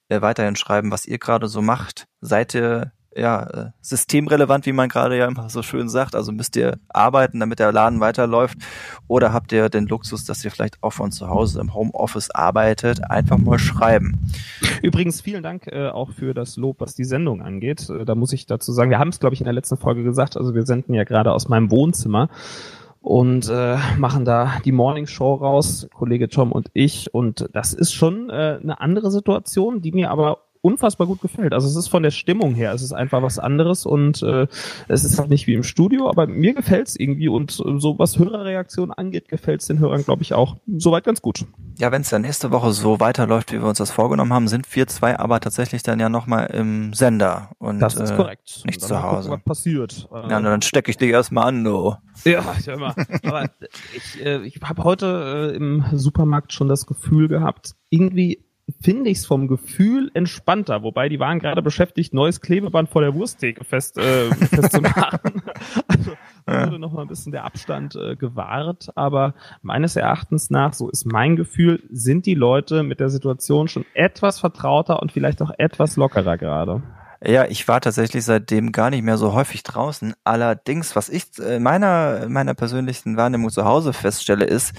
äh, 0.09 0.21
weiterhin 0.21 0.57
schreiben, 0.57 0.91
was 0.91 1.07
ihr 1.07 1.19
gerade 1.19 1.47
so 1.47 1.63
macht. 1.63 2.09
Seid 2.21 2.55
ihr 2.55 2.93
ja 3.19 3.43
äh, 3.43 3.71
systemrelevant, 3.81 4.67
wie 4.67 4.73
man 4.73 4.89
gerade 4.89 5.17
ja 5.17 5.27
immer 5.27 5.49
so 5.49 5.63
schön 5.63 5.89
sagt? 5.89 6.15
Also 6.15 6.33
müsst 6.33 6.57
ihr 6.57 6.79
arbeiten, 6.89 7.41
damit 7.41 7.59
der 7.59 7.73
Laden 7.73 8.01
weiterläuft? 8.01 8.59
Oder 9.07 9.33
habt 9.33 9.53
ihr 9.53 9.69
den 9.69 9.87
Luxus, 9.87 10.25
dass 10.25 10.45
ihr 10.45 10.51
vielleicht 10.51 10.83
auch 10.83 10.93
von 10.93 11.11
zu 11.11 11.29
Hause 11.29 11.61
im 11.61 11.75
Homeoffice 11.75 12.31
arbeitet? 12.31 13.11
Einfach 13.11 13.39
mal 13.39 13.59
schreiben. 13.59 14.19
Übrigens, 14.83 15.21
vielen 15.21 15.43
Dank 15.43 15.67
äh, 15.67 15.89
auch 15.89 16.13
für 16.13 16.35
das 16.35 16.57
Lob, 16.57 16.81
was 16.81 16.95
die 16.95 17.05
Sendung 17.05 17.43
angeht. 17.43 17.89
Äh, 17.91 18.05
da 18.05 18.15
muss 18.15 18.33
ich 18.33 18.47
dazu 18.47 18.73
sagen, 18.73 18.91
wir 18.91 18.99
haben 18.99 19.09
es, 19.09 19.21
glaube 19.21 19.35
ich, 19.35 19.41
in 19.41 19.47
der 19.47 19.55
letzten 19.55 19.77
Folge 19.77 20.03
gesagt, 20.03 20.37
also 20.37 20.55
wir 20.55 20.67
senden 20.67 20.95
ja 20.95 21.05
gerade 21.05 21.33
aus 21.33 21.49
meinem 21.49 21.71
Wohnzimmer. 21.71 22.29
und 23.01 23.49
äh, 23.49 23.77
machen 23.97 24.25
da 24.25 24.59
die 24.65 24.73
Morning 24.73 25.07
Show 25.07 25.35
raus, 25.35 25.89
Kollege 25.95 26.29
Tom 26.29 26.53
und 26.53 26.69
ich. 26.75 27.15
Und 27.15 27.49
das 27.53 27.73
ist 27.73 27.93
schon 27.93 28.29
äh, 28.29 28.59
eine 28.63 28.81
andere 28.81 29.11
Situation, 29.11 29.81
die 29.81 29.93
mir 29.93 30.11
aber 30.11 30.48
unfassbar 30.69 31.07
gut 31.07 31.21
gefällt. 31.21 31.53
Also 31.53 31.67
es 31.67 31.77
ist 31.77 31.89
von 31.89 32.03
der 32.03 32.11
Stimmung 32.11 32.55
her, 32.55 32.73
es 32.73 32.83
ist 32.83 32.93
einfach 32.93 33.23
was 33.23 33.39
anderes 33.39 33.87
und 33.87 34.23
äh, 34.23 34.47
es 34.87 35.05
ist 35.05 35.19
halt 35.19 35.31
nicht 35.31 35.47
wie 35.47 35.55
im 35.55 35.63
Studio, 35.63 36.09
aber 36.09 36.27
mir 36.27 36.55
gefällt 36.55 36.89
es 36.89 36.97
irgendwie 36.97 37.29
und 37.29 37.51
so 37.51 37.99
was 37.99 38.19
Hörerreaktion 38.19 38.93
angeht, 38.93 39.29
gefällt 39.29 39.63
es 39.63 39.67
den 39.67 39.79
Hörern, 39.79 40.05
glaube 40.05 40.23
ich, 40.23 40.35
auch 40.35 40.57
soweit 40.67 41.05
ganz 41.05 41.23
gut. 41.23 41.47
Ja, 41.79 41.91
wenn 41.93 42.03
es 42.03 42.11
dann 42.11 42.23
nächste 42.23 42.51
Woche 42.51 42.73
so 42.73 43.01
weiterläuft, 43.01 43.53
wie 43.53 43.61
wir 43.61 43.69
uns 43.69 43.79
das 43.79 43.91
vorgenommen 43.91 44.33
haben, 44.33 44.49
sind 44.49 44.75
wir 44.77 44.87
zwei 44.87 45.19
aber 45.19 45.41
tatsächlich 45.41 45.83
dann 45.83 46.01
ja 46.01 46.09
nochmal 46.09 46.47
im 46.53 46.93
Sender 46.93 47.51
und 47.59 47.81
das 47.81 47.95
ist 47.95 48.11
äh, 48.11 48.17
korrekt. 48.17 48.63
nicht 48.67 48.81
zu 48.81 49.03
Hause. 49.03 49.29
Gucken, 49.29 49.43
was 49.47 49.57
passiert. 49.57 50.09
Ja, 50.13 50.41
dann 50.41 50.63
stecke 50.63 50.91
ich 50.91 50.99
dich 50.99 51.11
erstmal 51.11 51.49
an, 51.49 51.65
du. 51.65 51.95
Ja, 52.25 52.45
ich 52.59 52.67
mal. 52.67 52.95
Aber 53.25 53.49
ich, 53.95 54.25
äh, 54.25 54.43
ich 54.43 54.61
habe 54.63 54.85
heute 54.85 55.53
äh, 55.53 55.57
im 55.57 55.85
Supermarkt 55.93 56.53
schon 56.53 56.69
das 56.69 56.87
Gefühl 56.87 57.29
gehabt, 57.29 57.75
irgendwie 57.91 58.45
finde 58.81 59.11
ich 59.11 59.19
es 59.19 59.27
vom 59.27 59.49
Gefühl 59.49 60.11
entspannter, 60.15 60.83
wobei 60.83 61.09
die 61.09 61.19
waren 61.19 61.39
gerade 61.39 61.63
beschäftigt, 61.63 62.15
neues 62.15 62.41
Klebeband 62.41 62.89
vor 62.89 63.03
der 63.03 63.15
Wursttheke 63.15 63.65
fest, 63.65 63.99
äh, 63.99 64.31
festzumachen. 64.35 65.43
also 65.87 66.13
da 66.47 66.67
wurde 66.67 66.79
noch 66.79 66.93
mal 66.93 67.03
ein 67.03 67.09
bisschen 67.09 67.33
der 67.33 67.45
Abstand 67.45 67.97
äh, 67.97 68.17
gewahrt, 68.17 68.91
aber 68.95 69.35
meines 69.63 69.97
Erachtens 69.97 70.51
nach, 70.51 70.73
so 70.73 70.89
ist 70.91 71.07
mein 71.07 71.37
Gefühl, 71.37 71.83
sind 71.91 72.27
die 72.27 72.35
Leute 72.35 72.83
mit 72.83 73.01
der 73.01 73.11
Situation 73.11 73.69
schon 73.69 73.85
etwas 73.95 74.39
vertrauter 74.39 75.01
und 75.03 75.13
vielleicht 75.13 75.43
auch 75.43 75.51
etwas 75.59 75.97
lockerer 75.97 76.37
gerade. 76.37 76.83
Ja, 77.25 77.47
ich 77.47 77.67
war 77.67 77.81
tatsächlich 77.81 78.25
seitdem 78.25 78.71
gar 78.71 78.91
nicht 78.91 79.03
mehr 79.03 79.19
so 79.19 79.33
häufig 79.33 79.65
draußen. 79.65 80.15
Allerdings, 80.23 80.95
was 80.95 81.09
ich 81.09 81.25
in 81.39 81.65
meiner, 81.65 82.29
meiner 82.29 82.55
persönlichen 82.55 83.17
Wahrnehmung 83.17 83.51
zu 83.51 83.65
Hause 83.65 83.93
feststelle, 83.93 84.45
ist, 84.45 84.73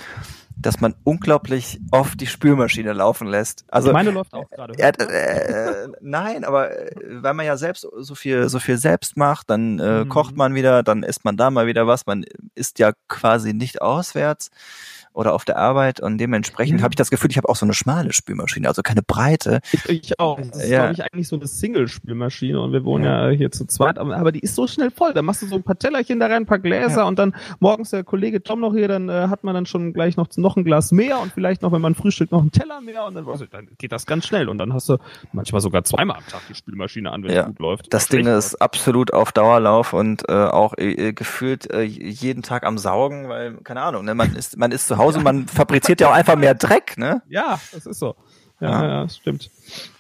dass 0.62 0.82
man 0.82 0.94
unglaublich 1.04 1.80
oft 1.92 2.20
die 2.20 2.28
Spülmaschine 2.28 2.94
laufen 2.94 3.28
lässt. 3.28 3.64
Also 3.70 3.92
Meine 3.94 4.12
läuft 4.12 4.34
auch 4.34 4.50
gerade. 4.50 4.74
Ja, 4.78 4.90
äh, 4.90 5.88
nein, 6.02 6.44
aber 6.44 6.72
äh, 6.72 6.92
weil 7.24 7.34
man 7.34 7.46
ja 7.46 7.58
selbst 7.58 7.88
so 7.98 8.16
viel, 8.16 8.50
so 8.50 8.60
viel 8.60 8.78
selbst 8.78 9.18
macht, 9.18 9.50
dann 9.50 9.80
äh, 9.80 10.04
Mhm. 10.04 10.10
kocht 10.10 10.36
man 10.36 10.56
wieder, 10.56 10.84
dann 10.84 11.04
isst 11.04 11.26
man 11.26 11.38
da 11.38 11.50
mal 11.50 11.68
wieder 11.68 11.88
was. 11.88 12.06
Man 12.06 12.26
isst 12.56 12.80
ja 12.80 12.92
quasi 13.08 13.54
nicht 13.54 13.82
auswärts 13.82 14.50
oder 15.12 15.34
auf 15.34 15.44
der 15.44 15.58
Arbeit 15.58 16.00
und 16.02 16.18
dementsprechend 16.20 16.80
Ja. 16.80 16.84
habe 16.84 16.92
ich 16.94 16.96
das 16.98 17.10
Gefühl, 17.10 17.32
ich 17.32 17.38
habe 17.38 17.50
auch 17.50 17.56
so 17.56 17.66
eine 17.66 17.74
schmale 17.74 18.14
Spülmaschine, 18.14 18.68
also 18.68 18.82
keine 18.84 19.02
breite. 19.02 19.60
Ich, 19.74 19.90
ich 19.90 20.20
auch. 20.20 20.38
Das 20.40 20.64
ist, 20.64 20.70
Ja. 20.70 20.80
glaube 20.92 20.94
ich, 20.94 21.04
eigentlich 21.04 21.28
so 21.28 21.36
eine 21.36 21.48
Single-Spülmaschine 21.48 22.62
und 22.62 22.72
wir 22.74 22.86
wohnen 22.86 23.06
ja. 23.06 23.30
hier 23.30 23.52
zu 23.52 23.66
zweit, 23.66 23.98
aber, 23.98 24.16
aber 24.18 24.32
die 24.32 24.40
ist 24.40 24.56
so 24.56 24.68
schnell 24.68 24.92
voll. 24.92 25.14
Da 25.14 25.22
machst 25.22 25.42
du 25.42 25.48
so 25.48 25.56
ein 25.56 25.64
paar 25.64 25.78
Tellerchen 25.80 26.20
da 26.20 26.28
rein, 26.28 26.44
ein 26.44 26.46
paar 26.46 26.60
Gläser 26.60 27.02
Ja. 27.02 27.08
und 27.08 27.18
dann 27.18 27.36
morgens 27.60 27.90
der 27.90 28.04
Kollege 28.04 28.44
Tom 28.44 28.60
noch 28.60 28.74
hier, 28.74 28.88
dann 28.88 29.10
äh, 29.10 29.28
hat 29.28 29.44
man 29.44 29.56
dann 29.56 29.66
schon 29.66 29.94
gleich 29.94 30.16
noch, 30.16 30.28
noch 30.38 30.49
ein 30.58 30.64
Glas 30.64 30.92
mehr 30.92 31.20
und 31.20 31.32
vielleicht 31.34 31.62
noch, 31.62 31.72
wenn 31.72 31.82
man 31.82 31.96
frühstückt, 31.96 32.32
noch 32.32 32.42
einen 32.42 32.52
Teller 32.52 32.82
mehr 32.82 33.06
und 33.06 33.16
dann, 33.16 33.26
ich, 33.42 33.50
dann 33.50 33.68
geht 33.78 33.92
das 33.92 34.06
ganz 34.06 34.26
schnell 34.28 34.50
und 34.50 34.58
dann 34.58 34.74
hast 34.74 34.90
du 34.90 34.98
manchmal 35.32 35.62
sogar 35.62 35.84
zweimal 35.84 36.18
am 36.18 36.26
Tag 36.26 36.42
die 36.48 36.56
Spülmaschine 36.56 37.12
an, 37.12 37.24
wenn 37.24 37.32
Ja. 37.32 37.42
es 37.42 37.48
gut 37.48 37.60
läuft. 37.60 37.94
Das 37.94 38.08
Ding 38.08 38.26
ist 38.28 38.56
absolut 38.62 39.14
auf 39.14 39.32
Dauerlauf 39.32 39.94
und 39.94 40.28
äh, 40.30 40.34
auch 40.34 40.74
äh, 40.78 41.14
gefühlt 41.14 41.70
äh, 41.72 41.82
jeden 41.84 42.44
Tag 42.44 42.66
am 42.66 42.78
Saugen, 42.78 43.30
weil, 43.30 43.56
keine 43.64 43.82
Ahnung, 43.82 44.06
ne, 44.06 44.16
man 44.16 44.36
ist, 44.36 44.58
man 44.58 44.72
ist 44.72 44.88
zu 44.88 44.98
Hause, 44.98 45.20
man 45.20 45.48
fabriziert 45.48 46.02
ja 46.02 46.10
auch 46.10 46.14
einfach 46.14 46.36
mehr 46.36 46.56
Dreck, 46.56 46.98
ne? 46.98 47.22
Ja, 47.30 47.60
das 47.72 47.86
ist 47.86 48.00
so. 48.00 48.16
Ja, 48.62 48.70
Ja. 48.70 48.88
ja, 48.88 49.04
das 49.04 49.16
stimmt. 49.18 49.50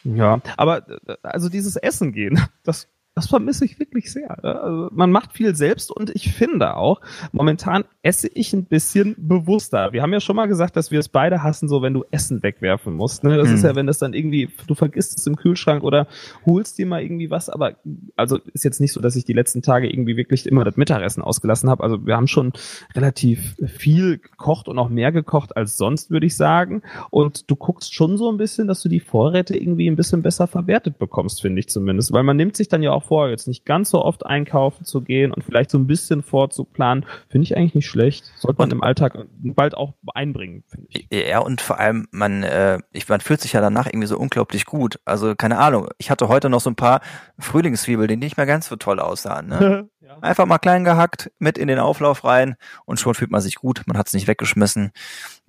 Ja, 0.03 0.39
aber 0.57 0.87
äh, 0.89 1.15
also 1.23 1.49
dieses 1.49 1.75
Essen 1.75 2.11
gehen, 2.11 2.39
das 2.63 2.87
das 3.15 3.27
vermisse 3.27 3.65
ich 3.65 3.77
wirklich 3.79 4.13
sehr. 4.13 4.37
Ja, 4.43 4.51
Also 4.61 4.89
man 4.93 5.11
macht 5.11 5.33
viel 5.33 5.53
selbst 5.53 5.91
und 5.91 6.09
ich 6.11 6.31
finde 6.31 6.77
auch, 6.77 7.01
momentan 7.33 7.83
esse 8.01 8.29
ich 8.33 8.53
ein 8.53 8.63
bisschen 8.65 9.15
bewusster. 9.17 9.91
Wir 9.91 10.01
haben 10.01 10.13
ja 10.13 10.21
schon 10.21 10.37
mal 10.37 10.47
gesagt, 10.47 10.77
dass 10.77 10.89
wir 10.89 10.99
es 10.99 11.09
beide 11.09 11.43
hassen, 11.43 11.67
so 11.67 11.81
wenn 11.81 11.93
du 11.93 12.05
Essen 12.11 12.41
wegwerfen 12.41 12.93
musst. 12.93 13.25
Ne? 13.25 13.35
Das 13.35 13.49
Hm. 13.49 13.55
ist 13.55 13.63
ja, 13.63 13.75
wenn 13.75 13.87
das 13.87 13.97
dann 13.97 14.13
irgendwie, 14.13 14.49
du 14.67 14.73
vergisst 14.73 15.17
es 15.17 15.27
im 15.27 15.35
Kühlschrank 15.35 15.83
oder 15.83 16.07
holst 16.45 16.77
dir 16.77 16.85
mal 16.85 17.01
irgendwie 17.03 17.29
was, 17.29 17.49
aber 17.49 17.75
also 18.15 18.39
ist 18.53 18.63
jetzt 18.63 18.79
nicht 18.79 18.93
so, 18.93 19.01
dass 19.01 19.17
ich 19.17 19.25
die 19.25 19.33
letzten 19.33 19.61
Tage 19.61 19.91
irgendwie 19.91 20.15
wirklich 20.15 20.45
immer 20.45 20.63
das 20.63 20.77
Mittagessen 20.77 21.21
ausgelassen 21.21 21.69
habe. 21.69 21.83
Also 21.83 22.05
wir 22.05 22.15
haben 22.15 22.27
schon 22.27 22.53
relativ 22.95 23.55
viel 23.67 24.17
gekocht 24.17 24.69
und 24.69 24.79
auch 24.79 24.89
mehr 24.89 25.11
gekocht 25.11 25.57
als 25.57 25.75
sonst, 25.75 26.09
würde 26.09 26.25
ich 26.25 26.37
sagen. 26.37 26.81
Und 27.09 27.51
du 27.51 27.57
guckst 27.57 27.93
schon 27.93 28.17
so 28.17 28.31
ein 28.31 28.37
bisschen, 28.37 28.67
dass 28.67 28.81
du 28.81 28.87
die 28.87 29.01
Vorräte 29.01 29.57
irgendwie 29.57 29.89
ein 29.89 29.97
bisschen 29.97 30.21
besser 30.21 30.47
verwertet 30.47 30.99
bekommst, 30.99 31.41
finde 31.41 31.59
ich 31.59 31.67
zumindest. 31.67 32.13
Weil 32.13 32.23
man 32.23 32.37
nimmt 32.37 32.55
sich 32.55 32.69
dann 32.69 32.81
ja 32.81 32.91
auch 32.91 33.03
vor, 33.03 33.29
jetzt 33.29 33.47
nicht 33.47 33.65
ganz 33.65 33.89
so 33.89 34.05
oft 34.05 34.25
einkaufen 34.25 34.85
zu 34.85 35.01
gehen 35.01 35.31
und 35.33 35.43
vielleicht 35.43 35.69
so 35.69 35.77
ein 35.77 35.85
bisschen 35.87 36.23
vorzuplanen, 36.23 37.05
finde 37.27 37.43
ich 37.43 37.57
eigentlich 37.57 37.75
nicht 37.75 37.87
schlecht. 37.87 37.98
Sollte 38.37 38.59
man 38.59 38.71
im 38.71 38.83
Alltag 38.83 39.13
bald 39.41 39.75
auch 39.75 39.93
einbringen, 40.13 40.63
finde 40.67 40.87
ich. 40.89 41.07
Ja, 41.11 41.39
und 41.39 41.61
vor 41.61 41.79
allem, 41.79 42.07
man, 42.11 42.43
äh, 42.43 42.79
ich, 42.91 43.07
man 43.09 43.21
fühlt 43.21 43.41
sich 43.41 43.53
ja 43.53 43.61
danach 43.61 43.87
irgendwie 43.87 44.07
so 44.07 44.17
unglaublich 44.17 44.65
gut. 44.65 44.99
Also, 45.05 45.35
keine 45.35 45.57
Ahnung, 45.57 45.89
ich 45.97 46.09
hatte 46.09 46.27
heute 46.27 46.49
noch 46.49 46.61
so 46.61 46.69
ein 46.69 46.75
paar 46.75 47.01
Frühlingszwiebeln, 47.37 48.07
die 48.07 48.17
nicht 48.17 48.37
mehr 48.37 48.45
ganz 48.45 48.67
so 48.67 48.75
toll 48.75 48.99
aussahen. 48.99 49.47
Ne? 49.47 49.89
ja. 50.21 50.29
Einfach 50.29 50.45
mal 50.45 50.57
klein 50.57 50.83
gehackt, 50.83 51.31
mit 51.39 51.57
in 51.57 51.67
den 51.67 51.79
Auflauf 51.79 52.23
rein 52.23 52.55
und 52.85 52.99
schon 52.99 53.13
fühlt 53.13 53.31
man 53.31 53.41
sich 53.41 53.55
gut, 53.55 53.83
man 53.87 53.97
hat 53.97 54.07
es 54.07 54.13
nicht 54.13 54.27
weggeschmissen. 54.27 54.91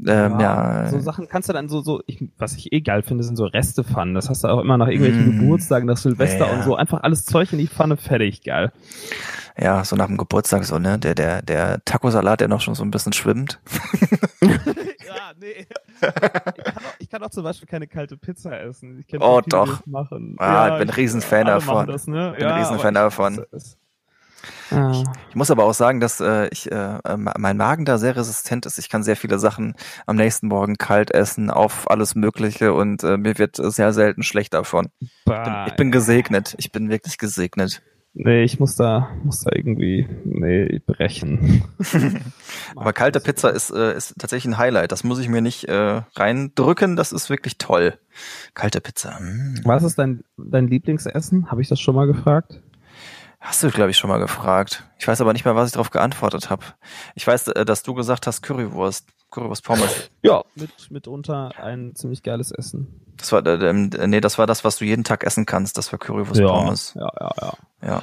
Ähm, 0.06 0.40
ja, 0.40 0.88
So 0.88 0.98
Sachen 1.00 1.28
kannst 1.28 1.48
du 1.48 1.52
dann 1.52 1.68
so, 1.68 1.80
so 1.82 2.00
ich, 2.06 2.24
was 2.38 2.54
ich 2.56 2.72
eh 2.72 2.80
geil 2.80 3.02
finde, 3.02 3.24
sind 3.24 3.36
so 3.36 3.44
Restepfannen. 3.44 4.14
Das 4.14 4.28
hast 4.30 4.44
du 4.44 4.48
auch 4.48 4.60
immer 4.60 4.76
nach 4.78 4.88
irgendwelchen 4.88 5.36
Mm. 5.36 5.40
Geburtstagen, 5.40 5.86
nach 5.86 5.96
Silvester 5.98 6.46
Ja. 6.46 6.52
und 6.54 6.62
so. 6.64 6.76
Einfach 6.76 7.02
alles 7.02 7.24
Zeug 7.24 7.52
in 7.52 7.58
die 7.58 7.68
Pfanne, 7.68 7.96
fertig, 7.96 8.42
geil. 8.42 8.72
ja, 9.58 9.84
so 9.84 9.96
nach 9.96 10.06
dem 10.06 10.16
Geburtstag 10.16 10.64
so, 10.64 10.78
ne? 10.78 10.98
Der, 10.98 11.14
der, 11.14 11.42
der 11.42 11.84
Tacosalat, 11.84 12.40
der 12.40 12.48
noch 12.48 12.60
schon 12.62 12.74
so 12.74 12.82
ein 12.84 12.90
bisschen 12.90 13.12
schwimmt. 13.12 13.60
ja, 14.40 15.32
nee. 15.38 15.66
Ich 16.00 16.06
kann, 16.06 16.74
auch, 16.76 16.94
ich 16.98 17.10
kann 17.10 17.22
auch 17.22 17.30
zum 17.30 17.44
Beispiel 17.44 17.68
keine 17.68 17.86
kalte 17.86 18.16
Pizza 18.16 18.58
essen. 18.58 19.04
Oh, 19.20 19.42
doch. 19.46 19.82
Ah, 20.38 20.68
ich 20.72 20.78
bin 20.78 20.88
ein 20.88 20.94
Riesenfan 20.94 21.46
davon. 21.46 21.86
Das, 21.86 22.06
ne? 22.06 22.34
Bin 22.38 22.46
ein 22.46 22.58
Riesenfan 22.60 22.94
davon. 22.94 23.44
Ist, 23.52 23.76
ah. 24.70 25.02
Ich 25.28 25.34
muss 25.36 25.50
aber 25.50 25.64
auch 25.64 25.74
sagen, 25.74 26.00
dass 26.00 26.20
äh, 26.20 26.48
ich 26.48 26.70
äh, 26.70 26.98
äh, 27.04 27.16
mein 27.16 27.56
Magen 27.56 27.84
da 27.84 27.98
sehr 27.98 28.16
resistent 28.16 28.66
ist. 28.66 28.78
Ich 28.78 28.88
kann 28.88 29.02
sehr 29.02 29.16
viele 29.16 29.38
Sachen 29.38 29.74
am 30.06 30.16
nächsten 30.16 30.48
Morgen 30.48 30.76
kalt 30.76 31.10
essen, 31.10 31.50
auf 31.50 31.90
alles 31.90 32.14
Mögliche 32.14 32.72
und 32.72 33.02
äh, 33.02 33.16
mir 33.16 33.38
wird 33.38 33.56
sehr 33.56 33.92
selten 33.92 34.22
schlecht 34.22 34.54
davon. 34.54 34.88
Ich 35.00 35.10
bin, 35.24 35.54
ich 35.66 35.74
bin 35.74 35.90
gesegnet. 35.90 36.54
Ich 36.58 36.72
bin 36.72 36.90
wirklich 36.90 37.18
gesegnet. 37.18 37.82
Nee, 38.12 38.42
ich 38.42 38.58
muss 38.58 38.74
da, 38.74 39.08
muss 39.22 39.42
da 39.42 39.52
irgendwie, 39.54 40.08
nee, 40.24 40.80
brechen. 40.84 41.62
Aber 42.76 42.92
kalte 42.92 43.20
Pizza 43.20 43.50
ist, 43.50 43.70
äh, 43.70 43.96
ist 43.96 44.16
tatsächlich 44.18 44.52
ein 44.52 44.58
Highlight. 44.58 44.90
Das 44.90 45.04
muss 45.04 45.20
ich 45.20 45.28
mir 45.28 45.40
nicht 45.40 45.66
äh, 45.66 46.02
reindrücken. 46.16 46.96
Das 46.96 47.12
ist 47.12 47.30
wirklich 47.30 47.58
toll. 47.58 47.94
Kalte 48.54 48.80
Pizza. 48.80 49.20
Mm. 49.20 49.60
Was 49.64 49.84
ist 49.84 49.96
dein, 49.96 50.24
dein 50.36 50.66
Lieblingsessen? 50.66 51.52
Habe 51.52 51.62
ich 51.62 51.68
das 51.68 51.78
schon 51.78 51.94
mal 51.94 52.08
gefragt? 52.08 52.60
Hast 53.40 53.62
du, 53.62 53.70
glaube 53.70 53.90
ich, 53.90 53.96
schon 53.96 54.10
mal 54.10 54.18
gefragt. 54.18 54.84
Ich 54.98 55.08
weiß 55.08 55.20
aber 55.22 55.32
nicht 55.32 55.46
mehr, 55.46 55.56
was 55.56 55.68
ich 55.68 55.72
darauf 55.72 55.90
geantwortet 55.90 56.50
habe. 56.50 56.62
Ich 57.14 57.26
weiß, 57.26 57.48
äh, 57.48 57.64
dass 57.64 57.82
du 57.82 57.94
gesagt 57.94 58.26
hast 58.26 58.42
Currywurst. 58.42 59.06
Currywurst 59.30 59.64
Pommes. 59.64 60.10
Ja, 60.22 60.42
mit, 60.54 60.70
mitunter 60.90 61.52
ein 61.56 61.94
ziemlich 61.94 62.22
geiles 62.22 62.50
Essen. 62.50 63.00
Das 63.16 63.32
war, 63.32 63.44
äh, 63.46 63.70
ähm, 63.70 63.90
nee, 64.06 64.20
das 64.20 64.36
war 64.36 64.46
das, 64.46 64.64
was 64.64 64.76
du 64.76 64.84
jeden 64.84 65.04
Tag 65.04 65.24
essen 65.24 65.46
kannst. 65.46 65.78
Das 65.78 65.90
war 65.90 65.98
Currywurst 65.98 66.42
Pommes. 66.42 66.94
ja, 66.94 67.10
ja, 67.18 67.30
ja. 67.40 67.52
Ja. 67.82 68.02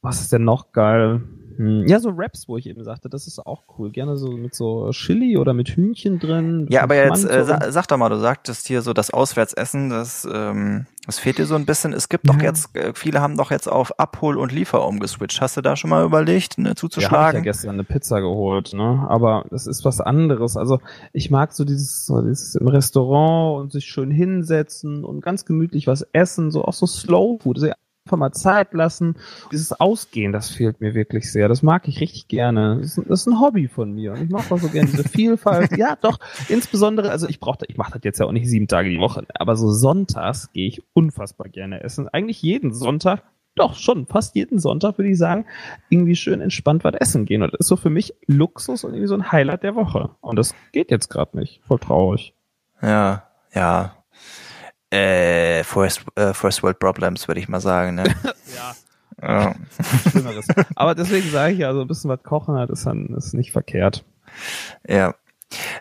Was 0.00 0.22
ist 0.22 0.32
denn 0.32 0.44
noch 0.44 0.72
geil? 0.72 1.20
Hm, 1.60 1.86
Ja, 1.86 2.00
so 2.00 2.16
Wraps, 2.16 2.48
wo 2.48 2.56
ich 2.56 2.66
eben 2.66 2.82
sagte, 2.84 3.10
das 3.10 3.26
ist 3.26 3.38
auch 3.44 3.64
cool. 3.78 3.90
Gerne 3.90 4.16
so 4.16 4.30
mit 4.32 4.54
so 4.54 4.88
Chili 4.92 5.36
oder 5.36 5.52
mit 5.52 5.68
Hühnchen 5.68 6.18
drin. 6.18 6.66
Ja, 6.70 6.82
aber 6.82 6.94
jetzt 6.96 7.24
äh, 7.28 7.44
sa 7.44 7.70
sag 7.70 7.86
doch 7.88 7.98
mal, 7.98 8.08
du 8.08 8.18
sagtest 8.18 8.66
hier 8.66 8.80
so 8.80 8.94
das 8.94 9.10
Auswärtsessen, 9.10 9.90
das, 9.90 10.26
ähm, 10.32 10.86
das 11.04 11.18
fehlt 11.18 11.36
dir 11.36 11.44
so 11.44 11.56
ein 11.56 11.66
bisschen. 11.66 11.92
Es 11.92 12.08
gibt 12.08 12.28
doch 12.28 12.36
Ja. 12.38 12.44
jetzt, 12.44 12.74
äh, 12.76 12.92
viele 12.94 13.20
haben 13.20 13.36
doch 13.36 13.50
jetzt 13.50 13.66
auf 13.68 13.98
Abhol 13.98 14.38
und 14.38 14.52
Liefer 14.52 14.86
umgeswitcht. 14.86 15.40
Hast 15.42 15.58
du 15.58 15.60
da 15.60 15.76
schon 15.76 15.90
mal 15.90 16.04
überlegt, 16.04 16.56
ne, 16.56 16.64
Ja, 16.64 16.70
hab 16.70 16.72
ich 16.72 16.72
ja 16.72 16.76
zuzuschlagen? 16.80 17.42
gestern 17.42 17.70
eine 17.74 17.84
Pizza 17.84 18.20
geholt, 18.20 18.72
ne? 18.72 19.04
Aber 19.08 19.44
das 19.50 19.66
ist 19.66 19.84
was 19.84 20.00
anderes. 20.00 20.56
Also 20.56 20.80
ich 21.12 21.30
mag 21.30 21.52
so 21.52 21.64
dieses, 21.64 22.06
so 22.06 22.22
dieses 22.22 22.54
im 22.54 22.68
Restaurant 22.68 23.60
und 23.60 23.72
sich 23.72 23.84
schön 23.84 24.10
hinsetzen 24.10 25.04
und 25.04 25.20
ganz 25.20 25.44
gemütlich 25.44 25.86
was 25.86 26.02
essen, 26.12 26.50
so 26.50 26.64
auch 26.64 26.72
so 26.72 26.86
Slow 26.86 27.38
Food. 27.42 27.58
Einfach 27.58 27.74
mal 28.16 28.32
Zeit 28.32 28.72
lassen. 28.72 29.16
Dieses 29.52 29.72
Ausgehen, 29.78 30.32
das 30.32 30.50
fehlt 30.50 30.80
mir 30.80 30.94
wirklich 30.94 31.30
sehr. 31.30 31.48
Das 31.48 31.62
mag 31.62 31.86
ich 31.88 32.00
richtig 32.00 32.28
gerne. 32.28 32.78
Das 32.80 32.98
ist, 32.98 33.10
das 33.10 33.20
ist 33.20 33.26
ein 33.26 33.40
Hobby 33.40 33.68
von 33.68 33.92
mir. 33.92 34.12
Und 34.12 34.24
ich 34.24 34.30
mache 34.30 34.54
auch 34.54 34.58
so 34.58 34.68
gerne 34.68 34.90
diese 34.90 35.08
Vielfalt. 35.08 35.70
ja, 35.76 35.96
doch. 35.96 36.18
Insbesondere, 36.48 37.10
also 37.10 37.28
ich 37.28 37.40
brauche, 37.40 37.58
ich 37.68 37.76
mache 37.76 37.92
das 37.92 38.00
jetzt 38.04 38.18
ja 38.18 38.26
auch 38.26 38.32
nicht 38.32 38.48
sieben 38.48 38.68
Tage 38.68 38.90
die 38.90 38.98
Woche, 38.98 39.24
aber 39.34 39.56
so 39.56 39.70
sonntags 39.70 40.52
gehe 40.52 40.68
ich 40.68 40.82
unfassbar 40.92 41.48
gerne 41.48 41.82
essen. 41.82 42.08
Eigentlich 42.08 42.42
jeden 42.42 42.72
Sonntag. 42.72 43.22
Doch, 43.56 43.74
schon, 43.74 44.06
fast 44.06 44.36
jeden 44.36 44.58
Sonntag 44.58 44.96
würde 44.96 45.10
ich 45.10 45.18
sagen, 45.18 45.44
irgendwie 45.88 46.14
schön 46.14 46.40
entspannt 46.40 46.84
was 46.84 46.94
essen 46.94 47.24
gehen. 47.24 47.42
Und 47.42 47.52
das 47.52 47.60
ist 47.60 47.66
so 47.66 47.76
für 47.76 47.90
mich 47.90 48.14
Luxus 48.26 48.84
und 48.84 48.92
irgendwie 48.92 49.08
so 49.08 49.14
ein 49.14 49.32
Highlight 49.32 49.64
der 49.64 49.74
Woche. 49.74 50.10
Und 50.20 50.38
das 50.38 50.54
geht 50.72 50.90
jetzt 50.90 51.08
gerade 51.08 51.36
nicht. 51.36 51.60
Voll 51.66 51.78
traurig. 51.78 52.34
Ja, 52.80 53.24
ja. 53.52 53.99
Äh, 54.90 55.62
First, 55.64 56.04
äh, 56.16 56.34
First 56.34 56.62
World 56.62 56.78
Problems, 56.78 57.28
würde 57.28 57.40
ich 57.40 57.48
mal 57.48 57.60
sagen. 57.60 57.96
Ne? 57.96 58.04
Ja. 58.56 58.74
Ja. 59.22 59.54
Schlimmeres. 60.10 60.46
Aber 60.74 60.94
deswegen 60.94 61.30
sage 61.30 61.52
ich 61.52 61.60
ja, 61.60 61.72
so 61.72 61.82
ein 61.82 61.86
bisschen 61.86 62.10
was 62.10 62.22
kochen 62.22 62.56
hat, 62.56 62.70
ist 62.70 62.86
dann 62.86 63.06
ist 63.16 63.34
nicht 63.34 63.52
verkehrt. 63.52 64.04
Ja. 64.88 65.14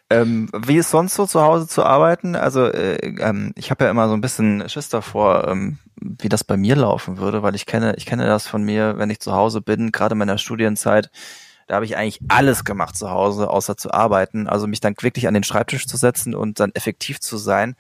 Ähm, 0.10 0.50
wie 0.56 0.78
ist 0.78 0.90
sonst 0.90 1.16
so 1.16 1.26
zu 1.26 1.42
Hause 1.42 1.68
zu 1.68 1.84
arbeiten? 1.84 2.36
Also 2.36 2.66
äh, 2.66 2.96
ähm, 3.20 3.54
ich 3.56 3.72
habe 3.72 3.86
ja 3.86 3.92
immer 3.92 4.08
so 4.08 4.14
ein 4.14 4.22
bisschen 4.22 4.68
Schiss 4.68 4.90
davor, 4.90 5.48
ähm, 5.48 5.78
wie 5.96 6.30
das 6.30 6.44
bei 6.44 6.58
mir 6.58 6.76
laufen 6.76 7.18
würde, 7.18 7.44
weil 7.44 7.56
ich 7.56 7.66
kenne, 7.66 7.94
ich 7.98 8.06
kenne 8.06 8.26
das 8.26 8.48
von 8.48 8.64
mir, 8.64 8.98
wenn 8.98 9.10
ich 9.10 9.20
zu 9.20 9.32
Hause 9.34 9.62
bin, 9.62 9.92
gerade 9.92 10.14
in 10.14 10.20
meiner 10.20 10.38
Studienzeit, 10.38 11.12
da 11.68 11.76
habe 11.76 11.86
ich 11.86 11.96
eigentlich 11.96 12.20
alles 12.30 12.66
gemacht 12.66 12.98
zu 12.98 13.12
Hause, 13.12 13.48
außer 13.48 13.78
zu 13.78 13.94
arbeiten. 13.94 14.48
Also 14.48 14.66
mich 14.66 14.80
dann 14.80 14.96
wirklich 15.02 15.28
an 15.28 15.36
den 15.36 15.44
Schreibtisch 15.44 15.86
zu 15.86 15.98
setzen 15.98 16.34
und 16.34 16.60
dann 16.60 16.72
effektiv 16.74 17.20
zu 17.20 17.38
sein, 17.38 17.76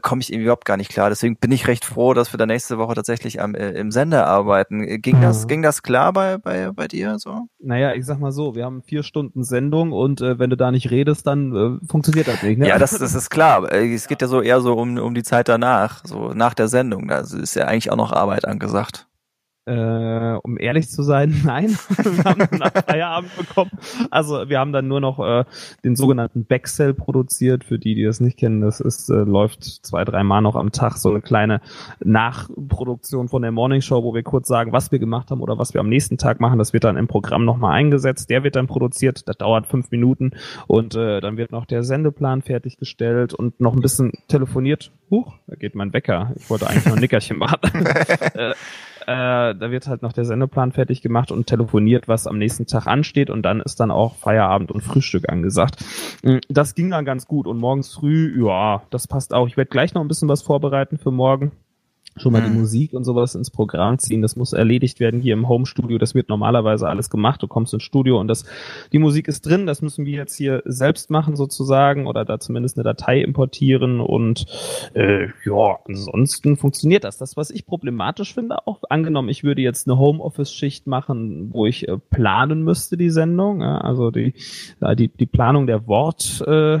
komme 0.00 0.20
ich 0.22 0.30
irgendwie 0.32 0.44
überhaupt 0.44 0.64
gar 0.64 0.76
nicht 0.76 0.90
klar. 0.90 1.08
Deswegen 1.10 1.36
bin 1.36 1.52
ich 1.52 1.66
recht 1.68 1.84
froh, 1.84 2.14
dass 2.14 2.32
wir 2.32 2.38
da 2.38 2.46
nächste 2.46 2.78
Woche 2.78 2.94
tatsächlich 2.94 3.40
am, 3.40 3.54
äh, 3.54 3.70
im 3.72 3.90
Sender 3.90 4.26
arbeiten. 4.26 4.82
Äh, 4.82 4.98
Ging 4.98 5.20
das, 5.20 5.44
Mhm. 5.44 5.48
ging 5.48 5.62
das 5.62 5.82
klar 5.82 6.12
bei, 6.12 6.38
bei, 6.38 6.70
bei 6.72 6.88
dir 6.88 7.18
so? 7.18 7.48
Naja, 7.60 7.92
ich 7.94 8.06
sag 8.06 8.18
mal 8.20 8.32
so, 8.32 8.54
wir 8.54 8.64
haben 8.64 8.82
vier 8.82 9.02
Stunden 9.02 9.42
Sendung 9.44 9.92
und 9.92 10.20
äh, 10.20 10.38
wenn 10.38 10.50
du 10.50 10.56
da 10.56 10.70
nicht 10.70 10.90
redest, 10.90 11.26
dann 11.26 11.54
äh, 11.82 11.86
funktioniert 11.86 12.28
das 12.28 12.42
nicht. 12.42 12.58
Ne? 12.58 12.68
Ja, 12.68 12.78
das, 12.78 12.90
das 12.98 13.14
ist 13.14 13.30
klar. 13.30 13.70
äh, 13.70 13.92
Es 13.94 14.08
geht 14.08 14.22
ja 14.22 14.28
so 14.28 14.40
eher 14.40 14.60
so 14.60 14.74
um, 14.74 14.98
um 14.98 15.14
die 15.14 15.22
Zeit 15.22 15.48
danach, 15.48 16.02
so 16.04 16.32
nach 16.34 16.54
der 16.54 16.68
Sendung. 16.68 17.08
Da 17.08 17.18
ist 17.20 17.54
ja 17.54 17.66
eigentlich 17.66 17.90
auch 17.90 17.96
noch 17.96 18.12
Arbeit 18.12 18.46
angesagt. 18.46 19.06
Äh, 19.64 20.38
um 20.42 20.58
ehrlich 20.58 20.88
zu 20.88 21.04
sein, 21.04 21.40
nein. 21.44 21.70
wir 21.88 22.24
haben 22.24 22.38
dann 22.40 22.58
nach 22.58 22.72
Feierabend 22.84 23.36
bekommen. 23.36 23.70
Also 24.10 24.48
wir 24.48 24.58
haben 24.58 24.72
dann 24.72 24.88
nur 24.88 25.00
noch 25.00 25.20
äh, 25.20 25.44
den 25.84 25.94
sogenannten 25.94 26.44
Backsell 26.46 26.94
produziert. 26.94 27.62
Für 27.62 27.78
die, 27.78 27.94
die 27.94 28.02
das 28.02 28.18
nicht 28.18 28.38
kennen, 28.38 28.60
das 28.60 28.80
ist 28.80 29.08
äh, 29.08 29.14
läuft 29.14 29.62
zwei, 29.62 30.04
dreimal 30.04 30.42
noch 30.42 30.56
am 30.56 30.72
Tag 30.72 30.96
so 30.96 31.10
eine 31.10 31.20
kleine 31.20 31.60
Nachproduktion 32.00 33.28
von 33.28 33.42
der 33.42 33.52
Morning 33.52 33.82
Show, 33.82 34.02
wo 34.02 34.14
wir 34.14 34.24
kurz 34.24 34.48
sagen, 34.48 34.72
was 34.72 34.90
wir 34.90 34.98
gemacht 34.98 35.30
haben 35.30 35.40
oder 35.40 35.58
was 35.58 35.74
wir 35.74 35.80
am 35.80 35.88
nächsten 35.88 36.18
Tag 36.18 36.40
machen. 36.40 36.58
Das 36.58 36.72
wird 36.72 36.82
dann 36.82 36.96
im 36.96 37.06
Programm 37.06 37.44
nochmal 37.44 37.74
eingesetzt. 37.74 38.30
Der 38.30 38.42
wird 38.42 38.56
dann 38.56 38.66
produziert. 38.66 39.28
Das 39.28 39.36
dauert 39.36 39.68
fünf 39.68 39.92
Minuten 39.92 40.32
und 40.66 40.96
äh, 40.96 41.20
dann 41.20 41.36
wird 41.36 41.52
noch 41.52 41.66
der 41.66 41.84
Sendeplan 41.84 42.42
fertiggestellt 42.42 43.32
und 43.32 43.60
noch 43.60 43.74
ein 43.74 43.80
bisschen 43.80 44.12
telefoniert. 44.26 44.90
Huch, 45.08 45.34
da 45.46 45.54
geht 45.54 45.76
mein 45.76 45.92
Wecker. 45.92 46.32
Ich 46.34 46.50
wollte 46.50 46.68
eigentlich 46.68 46.86
noch 46.86 46.94
ein 46.94 47.00
Nickerchen 47.00 47.38
machen. 47.38 47.60
äh, 48.34 48.54
äh, 49.06 49.54
da 49.54 49.70
wird 49.70 49.86
halt 49.86 50.02
noch 50.02 50.12
der 50.12 50.24
Sendeplan 50.24 50.72
fertig 50.72 51.02
gemacht 51.02 51.30
und 51.30 51.46
telefoniert, 51.46 52.08
was 52.08 52.26
am 52.26 52.38
nächsten 52.38 52.66
Tag 52.66 52.86
ansteht 52.86 53.30
und 53.30 53.42
dann 53.42 53.60
ist 53.60 53.80
dann 53.80 53.90
auch 53.90 54.16
Feierabend 54.16 54.70
und 54.70 54.82
Frühstück 54.82 55.28
angesagt. 55.28 55.84
Mm, 56.22 56.38
Das 56.48 56.74
ging 56.74 56.90
dann 56.90 57.04
ganz 57.04 57.26
gut 57.26 57.46
und 57.46 57.58
morgens 57.58 57.92
früh, 57.94 58.32
ja, 58.46 58.82
das 58.90 59.06
passt 59.08 59.34
auch. 59.34 59.46
Ich 59.46 59.56
werde 59.56 59.70
gleich 59.70 59.94
noch 59.94 60.02
ein 60.02 60.08
bisschen 60.08 60.28
was 60.28 60.42
vorbereiten 60.42 60.98
für 60.98 61.10
morgen. 61.10 61.52
Schon 62.16 62.32
mal 62.32 62.42
die 62.42 62.50
Mhm. 62.50 62.60
Musik 62.60 62.92
und 62.92 63.04
sowas 63.04 63.34
ins 63.34 63.50
Programm 63.50 63.98
ziehen. 63.98 64.22
Das 64.22 64.36
muss 64.36 64.52
erledigt 64.52 65.00
werden 65.00 65.20
hier 65.20 65.32
im 65.32 65.48
Homestudio. 65.48 65.98
Das 65.98 66.14
wird 66.14 66.28
normalerweise 66.28 66.88
alles 66.88 67.08
gemacht. 67.10 67.42
Du 67.42 67.48
kommst 67.48 67.72
ins 67.72 67.82
Studio 67.82 68.20
und 68.20 68.28
das, 68.28 68.44
die 68.92 68.98
Musik 68.98 69.28
ist 69.28 69.46
drin. 69.46 69.66
Das 69.66 69.82
müssen 69.82 70.04
wir 70.04 70.18
jetzt 70.18 70.36
hier 70.36 70.62
selbst 70.66 71.10
machen 71.10 71.36
sozusagen 71.36 72.06
oder 72.06 72.24
da 72.24 72.38
zumindest 72.38 72.76
eine 72.76 72.84
Datei 72.84 73.20
importieren 73.20 74.00
und 74.00 74.46
äh, 74.94 75.28
ja, 75.44 75.78
ansonsten 75.86 76.56
funktioniert 76.56 77.04
das. 77.04 77.18
Das, 77.18 77.36
was 77.36 77.50
ich 77.50 77.64
problematisch 77.66 78.34
finde, 78.34 78.66
auch 78.66 78.80
angenommen, 78.90 79.28
ich 79.28 79.42
würde 79.42 79.62
jetzt 79.62 79.88
eine 79.88 79.98
Homeoffice-Schicht 79.98 80.86
machen, 80.86 81.48
wo 81.52 81.66
ich 81.66 81.88
äh, 81.88 81.96
planen 81.98 82.62
müsste, 82.62 82.96
die 82.96 83.10
Sendung, 83.10 83.62
ja, 83.62 83.78
also 83.78 84.10
die, 84.10 84.34
ja, 84.80 84.94
die, 84.94 85.08
die 85.08 85.26
Planung 85.26 85.66
der 85.66 85.86
Wortsendung, 85.86 86.80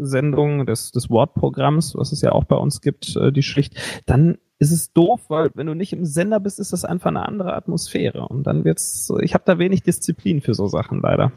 Sendung, 0.00 0.66
des, 0.66 0.92
des 0.92 1.10
Wortprogramms, 1.10 1.94
was 1.96 2.12
es 2.12 2.20
ja 2.20 2.32
auch 2.32 2.44
bei 2.44 2.56
uns 2.56 2.80
gibt, 2.80 3.16
äh, 3.16 3.32
die 3.32 3.42
Schicht, 3.42 3.74
dann 4.06 4.38
ist 4.62 4.70
es 4.72 4.92
doof, 4.92 5.20
weil 5.28 5.50
wenn 5.54 5.66
du 5.66 5.74
nicht 5.74 5.92
im 5.92 6.04
Sender 6.06 6.38
bist, 6.40 6.58
ist 6.60 6.72
das 6.72 6.84
einfach 6.84 7.08
eine 7.10 7.26
andere 7.26 7.54
Atmosphäre. 7.54 8.28
Und 8.28 8.44
dann 8.46 8.64
wird's, 8.64 9.06
so- 9.06 9.18
ich 9.18 9.34
habe 9.34 9.44
da 9.44 9.58
wenig 9.58 9.82
Disziplin 9.82 10.40
für 10.40 10.54
so 10.54 10.68
Sachen 10.68 11.00
leider. 11.02 11.32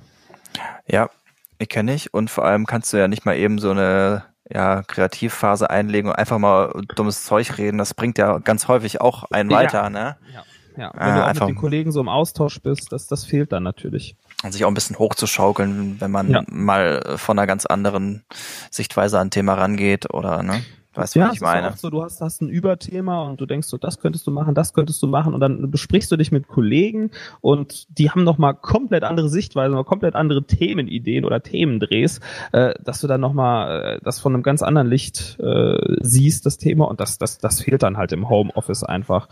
Ja, 0.88 1.10
ich 1.58 1.70
kenne 1.70 1.94
ich. 1.94 2.14
Und 2.14 2.30
vor 2.30 2.46
allem 2.46 2.66
kannst 2.66 2.94
du 2.94 2.98
ja 2.98 3.08
nicht 3.08 3.26
mal 3.26 3.36
eben 3.36 3.58
so 3.60 3.72
eine 3.72 4.24
ja, 4.50 4.84
Kreativphase 4.84 5.70
einlegen 5.72 6.10
und 6.10 6.16
einfach 6.18 6.38
mal 6.38 6.72
dummes 6.96 7.26
Zeug 7.26 7.58
reden. 7.58 7.80
Das 7.80 7.96
bringt 7.96 8.18
ja 8.20 8.38
ganz 8.38 8.68
häufig 8.68 9.02
auch 9.02 9.24
einen 9.32 9.50
Ja. 9.50 9.58
weiter, 9.58 9.90
ne? 9.90 10.18
Ja, 10.78 10.92
wenn 10.94 11.02
Ah, 11.02 11.16
du 11.16 11.24
auch 11.24 11.28
einfach- 11.28 11.48
mit 11.48 11.56
den 11.56 11.60
Kollegen 11.60 11.92
so 11.92 12.00
im 12.02 12.10
Austausch 12.10 12.62
bist, 12.62 12.92
das, 12.92 13.08
das 13.08 13.24
fehlt 13.26 13.52
dann 13.54 13.64
natürlich. 13.64 14.16
Und 14.44 14.52
sich 14.52 14.64
auch 14.66 14.68
ein 14.70 14.74
bisschen 14.76 15.00
hochzuschaukeln, 15.00 16.00
wenn 16.00 16.12
man 16.12 16.30
Ja. 16.30 16.44
mal 16.48 17.02
äh, 17.06 17.18
von 17.18 17.40
einer 17.40 17.48
ganz 17.48 17.66
anderen 17.66 18.24
Sichtweise 18.70 19.18
an 19.20 19.28
ein 19.28 19.32
Thema 19.32 19.54
rangeht 19.56 20.14
oder, 20.14 20.44
ne? 20.44 20.62
Weißt 20.96 21.16
du, 21.16 21.20
was 21.20 21.30
es 21.30 21.36
ich 21.36 21.42
ja 21.42 21.48
meine? 21.48 21.68
oft 21.68 21.80
so, 21.80 21.90
du 21.90 22.04
hast, 22.04 22.22
hast 22.22 22.42
ein 22.42 22.50
Überthema 22.50 23.24
und 23.24 23.42
du 23.42 23.46
denkst 23.46 23.68
so, 23.68 23.78
das 23.78 24.00
könntest 24.00 24.26
du 24.28 24.32
machen, 24.32 24.56
das 24.56 24.74
könntest 24.74 25.02
du 25.04 25.08
machen 25.08 25.34
und 25.34 25.40
dann 25.40 25.70
besprichst 25.70 26.12
du 26.12 26.18
dich 26.18 26.32
mit 26.32 26.48
Kollegen 26.48 27.12
und 27.42 27.86
die 27.98 28.10
haben 28.10 28.24
noch 28.24 28.38
mal 28.38 28.54
komplett 28.54 29.04
andere 29.04 29.30
Sichtweisen 29.30 29.74
oder 29.74 29.84
komplett 29.84 30.16
andere 30.16 30.44
Themenideen 30.44 31.26
oder 31.26 31.42
Themendrehs, 31.42 32.22
äh, 32.52 32.74
dass 32.84 33.02
du 33.02 33.08
dann 33.08 33.22
noch 33.22 33.34
mal 33.34 33.82
äh, 33.82 34.00
das 34.04 34.20
von 34.20 34.34
einem 34.34 34.44
ganz 34.44 34.62
anderen 34.64 34.88
Licht 34.88 35.38
äh, 35.40 35.98
siehst, 36.02 36.46
das 36.46 36.58
Thema 36.58 36.86
und 36.86 37.00
das, 37.00 37.18
das, 37.18 37.38
das 37.38 37.62
fehlt 37.62 37.84
dann 37.84 37.98
halt 37.98 38.12
im 38.12 38.30
Homeoffice 38.30 38.84
einfach. 38.84 39.28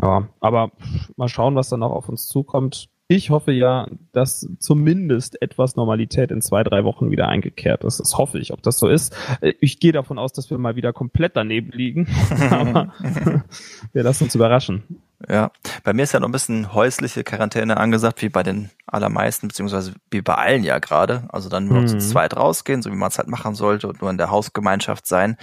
Ja, 0.00 0.28
aber 0.40 0.72
mal 1.16 1.28
schauen, 1.28 1.54
was 1.54 1.70
dann 1.70 1.80
noch 1.80 1.90
auf 1.90 2.08
uns 2.08 2.28
zukommt. 2.28 2.88
Ich 3.08 3.30
hoffe 3.30 3.52
ja, 3.52 3.86
dass 4.12 4.48
zumindest 4.58 5.40
etwas 5.40 5.76
Normalität 5.76 6.32
in 6.32 6.42
zwei, 6.42 6.64
drei 6.64 6.82
Wochen 6.82 7.12
wieder 7.12 7.28
eingekehrt 7.28 7.84
ist. 7.84 8.00
Das 8.00 8.18
hoffe 8.18 8.40
ich, 8.40 8.52
ob 8.52 8.62
das 8.62 8.78
so 8.78 8.88
ist. 8.88 9.14
Äh, 9.40 9.52
Ich 9.60 9.78
gehe 9.78 9.92
davon 9.92 10.18
aus, 10.18 10.32
dass 10.32 10.50
wir 10.50 10.58
mal 10.58 10.74
wieder 10.74 10.92
komplett 10.92 11.36
daneben 11.36 11.70
liegen. 11.70 12.08
Aber 12.50 12.92
wir 13.92 14.02
lassen 14.02 14.24
uns 14.24 14.34
überraschen. 14.34 14.82
Ja, 15.30 15.50
bei 15.84 15.92
mir 15.94 16.02
ist 16.02 16.12
ja 16.12 16.20
noch 16.20 16.28
ein 16.28 16.32
bisschen 16.32 16.74
häusliche 16.74 17.24
Quarantäne 17.24 17.76
angesagt, 17.78 18.20
wie 18.22 18.28
bei 18.28 18.42
den 18.42 18.70
allermeisten, 18.86 19.48
beziehungsweise 19.48 19.94
wie 20.10 20.20
bei 20.20 20.34
allen 20.34 20.62
ja 20.64 20.78
gerade. 20.78 21.24
Also 21.28 21.48
dann 21.48 21.68
nur 21.68 21.80
noch 21.82 21.86
zu 21.86 21.94
Mhm. 21.96 22.00
zweit 22.00 22.36
rausgehen, 22.36 22.82
so 22.82 22.90
wie 22.90 22.96
man 22.96 23.08
es 23.08 23.18
halt 23.18 23.28
machen 23.28 23.54
sollte 23.54 23.86
und 23.88 24.00
nur 24.02 24.10
in 24.10 24.18
der 24.18 24.30
Hausgemeinschaft 24.30 25.06
sein. 25.06 25.36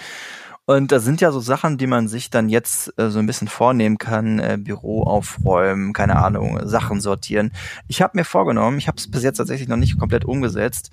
Und 0.65 0.93
da 0.93 0.99
sind 0.99 1.19
ja 1.19 1.31
so 1.31 1.41
Sachen, 1.41 1.77
die 1.77 1.87
man 1.87 2.07
sich 2.07 2.29
dann 2.29 2.47
jetzt 2.47 2.97
äh, 2.97 3.09
so 3.09 3.19
ein 3.19 3.25
bisschen 3.25 3.49
vornehmen 3.49 3.97
kann, 3.97 4.39
äh, 4.39 4.57
Büro 4.57 5.03
aufräumen, 5.03 5.91
keine 5.91 6.15
Ahnung, 6.15 6.67
Sachen 6.67 7.01
sortieren. 7.01 7.51
Ich 7.87 8.01
habe 8.01 8.17
mir 8.17 8.23
vorgenommen, 8.23 8.77
ich 8.77 8.87
habe 8.87 8.97
es 8.97 9.11
bis 9.11 9.23
jetzt 9.23 9.37
tatsächlich 9.37 9.67
noch 9.67 9.77
nicht 9.77 9.99
komplett 9.99 10.23
umgesetzt, 10.23 10.91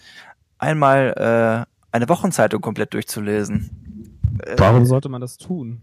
einmal 0.59 1.66
äh, 1.66 1.70
eine 1.92 2.09
Wochenzeitung 2.09 2.61
komplett 2.61 2.94
durchzulesen. 2.94 3.70
Äh, 4.44 4.54
Warum 4.59 4.87
sollte 4.87 5.09
man 5.09 5.20
das 5.20 5.38
tun? 5.38 5.80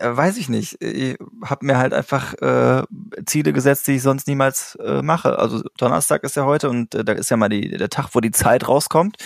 weiß 0.00 0.36
ich 0.36 0.48
nicht. 0.48 0.82
Ich 0.82 1.16
habe 1.44 1.66
mir 1.66 1.78
halt 1.78 1.94
einfach 1.94 2.34
äh, 2.34 2.82
Ziele 3.24 3.52
gesetzt, 3.52 3.86
die 3.86 3.92
ich 3.92 4.02
sonst 4.02 4.26
niemals 4.26 4.76
äh, 4.76 5.02
mache. 5.02 5.38
Also 5.38 5.62
Donnerstag 5.78 6.24
ist 6.24 6.36
ja 6.36 6.44
heute 6.44 6.68
und 6.70 6.94
äh, 6.94 7.04
da 7.04 7.12
ist 7.12 7.30
ja 7.30 7.36
mal 7.36 7.48
die, 7.48 7.68
der 7.70 7.88
Tag, 7.88 8.10
wo 8.12 8.20
die 8.20 8.32
Zeit 8.32 8.68
rauskommt. 8.68 9.16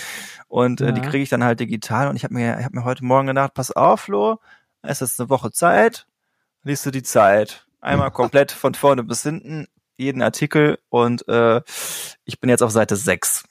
Und 0.49 0.81
äh, 0.81 0.93
die 0.93 1.01
Ja. 1.01 1.09
kriege 1.09 1.23
ich 1.23 1.29
dann 1.29 1.45
halt 1.45 1.61
digital. 1.61 2.09
Und 2.09 2.17
ich 2.17 2.25
habe 2.25 2.35
mir, 2.35 2.59
ich 2.59 2.65
hab 2.65 2.73
mir 2.73 2.85
heute 2.85 3.05
Morgen 3.05 3.29
gedacht, 3.29 3.55
pass 3.55 3.71
auf, 3.71 4.01
Flo, 4.03 4.39
es 4.83 5.03
ist 5.03 5.21
eine 5.21 5.29
Woche 5.31 5.51
Zeit, 5.53 6.07
liest 6.65 6.85
du 6.87 6.91
die 6.91 7.03
Zeit. 7.03 7.67
Einmal 7.81 8.11
komplett 8.13 8.51
von 8.53 8.75
vorne 8.75 9.05
bis 9.05 9.23
hinten, 9.23 9.67
jeden 9.97 10.23
Artikel 10.23 10.79
und 10.89 11.27
äh, 11.29 11.61
ich 12.25 12.41
bin 12.41 12.49
jetzt 12.51 12.63
auf 12.63 12.71
Seite 12.71 12.97
6. 12.97 13.45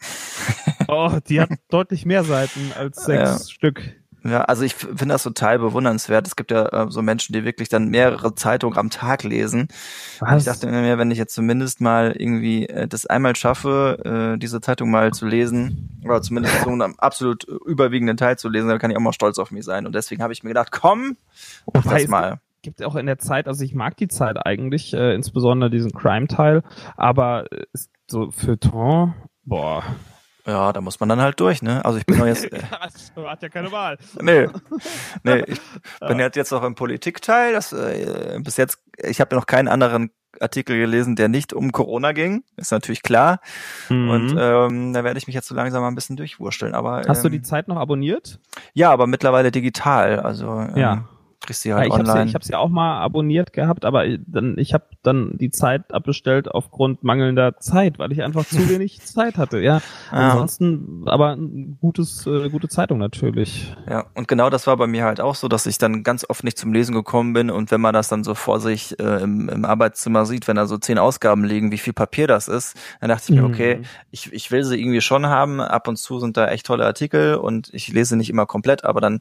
Oh, 0.88 1.18
die 1.28 1.42
hat 1.42 1.50
deutlich 1.70 2.06
mehr 2.06 2.24
Seiten 2.24 2.72
als 2.74 3.04
sechs 3.04 3.52
Stück. 3.52 3.96
Ja, 4.24 4.42
also 4.42 4.64
ich 4.64 4.74
finde 4.76 5.08
das 5.08 5.24
total 5.24 5.60
bewundernswert. 5.60 6.28
Es 6.28 6.36
gibt 6.36 6.52
ja 6.52 6.66
äh, 6.68 6.88
so 6.90 7.02
Menschen, 7.02 7.34
die 7.34 7.46
wirklich 7.46 7.70
dann 7.70 7.90
mehrere 7.90 8.36
Zeitungen 8.36 8.78
am 8.78 8.90
Tag 8.90 9.24
lesen. 9.24 9.68
Und 10.20 10.38
ich 10.38 10.44
dachte 10.44 10.68
mir, 10.68 10.98
wenn 10.98 11.12
ich 11.12 11.18
jetzt 11.18 11.34
zumindest 11.34 11.82
mal 11.82 12.12
irgendwie 12.18 12.68
äh, 12.68 12.88
das 12.88 13.06
einmal 13.06 13.36
schaffe, 13.36 14.34
äh, 14.36 14.40
diese 14.40 14.60
Zeitung 14.60 14.92
mal 14.92 15.14
zu 15.14 15.26
lesen, 15.28 16.02
oder 16.04 16.22
zumindest 16.22 16.62
so 16.64 16.70
einen 16.70 16.98
absolut 17.00 17.44
überwiegenden 17.66 18.18
Teil 18.18 18.38
zu 18.38 18.50
lesen, 18.50 18.68
dann 18.68 18.80
kann 18.80 18.92
ich 18.92 18.98
auch 18.98 19.02
mal 19.02 19.14
stolz 19.14 19.40
auf 19.40 19.52
mich 19.52 19.66
sein. 19.66 19.86
Und 19.86 19.94
deswegen 19.94 20.24
habe 20.24 20.34
ich 20.34 20.44
mir 20.44 20.50
gedacht, 20.50 20.72
komm, 20.72 21.18
mach 21.74 21.86
Wobei 21.86 21.94
das 21.94 22.04
es 22.04 22.10
mal. 22.10 22.40
gibt 22.64 22.84
auch 22.84 22.96
in 22.96 23.06
der 23.06 23.20
Zeit, 23.20 23.48
also 23.48 23.64
ich 23.64 23.76
mag 23.76 23.96
die 23.98 24.08
Zeit 24.08 24.46
eigentlich, 24.46 24.94
äh, 24.94 25.14
insbesondere 25.14 25.70
diesen 25.70 25.92
Crime-Teil, 25.92 26.64
aber 26.96 27.52
äh, 27.52 27.66
so 28.08 28.32
Feuilleton, 28.32 29.14
boah. 29.46 29.84
Ja, 30.48 30.72
da 30.72 30.80
muss 30.82 31.00
man 31.00 31.10
dann 31.10 31.20
halt 31.22 31.40
durch, 31.40 31.62
ne? 31.62 31.84
Also 31.84 31.98
ich 32.00 32.06
bin 32.06 32.18
doch 32.18 32.26
jetzt, 32.26 32.46
äh, 32.54 32.60
hat 33.26 33.42
ja 33.44 33.50
keine 33.50 33.72
Wahl. 33.72 33.98
nee, 34.22 34.48
nee, 35.24 35.44
ich 35.46 35.60
bin 36.08 36.20
jetzt 36.20 36.36
jetzt 36.38 36.54
auch 36.54 36.64
im 36.64 36.74
Politikteil. 36.76 37.54
Das 37.54 37.74
äh, 37.74 38.40
bis 38.42 38.56
jetzt, 38.58 38.80
ich 38.98 39.20
habe 39.20 39.36
noch 39.36 39.46
keinen 39.46 39.68
anderen 39.68 40.10
Artikel 40.40 40.78
gelesen, 40.78 41.16
der 41.16 41.28
nicht 41.30 41.52
um 41.52 41.72
Corona 41.72 42.12
ging. 42.12 42.44
Ist 42.58 42.72
natürlich 42.72 43.02
klar. 43.02 43.40
Und 43.90 44.34
Mhm. 44.34 44.38
ähm, 44.40 44.94
da 44.94 45.04
werde 45.04 45.18
ich 45.18 45.28
mich 45.28 45.34
jetzt 45.34 45.48
so 45.48 45.56
langsam 45.56 45.82
mal 45.82 45.88
ein 45.90 45.96
bisschen 45.96 46.16
durchwursteln. 46.16 46.76
Aber 46.76 47.02
Hast 47.08 47.24
du 47.24 47.28
ähm, 47.28 47.34
die 47.34 47.42
Zeit 47.42 47.68
noch 47.68 47.78
abonniert? 47.78 48.40
Ja, 48.74 48.92
aber 48.92 49.08
mittlerweile 49.08 49.52
digital. 49.52 50.20
Also 50.20 50.60
ähm, 50.60 50.78
Ja. 50.78 51.04
Kriegst 51.48 51.66
du 51.66 51.70
Ja, 51.70 51.78
halt 51.78 51.88
ich 51.88 51.94
habe 51.94 52.04
online. 52.04 52.20
ja, 52.20 52.26
ich 52.28 52.36
hab's 52.36 52.48
ja 52.50 52.60
auch 52.60 52.70
mal 52.70 53.00
abonniert 53.00 53.54
gehabt, 53.54 53.86
aber 53.86 54.06
dann 54.28 54.58
ich 54.60 54.74
habe 54.76 54.84
dann 55.02 55.38
die 55.40 55.50
Zeit 55.50 55.92
abbestellt 55.94 56.52
aufgrund 56.52 57.04
mangelnder 57.04 57.58
Zeit, 57.60 57.98
weil 57.98 58.12
ich 58.12 58.22
einfach 58.22 58.46
zu 58.46 58.58
wenig 58.70 59.02
Zeit 59.02 59.38
hatte. 59.38 59.60
Ja, 59.60 59.82
Ja. 60.12 60.32
ansonsten 60.32 61.04
aber 61.08 61.32
ein 61.36 61.78
gutes 61.82 62.28
äh, 62.28 62.50
gute 62.50 62.68
Zeitung 62.70 63.00
natürlich. 63.00 63.74
Ja, 63.90 64.06
und 64.14 64.28
genau 64.28 64.50
das 64.50 64.68
war 64.68 64.78
bei 64.78 64.86
mir 64.88 65.06
halt 65.06 65.22
auch 65.22 65.36
so, 65.36 65.48
dass 65.48 65.66
ich 65.66 65.78
dann 65.78 66.04
ganz 66.04 66.26
oft 66.30 66.44
nicht 66.44 66.58
zum 66.58 66.74
Lesen 66.74 66.94
gekommen 66.94 67.34
bin 67.34 67.50
und 67.50 67.72
wenn 67.72 67.82
man 67.82 67.94
das 67.94 68.10
dann 68.10 68.24
so 68.24 68.36
vor 68.36 68.60
sich 68.60 69.00
äh, 69.00 69.24
im, 69.24 69.50
im 69.50 69.66
Arbeitszimmer 69.66 70.26
sieht, 70.26 70.48
wenn 70.48 70.58
da 70.58 70.66
so 70.68 70.78
zehn 70.78 70.98
Ausgaben 71.00 71.44
liegen, 71.44 71.72
wie 71.72 71.78
viel 71.78 71.94
Papier 71.94 72.28
das 72.28 72.48
ist, 72.50 72.76
dann 73.00 73.10
dachte 73.10 73.24
ich 73.32 73.36
mir, 73.36 73.44
Mhm. 73.44 73.48
okay, 73.48 73.82
ich, 74.12 74.32
ich 74.34 74.52
will 74.52 74.64
sie 74.64 74.80
irgendwie 74.80 75.02
schon 75.02 75.26
haben, 75.28 75.62
ab 75.62 75.88
und 75.88 75.96
zu 75.98 76.20
sind 76.20 76.36
da 76.36 76.50
echt 76.50 76.66
tolle 76.66 76.86
Artikel 76.86 77.36
und 77.36 77.70
ich 77.74 77.88
lese 77.88 78.18
nicht 78.18 78.30
immer 78.30 78.46
komplett, 78.46 78.84
aber 78.84 79.00
dann 79.00 79.20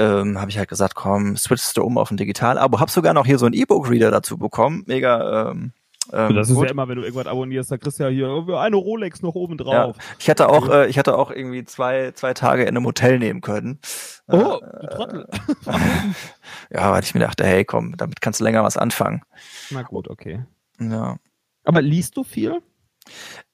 ähm, 0.00 0.40
habe 0.40 0.50
ich 0.50 0.58
halt 0.58 0.68
gesagt, 0.68 0.94
komm, 0.94 1.36
switchst 1.36 1.76
du 1.76 1.82
um 1.84 1.98
auf 1.98 2.10
ein 2.10 2.16
Digital-Abo, 2.16 2.80
hab 2.80 2.90
sogar 2.90 3.14
noch 3.14 3.26
hier 3.26 3.38
so 3.38 3.46
einen 3.46 3.54
E-Book-Reader 3.54 4.10
dazu 4.10 4.38
bekommen, 4.38 4.84
mega 4.86 5.50
ähm, 5.50 5.72
ähm, 6.12 6.34
das 6.34 6.48
ist 6.48 6.56
gut. 6.56 6.64
ja 6.64 6.70
immer, 6.72 6.88
wenn 6.88 6.96
du 6.96 7.02
irgendwas 7.02 7.26
abonnierst, 7.26 7.70
da 7.70 7.76
kriegst 7.78 8.00
du 8.00 8.04
ja 8.04 8.08
hier 8.08 8.58
eine 8.58 8.76
Rolex 8.76 9.22
noch 9.22 9.34
oben 9.36 9.56
Ja, 9.58 9.64
drauf. 9.64 9.96
ich 10.18 10.28
hatte 10.28 10.48
auch, 10.48 10.68
äh, 10.68 10.88
ich 10.88 10.98
hatte 10.98 11.16
auch 11.16 11.30
irgendwie 11.30 11.64
zwei, 11.64 12.10
zwei 12.12 12.34
Tage 12.34 12.62
in 12.62 12.68
einem 12.70 12.84
Hotel 12.86 13.18
nehmen 13.18 13.40
können. 13.42 13.78
Oh, 14.26 14.58
Äh, 14.60 14.80
du 14.80 14.86
Trottel. 14.88 15.28
Ja, 16.70 16.90
weil 16.92 17.02
ich 17.02 17.14
mir 17.14 17.20
dachte, 17.20 17.44
hey, 17.44 17.64
komm, 17.64 17.96
damit 17.96 18.20
kannst 18.20 18.40
du 18.40 18.44
länger 18.44 18.64
was 18.64 18.76
anfangen. 18.76 19.22
Na 19.70 19.82
gut, 19.82 20.08
okay. 20.08 20.44
Ja. 20.80 21.16
Aber 21.64 21.82
liest 21.82 22.16
du 22.16 22.24
viel? 22.24 22.60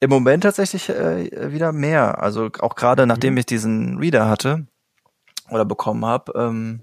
Im 0.00 0.10
Moment 0.10 0.44
tatsächlich 0.44 0.88
äh, 0.88 1.52
wieder 1.52 1.72
mehr. 1.72 2.22
Also 2.22 2.48
auch 2.60 2.74
gerade 2.74 3.06
nachdem 3.06 3.36
ich 3.36 3.46
diesen 3.46 3.98
Reader 3.98 4.28
hatte 4.28 4.66
oder 5.50 5.64
bekommen 5.64 6.04
habe, 6.04 6.32
ähm, 6.36 6.80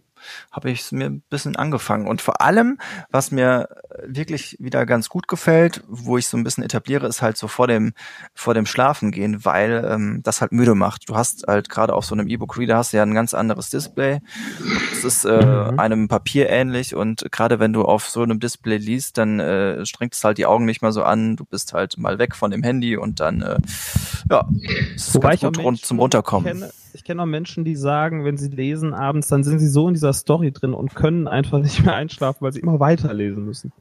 habe 0.53 0.71
ich 0.71 0.79
es 0.79 0.93
mir 0.93 1.07
ein 1.07 1.21
bisschen 1.29 1.57
angefangen. 1.57 2.07
Und 2.07 2.21
vor 2.21 2.39
allem, 2.39 2.77
was 3.11 3.31
mir 3.31 3.67
wirklich 4.05 4.55
wieder 4.57 4.85
ganz 4.85 5.09
gut 5.09 5.27
gefällt, 5.27 5.83
wo 5.89 6.17
ich 6.17 6.27
so 6.29 6.37
ein 6.37 6.45
bisschen 6.45 6.63
etabliere, 6.63 7.07
ist 7.07 7.21
halt 7.21 7.35
so 7.35 7.49
vor 7.49 7.67
dem 7.67 7.91
vor 8.33 8.53
dem 8.53 8.65
Schlafen 8.65 9.11
gehen, 9.11 9.43
weil 9.43 9.85
ähm, 9.85 10.21
das 10.23 10.39
halt 10.39 10.53
müde 10.53 10.75
macht. 10.75 11.09
Du 11.09 11.17
hast 11.17 11.43
halt 11.45 11.67
gerade 11.67 11.91
auf 11.93 12.05
so 12.05 12.15
einem 12.15 12.29
E-Book-Reader 12.29 12.77
hast 12.77 12.93
du 12.93 12.97
ja 12.97 13.03
ein 13.03 13.13
ganz 13.13 13.33
anderes 13.33 13.69
Display. 13.69 14.21
Es 14.93 15.03
ist 15.03 15.25
äh, 15.25 15.43
Mhm. 15.45 15.79
einem 15.79 16.07
Papier 16.07 16.49
ähnlich 16.49 16.95
und 16.95 17.25
gerade 17.29 17.59
wenn 17.59 17.73
du 17.73 17.83
auf 17.83 18.07
so 18.07 18.21
einem 18.23 18.39
Display 18.39 18.77
liest, 18.77 19.17
dann 19.17 19.41
äh, 19.41 19.85
strengt 19.85 20.13
es 20.13 20.23
halt 20.23 20.37
die 20.37 20.45
Augen 20.45 20.63
nicht 20.63 20.81
mehr 20.81 20.93
so 20.93 21.03
an. 21.03 21.35
Du 21.35 21.43
bist 21.43 21.73
halt 21.73 21.97
mal 21.97 22.17
weg 22.17 22.33
von 22.33 22.49
dem 22.49 22.63
Handy 22.63 22.95
und 22.95 23.19
dann 23.19 23.41
äh, 23.41 23.57
ja, 24.31 24.47
es 24.95 25.09
ist 25.09 25.19
ganz 25.21 25.43
auch 25.43 25.47
gut 25.47 25.59
rund 25.59 25.85
zum 25.85 25.99
Runterkommen. 25.99 26.59
Kenne, 26.59 26.71
ich 27.03 27.07
kenne 27.07 27.21
auch 27.21 27.25
Menschen, 27.25 27.65
die 27.65 27.75
sagen, 27.75 28.23
wenn 28.23 28.37
sie 28.37 28.47
lesen 28.47 28.93
abends, 28.93 29.27
dann 29.27 29.43
sind 29.43 29.59
sie 29.59 29.67
so 29.67 29.89
in 29.89 29.93
dieser 29.93 30.13
Story 30.13 30.53
drin 30.53 30.73
und 30.73 30.95
können 30.95 31.27
einfach 31.27 31.59
nicht 31.59 31.83
mehr 31.83 31.95
einschlafen, 31.95 32.37
weil 32.39 32.53
sie 32.53 32.61
immer 32.61 32.79
weiterlesen 32.79 33.43
müssen. 33.43 33.73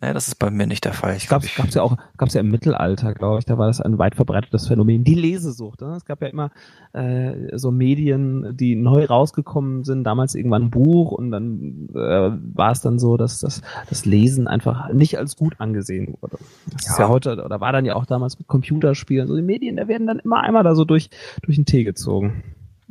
Nee, 0.00 0.14
das 0.14 0.28
ist 0.28 0.36
bei 0.36 0.50
mir 0.50 0.66
nicht 0.66 0.86
der 0.86 0.94
Fall. 0.94 1.14
Ich 1.14 1.28
Gab 1.28 1.42
glaube, 1.42 1.68
es 1.68 1.74
ja 1.74 1.82
auch, 1.82 1.98
gab's 2.16 2.32
ja 2.32 2.40
im 2.40 2.50
Mittelalter, 2.50 3.12
glaube 3.12 3.38
ich, 3.40 3.44
da 3.44 3.58
war 3.58 3.66
das 3.66 3.82
ein 3.82 3.98
weit 3.98 4.14
verbreitetes 4.14 4.66
Phänomen, 4.66 5.04
die 5.04 5.14
Lesesucht. 5.14 5.82
Ne? 5.82 5.92
Es 5.94 6.06
gab 6.06 6.22
ja 6.22 6.28
immer 6.28 6.52
äh, 6.94 7.54
so 7.58 7.70
Medien, 7.70 8.56
die 8.56 8.76
neu 8.76 9.04
rausgekommen 9.04 9.84
sind, 9.84 10.04
damals 10.04 10.34
irgendwann 10.34 10.62
ein 10.64 10.70
Buch 10.70 11.12
und 11.12 11.30
dann 11.30 11.90
äh, 11.94 12.30
war 12.56 12.72
es 12.72 12.80
dann 12.80 12.98
so, 12.98 13.18
dass 13.18 13.40
das, 13.40 13.60
das 13.90 14.06
Lesen 14.06 14.48
einfach 14.48 14.90
nicht 14.90 15.18
als 15.18 15.36
gut 15.36 15.56
angesehen 15.58 16.16
wurde. 16.22 16.38
Das 16.72 16.86
ist 16.86 16.98
Ja. 16.98 17.04
ja 17.04 17.08
heute, 17.10 17.44
oder 17.44 17.60
war 17.60 17.72
dann 17.72 17.84
ja 17.84 17.94
auch 17.94 18.06
damals 18.06 18.38
mit 18.38 18.48
Computerspielen, 18.48 19.28
so 19.28 19.36
die 19.36 19.42
Medien, 19.42 19.76
da 19.76 19.86
werden 19.86 20.06
dann 20.06 20.20
immer 20.20 20.40
einmal 20.40 20.62
da 20.62 20.74
so 20.74 20.86
durch, 20.86 21.10
durch 21.42 21.56
den 21.56 21.66
Tee 21.66 21.84
gezogen. 21.84 22.42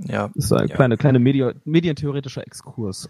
Ja, 0.06 0.30
Das 0.36 0.46
ist 0.46 0.54
ein 0.54 0.68
Ja. 0.68 0.76
kleine, 0.76 0.98
kleine 0.98 1.20
Medi 1.20 1.52
medientheoretischer 1.66 2.46
Exkurs. 2.46 3.10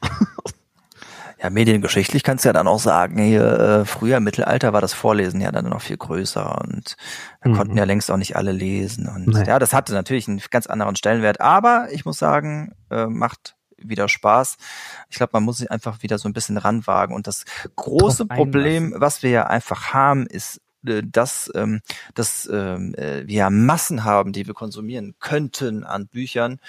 ja, 1.42 1.50
mediengeschichtlich 1.50 2.24
kannst 2.24 2.44
du 2.44 2.50
ja 2.50 2.54
dann 2.54 2.68
auch 2.68 2.80
sagen, 2.80 3.18
hier, 3.22 3.44
äh, 3.60 3.86
früher 3.86 4.18
im 4.18 4.24
Mittelalter 4.26 4.74
war 4.74 4.82
das 4.82 4.94
Vorlesen 4.94 5.40
ja 5.40 5.52
dann 5.52 5.70
noch 5.70 5.82
viel 5.82 5.98
größer 5.98 6.60
und 6.62 6.98
da 7.42 7.50
Mhm. 7.50 7.54
konnten 7.56 7.78
ja 7.78 7.86
längst 7.86 8.12
auch 8.12 8.18
nicht 8.18 8.36
alle 8.36 8.52
lesen. 8.52 9.08
Und 9.08 9.28
Nee. 9.28 9.46
ja, 9.46 9.60
das 9.60 9.74
hatte 9.74 9.94
natürlich 9.94 10.28
einen 10.28 10.42
ganz 10.52 10.68
anderen 10.68 10.96
Stellenwert, 10.98 11.40
aber 11.40 11.88
ich 11.92 12.04
muss 12.06 12.18
sagen, 12.18 12.74
äh, 12.90 13.06
macht 13.06 13.56
wieder 13.82 14.10
Spaß. 14.10 14.58
Ich 15.10 15.16
glaube, 15.16 15.30
man 15.34 15.44
muss 15.44 15.60
sich 15.60 15.72
einfach 15.72 16.04
wieder 16.04 16.18
so 16.18 16.28
ein 16.28 16.34
bisschen 16.34 16.58
ranwagen. 16.58 17.16
Und 17.16 17.28
das 17.28 17.46
große 17.78 18.26
Problem, 18.26 18.94
was 18.98 19.24
wir 19.24 19.30
ja 19.30 19.48
einfach 19.48 19.94
haben, 19.94 20.28
ist, 20.28 20.60
dass, 20.84 21.52
ähm, 21.56 21.82
dass 22.14 22.50
ähm, 22.52 22.94
äh, 22.96 23.28
wir 23.28 23.36
ja 23.36 23.50
Massen 23.50 24.04
haben, 24.04 24.32
die 24.32 24.48
wir 24.48 24.54
konsumieren 24.54 25.16
könnten 25.20 25.84
an 25.84 26.08
Büchern 26.08 26.60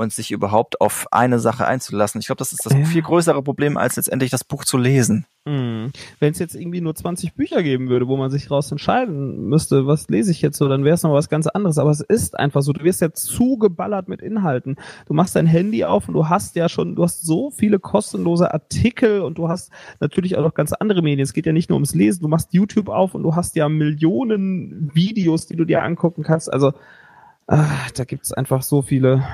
und 0.00 0.12
sich 0.12 0.30
überhaupt 0.30 0.80
auf 0.80 1.06
eine 1.12 1.38
Sache 1.38 1.66
einzulassen. 1.66 2.20
Ich 2.20 2.26
glaube, 2.26 2.38
das 2.38 2.52
ist 2.52 2.64
das 2.66 2.72
Ja. 2.72 2.84
viel 2.84 3.02
größere 3.02 3.42
Problem, 3.42 3.76
als 3.76 3.96
letztendlich 3.96 4.30
das 4.30 4.44
Buch 4.44 4.64
zu 4.64 4.78
lesen. 4.78 5.26
Mhm. 5.46 5.92
Wenn 6.18 6.32
es 6.32 6.38
jetzt 6.38 6.54
irgendwie 6.54 6.80
nur 6.80 6.94
20 6.94 7.34
Bücher 7.34 7.62
geben 7.62 7.88
würde, 7.88 8.08
wo 8.08 8.16
man 8.16 8.30
sich 8.30 8.50
raus 8.50 8.70
entscheiden 8.70 9.48
müsste, 9.48 9.86
was 9.86 10.08
lese 10.08 10.30
ich 10.30 10.42
jetzt 10.42 10.58
so, 10.58 10.68
dann 10.68 10.84
wäre 10.84 10.94
es 10.94 11.02
noch 11.02 11.12
was 11.12 11.28
ganz 11.28 11.46
anderes. 11.46 11.78
Aber 11.78 11.90
es 11.90 12.00
ist 12.00 12.38
einfach 12.38 12.62
so, 12.62 12.72
du 12.72 12.84
wirst 12.84 13.00
ja 13.00 13.12
zugeballert 13.12 14.08
mit 14.08 14.20
Inhalten. 14.20 14.76
Du 15.06 15.14
machst 15.14 15.36
dein 15.36 15.46
Handy 15.46 15.84
auf 15.84 16.08
und 16.08 16.14
du 16.14 16.28
hast 16.28 16.56
ja 16.56 16.68
schon, 16.68 16.94
du 16.94 17.02
hast 17.04 17.22
so 17.26 17.50
viele 17.50 17.78
kostenlose 17.78 18.52
Artikel 18.52 19.20
und 19.20 19.38
du 19.38 19.48
hast 19.48 19.70
natürlich 19.98 20.36
auch 20.36 20.42
noch 20.42 20.54
ganz 20.54 20.72
andere 20.72 21.02
Medien. 21.02 21.20
Es 21.24 21.32
geht 21.32 21.46
ja 21.46 21.52
nicht 21.52 21.70
nur 21.70 21.76
ums 21.76 21.94
Lesen, 21.94 22.22
du 22.22 22.28
machst 22.28 22.52
YouTube 22.52 22.88
auf 22.88 23.14
und 23.14 23.22
du 23.22 23.34
hast 23.34 23.56
ja 23.56 23.68
Millionen 23.68 24.90
Videos, 24.94 25.46
die 25.46 25.56
du 25.56 25.64
dir 25.64 25.82
angucken 25.82 26.22
kannst. 26.22 26.52
Also 26.52 26.72
ah, 27.46 27.66
da 27.96 28.04
gibt's 28.04 28.32
einfach 28.32 28.62
so 28.62 28.82
viele, 28.82 29.24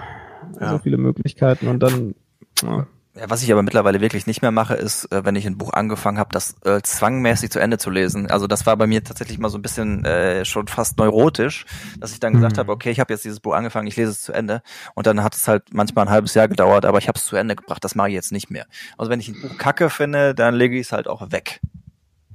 Ja. 0.60 0.70
so 0.72 0.78
viele 0.78 0.96
Möglichkeiten 0.98 1.68
und 1.68 1.80
dann 1.80 2.14
ja. 2.62 2.86
Ja, 3.18 3.30
was 3.30 3.42
ich 3.42 3.50
aber 3.50 3.62
mittlerweile 3.62 4.02
wirklich 4.02 4.26
nicht 4.26 4.42
mehr 4.42 4.50
mache, 4.50 4.74
ist, 4.74 5.10
äh, 5.10 5.24
wenn 5.24 5.36
ich 5.36 5.46
ein 5.46 5.56
Buch 5.56 5.72
angefangen 5.72 6.18
habe, 6.18 6.28
das 6.32 6.54
äh, 6.66 6.82
zwangmäßig 6.82 7.50
zu 7.50 7.58
Ende 7.60 7.78
zu 7.78 7.88
lesen. 7.88 8.30
Also 8.30 8.46
das 8.46 8.66
war 8.66 8.76
bei 8.76 8.86
mir 8.86 9.02
tatsächlich 9.02 9.38
mal 9.38 9.48
so 9.48 9.56
ein 9.56 9.62
bisschen 9.62 10.04
äh, 10.04 10.44
schon 10.44 10.68
fast 10.68 10.98
neurotisch, 10.98 11.64
dass 11.98 12.12
ich 12.12 12.20
dann 12.20 12.34
gesagt 12.34 12.56
Mhm. 12.56 12.60
habe, 12.60 12.72
okay, 12.72 12.90
ich 12.90 13.00
habe 13.00 13.14
jetzt 13.14 13.24
dieses 13.24 13.40
Buch 13.40 13.54
angefangen, 13.54 13.86
ich 13.86 13.96
lese 13.96 14.10
es 14.10 14.20
zu 14.20 14.34
Ende. 14.34 14.60
Und 14.94 15.06
dann 15.06 15.22
hat 15.22 15.34
es 15.34 15.48
halt 15.48 15.72
manchmal 15.72 16.04
ein 16.04 16.10
halbes 16.10 16.34
Jahr 16.34 16.46
gedauert, 16.46 16.84
aber 16.84 16.98
ich 16.98 17.08
habe 17.08 17.16
es 17.18 17.24
zu 17.24 17.36
Ende 17.36 17.56
gebracht. 17.56 17.82
Das 17.82 17.94
mache 17.94 18.08
ich 18.08 18.14
jetzt 18.14 18.32
nicht 18.32 18.50
mehr. 18.50 18.66
Also 18.98 19.10
wenn 19.10 19.18
ich 19.20 19.28
ein 19.28 19.40
Buch 19.40 19.56
kacke 19.56 19.88
finde, 19.88 20.34
dann 20.34 20.54
lege 20.54 20.74
ich 20.78 20.88
es 20.88 20.92
halt 20.92 21.08
auch 21.08 21.30
weg. 21.32 21.60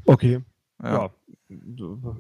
Okay. 0.08 0.40
Ja. 0.82 0.94
Ja. 0.94 1.10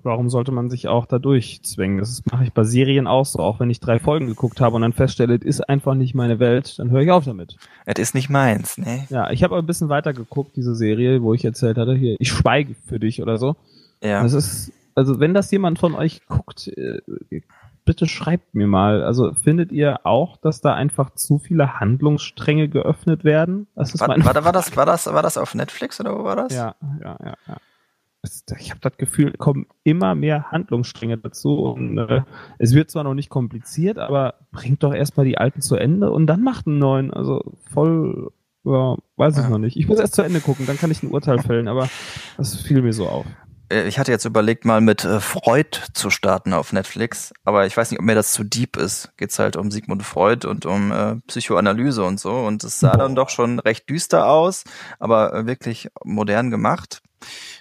Warum 0.03 0.29
sollte 0.29 0.51
man 0.51 0.69
sich 0.69 0.87
auch 0.87 1.05
da 1.05 1.19
durchzwängen? 1.19 1.99
Das 1.99 2.23
mache 2.31 2.43
ich 2.43 2.53
bei 2.53 2.63
Serien 2.63 3.07
auch 3.07 3.25
so. 3.25 3.39
Auch 3.39 3.59
wenn 3.59 3.69
ich 3.69 3.79
drei 3.79 3.99
Folgen 3.99 4.27
geguckt 4.27 4.59
habe 4.59 4.75
und 4.75 4.81
dann 4.81 4.93
feststelle, 4.93 5.35
es 5.35 5.45
ist 5.45 5.69
einfach 5.69 5.93
nicht 5.93 6.15
meine 6.15 6.39
Welt, 6.39 6.77
dann 6.79 6.89
höre 6.91 7.01
ich 7.01 7.11
auf 7.11 7.25
damit. 7.25 7.55
Es 7.85 7.99
ist 7.99 8.15
nicht 8.15 8.29
meins, 8.29 8.77
ne? 8.77 9.05
Ja, 9.09 9.31
ich 9.31 9.43
habe 9.43 9.55
aber 9.55 9.63
ein 9.63 9.67
bisschen 9.67 9.89
weiter 9.89 10.13
geguckt, 10.13 10.55
diese 10.55 10.75
Serie, 10.75 11.21
wo 11.21 11.33
ich 11.33 11.45
erzählt 11.45 11.77
hatte, 11.77 11.95
hier, 11.95 12.15
ich 12.19 12.29
schweige 12.29 12.75
für 12.75 12.99
dich 12.99 13.21
oder 13.21 13.37
so. 13.37 13.55
Ja. 14.03 14.23
Das 14.23 14.33
ist, 14.33 14.73
also 14.95 15.19
wenn 15.19 15.33
das 15.33 15.49
jemand 15.51 15.79
von 15.79 15.95
euch 15.95 16.25
guckt, 16.27 16.67
äh, 16.67 16.99
bitte 17.85 18.07
schreibt 18.07 18.53
mir 18.55 18.67
mal. 18.67 19.03
Also 19.03 19.33
findet 19.33 19.71
ihr 19.71 20.05
auch, 20.05 20.37
dass 20.37 20.61
da 20.61 20.73
einfach 20.73 21.11
zu 21.15 21.39
viele 21.39 21.79
Handlungsstränge 21.79 22.69
geöffnet 22.69 23.23
werden? 23.23 23.67
Das 23.75 23.93
ist 23.93 24.01
War, 24.01 24.09
war, 24.09 24.43
war, 24.43 24.51
das, 24.51 24.75
war, 24.75 24.85
das, 24.85 25.07
war 25.07 25.23
das 25.23 25.37
auf 25.37 25.55
Netflix 25.55 25.99
oder 25.99 26.17
wo 26.17 26.23
war 26.23 26.35
das? 26.35 26.53
Ja, 26.53 26.75
ja, 27.01 27.17
ja, 27.23 27.33
ja. 27.47 27.57
Ich 28.59 28.69
habe 28.69 28.81
das 28.81 28.97
Gefühl, 28.97 29.33
kommen 29.33 29.65
immer 29.83 30.13
mehr 30.13 30.51
Handlungsstränge 30.51 31.17
dazu 31.17 31.55
und 31.63 31.97
äh, 31.97 32.21
es 32.59 32.73
wird 32.75 32.91
zwar 32.91 33.03
noch 33.03 33.15
nicht 33.15 33.29
kompliziert, 33.29 33.97
aber 33.97 34.35
bringt 34.51 34.83
doch 34.83 34.93
erstmal 34.93 35.25
die 35.25 35.39
alten 35.39 35.61
zu 35.61 35.75
Ende 35.75 36.11
und 36.11 36.27
dann 36.27 36.43
macht 36.43 36.67
einen 36.67 36.77
neuen. 36.77 37.11
Also 37.11 37.41
voll, 37.73 38.31
ja, 38.63 38.95
weiß 39.15 39.37
ich 39.37 39.43
Ja. 39.43 39.49
noch 39.49 39.57
nicht. 39.57 39.75
Ich 39.75 39.87
muss 39.87 39.99
erst 39.99 40.13
zu 40.13 40.21
Ende 40.21 40.39
gucken, 40.39 40.67
dann 40.67 40.77
kann 40.77 40.91
ich 40.91 41.01
ein 41.01 41.09
Urteil 41.09 41.39
fällen, 41.39 41.67
aber 41.67 41.89
das 42.37 42.55
fiel 42.61 42.83
mir 42.83 42.93
so 42.93 43.07
auf. 43.07 43.25
Äh, 43.69 43.87
Ich 43.87 43.97
hatte 43.97 44.11
jetzt 44.11 44.25
überlegt, 44.25 44.65
mal 44.65 44.81
mit 44.81 45.03
äh, 45.03 45.19
Freud 45.19 45.79
zu 45.93 46.11
starten 46.11 46.53
auf 46.53 46.73
Netflix, 46.73 47.33
aber 47.43 47.65
ich 47.65 47.75
weiß 47.75 47.89
nicht, 47.89 47.99
ob 47.99 48.05
mir 48.05 48.13
das 48.13 48.33
zu 48.33 48.43
deep 48.43 48.77
ist. 48.77 49.13
Geht's 49.17 49.39
halt 49.39 49.55
um 49.55 49.71
Sigmund 49.71 50.03
Freud 50.03 50.45
und 50.47 50.67
um 50.67 50.91
äh, 50.91 51.15
Psychoanalyse 51.25 52.03
und 52.03 52.19
so. 52.19 52.33
Und 52.33 52.63
es 52.63 52.79
sah 52.79 52.95
dann 52.97 53.15
Boah. 53.15 53.23
doch 53.23 53.29
schon 53.29 53.57
recht 53.57 53.89
düster 53.89 54.29
aus, 54.29 54.63
aber 54.99 55.33
äh, 55.33 55.45
wirklich 55.47 55.89
modern 56.03 56.51
gemacht. 56.51 57.01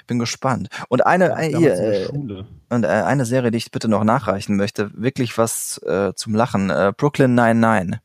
Bin 0.06 0.18
gespannt. 0.18 0.68
Und 0.88 1.06
eine, 1.06 1.38
äh, 1.38 1.56
hier, 1.56 1.74
äh, 1.74 2.06
und 2.06 2.84
äh, 2.84 2.86
eine 2.86 3.24
Serie, 3.24 3.50
die 3.50 3.58
ich 3.58 3.70
bitte 3.70 3.88
noch 3.88 4.04
nachreichen 4.04 4.56
möchte, 4.56 4.90
wirklich 4.94 5.36
was 5.38 5.78
äh, 5.84 6.12
zum 6.14 6.34
Lachen. 6.34 6.70
Äh, 6.70 6.92
Brooklyn 6.96 7.34
99. 7.34 8.00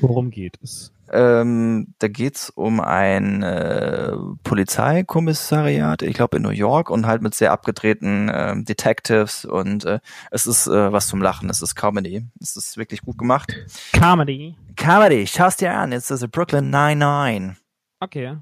Worum 0.00 0.30
geht 0.30 0.58
es? 0.62 0.92
Ähm, 1.12 1.94
da 2.00 2.08
geht's 2.08 2.50
um 2.50 2.80
ein 2.80 3.42
äh, 3.42 4.12
Polizeikommissariat, 4.42 6.02
ich 6.02 6.14
glaube 6.14 6.38
in 6.38 6.42
New 6.42 6.50
York 6.50 6.90
und 6.90 7.06
halt 7.06 7.22
mit 7.22 7.34
sehr 7.34 7.52
abgedrehten 7.52 8.30
ähm, 8.34 8.64
Detectives 8.64 9.44
und 9.44 9.84
äh, 9.84 10.00
es 10.32 10.48
ist 10.48 10.66
äh, 10.66 10.92
was 10.92 11.06
zum 11.06 11.22
Lachen, 11.22 11.48
es 11.48 11.62
ist 11.62 11.76
Comedy, 11.76 12.26
es 12.40 12.56
ist 12.56 12.76
wirklich 12.76 13.02
gut 13.02 13.18
gemacht. 13.18 13.54
Comedy. 13.92 14.56
Comedy, 14.74 15.28
schau's 15.28 15.56
dir 15.56 15.72
an, 15.74 15.92
it's 15.92 16.08
the 16.08 16.26
Brooklyn 16.26 16.70
99. 16.70 17.56
Okay. 18.00 18.38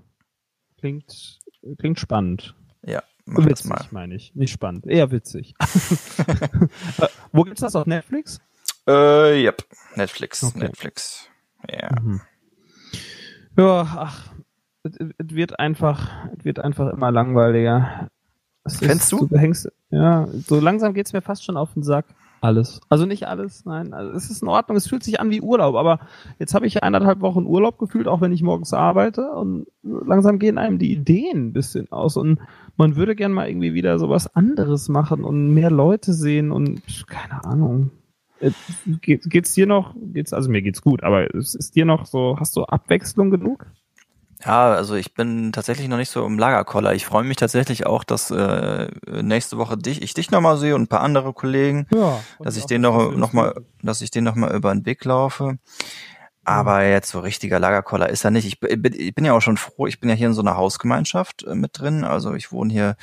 Klingt, 0.78 1.40
klingt 1.78 1.98
spannend. 2.00 2.54
Ja, 2.82 3.02
mach 3.24 3.46
witzig, 3.46 3.70
mal. 3.70 3.86
meine 3.90 4.14
ich. 4.14 4.34
Nicht 4.34 4.52
spannend, 4.52 4.86
eher 4.86 5.10
witzig. 5.10 5.54
Äh, 6.98 7.08
Wo 7.32 7.42
gibt's 7.42 7.60
das 7.60 7.74
auf 7.74 7.86
Netflix? 7.86 8.40
Äh, 8.86 9.42
yep, 9.42 9.64
Netflix, 9.96 10.44
Okay. 10.44 10.58
Netflix. 10.58 11.28
Ja. 11.70 11.90
Mhm. 12.00 12.20
Ja, 13.56 13.80
ach, 13.96 14.32
es, 14.84 14.92
wird 15.18 15.58
einfach, 15.58 16.10
es 16.38 16.44
wird 16.44 16.58
einfach 16.58 16.92
immer 16.92 17.10
langweiliger. 17.10 18.08
Es 18.64 18.78
Findest 18.78 19.10
du? 19.12 19.26
Du 19.26 19.38
hängst, 19.38 19.70
ja, 19.90 20.26
so 20.46 20.60
langsam 20.60 20.94
geht's 20.94 21.12
mir 21.12 21.22
fast 21.22 21.44
schon 21.44 21.56
auf 21.56 21.72
den 21.74 21.82
Sack. 21.82 22.06
Alles. 22.44 22.82
Also 22.90 23.06
nicht 23.06 23.26
alles, 23.26 23.64
nein. 23.64 23.94
Also 23.94 24.12
es 24.12 24.28
ist 24.28 24.42
in 24.42 24.48
Ordnung, 24.48 24.76
es 24.76 24.86
fühlt 24.86 25.02
sich 25.02 25.18
an 25.18 25.30
wie 25.30 25.40
Urlaub, 25.40 25.76
aber 25.76 26.00
jetzt 26.38 26.52
habe 26.52 26.66
ich 26.66 26.82
eineinhalb 26.82 27.22
Wochen 27.22 27.46
Urlaub 27.46 27.78
gefühlt, 27.78 28.06
auch 28.06 28.20
wenn 28.20 28.34
ich 28.34 28.42
morgens 28.42 28.74
arbeite 28.74 29.30
und 29.30 29.66
langsam 29.82 30.38
gehen 30.38 30.58
einem 30.58 30.78
die 30.78 30.92
Ideen 30.92 31.46
ein 31.46 31.52
bisschen 31.54 31.90
aus 31.90 32.18
und 32.18 32.40
man 32.76 32.96
würde 32.96 33.16
gern 33.16 33.32
mal 33.32 33.48
irgendwie 33.48 33.72
wieder 33.72 33.98
sowas 33.98 34.34
anderes 34.36 34.90
machen 34.90 35.24
und 35.24 35.54
mehr 35.54 35.70
Leute 35.70 36.12
sehen 36.12 36.52
und 36.52 36.82
keine 37.06 37.42
Ahnung. 37.46 37.92
Äh, 38.40 38.50
Geht, 39.00 39.30
geht's 39.30 39.54
dir 39.54 39.66
noch, 39.66 39.94
geht's, 40.12 40.34
also 40.34 40.50
mir 40.50 40.60
geht's 40.60 40.82
gut, 40.82 41.02
aber 41.02 41.34
es 41.34 41.54
ist 41.54 41.76
dir 41.76 41.86
noch 41.86 42.04
so, 42.04 42.36
hast 42.38 42.56
du 42.58 42.64
Abwechslung 42.64 43.30
genug? 43.30 43.64
Ja, 44.44 44.72
also 44.72 44.94
ich 44.94 45.14
bin 45.14 45.52
tatsächlich 45.52 45.88
noch 45.88 45.96
nicht 45.96 46.10
so 46.10 46.24
im 46.26 46.38
Lagerkoller. 46.38 46.92
Ich 46.94 47.06
freue 47.06 47.24
mich 47.24 47.36
tatsächlich 47.36 47.86
auch, 47.86 48.04
dass 48.04 48.30
äh, 48.30 48.88
nächste 49.22 49.56
Woche 49.58 49.76
dich, 49.78 50.02
ich 50.02 50.12
dich 50.14 50.30
nochmal 50.30 50.56
sehe 50.58 50.74
und 50.74 50.82
ein 50.82 50.88
paar 50.88 51.00
andere 51.00 51.32
Kollegen, 51.32 51.86
Ja. 51.94 52.20
dass 52.40 52.56
ich 52.56 52.66
den 52.66 52.82
noch, 52.82 53.12
noch 53.16 53.32
mal, 53.32 53.54
dass 53.82 54.00
ich 54.02 54.10
den 54.10 54.24
noch 54.24 54.34
mal 54.34 54.54
über 54.54 54.72
den 54.74 54.84
Weg 54.84 55.04
laufe. 55.04 55.58
Aber 56.44 56.84
jetzt 56.84 57.10
so 57.10 57.20
richtiger 57.20 57.58
Lagerkoller 57.58 58.10
ist 58.10 58.24
er 58.24 58.30
nicht. 58.30 58.44
Ich 58.46 58.60
bin, 58.60 58.92
ich 58.94 59.14
bin 59.14 59.24
ja 59.24 59.32
auch 59.32 59.40
schon 59.40 59.56
froh. 59.56 59.86
Ich 59.86 59.98
bin 59.98 60.10
ja 60.10 60.14
hier 60.14 60.26
in 60.26 60.34
so 60.34 60.42
einer 60.42 60.58
Hausgemeinschaft 60.58 61.44
äh, 61.44 61.54
mit 61.54 61.78
drin. 61.78 62.04
Also 62.04 62.34
ich 62.34 62.52
wohne 62.52 62.70
hier 62.70 62.96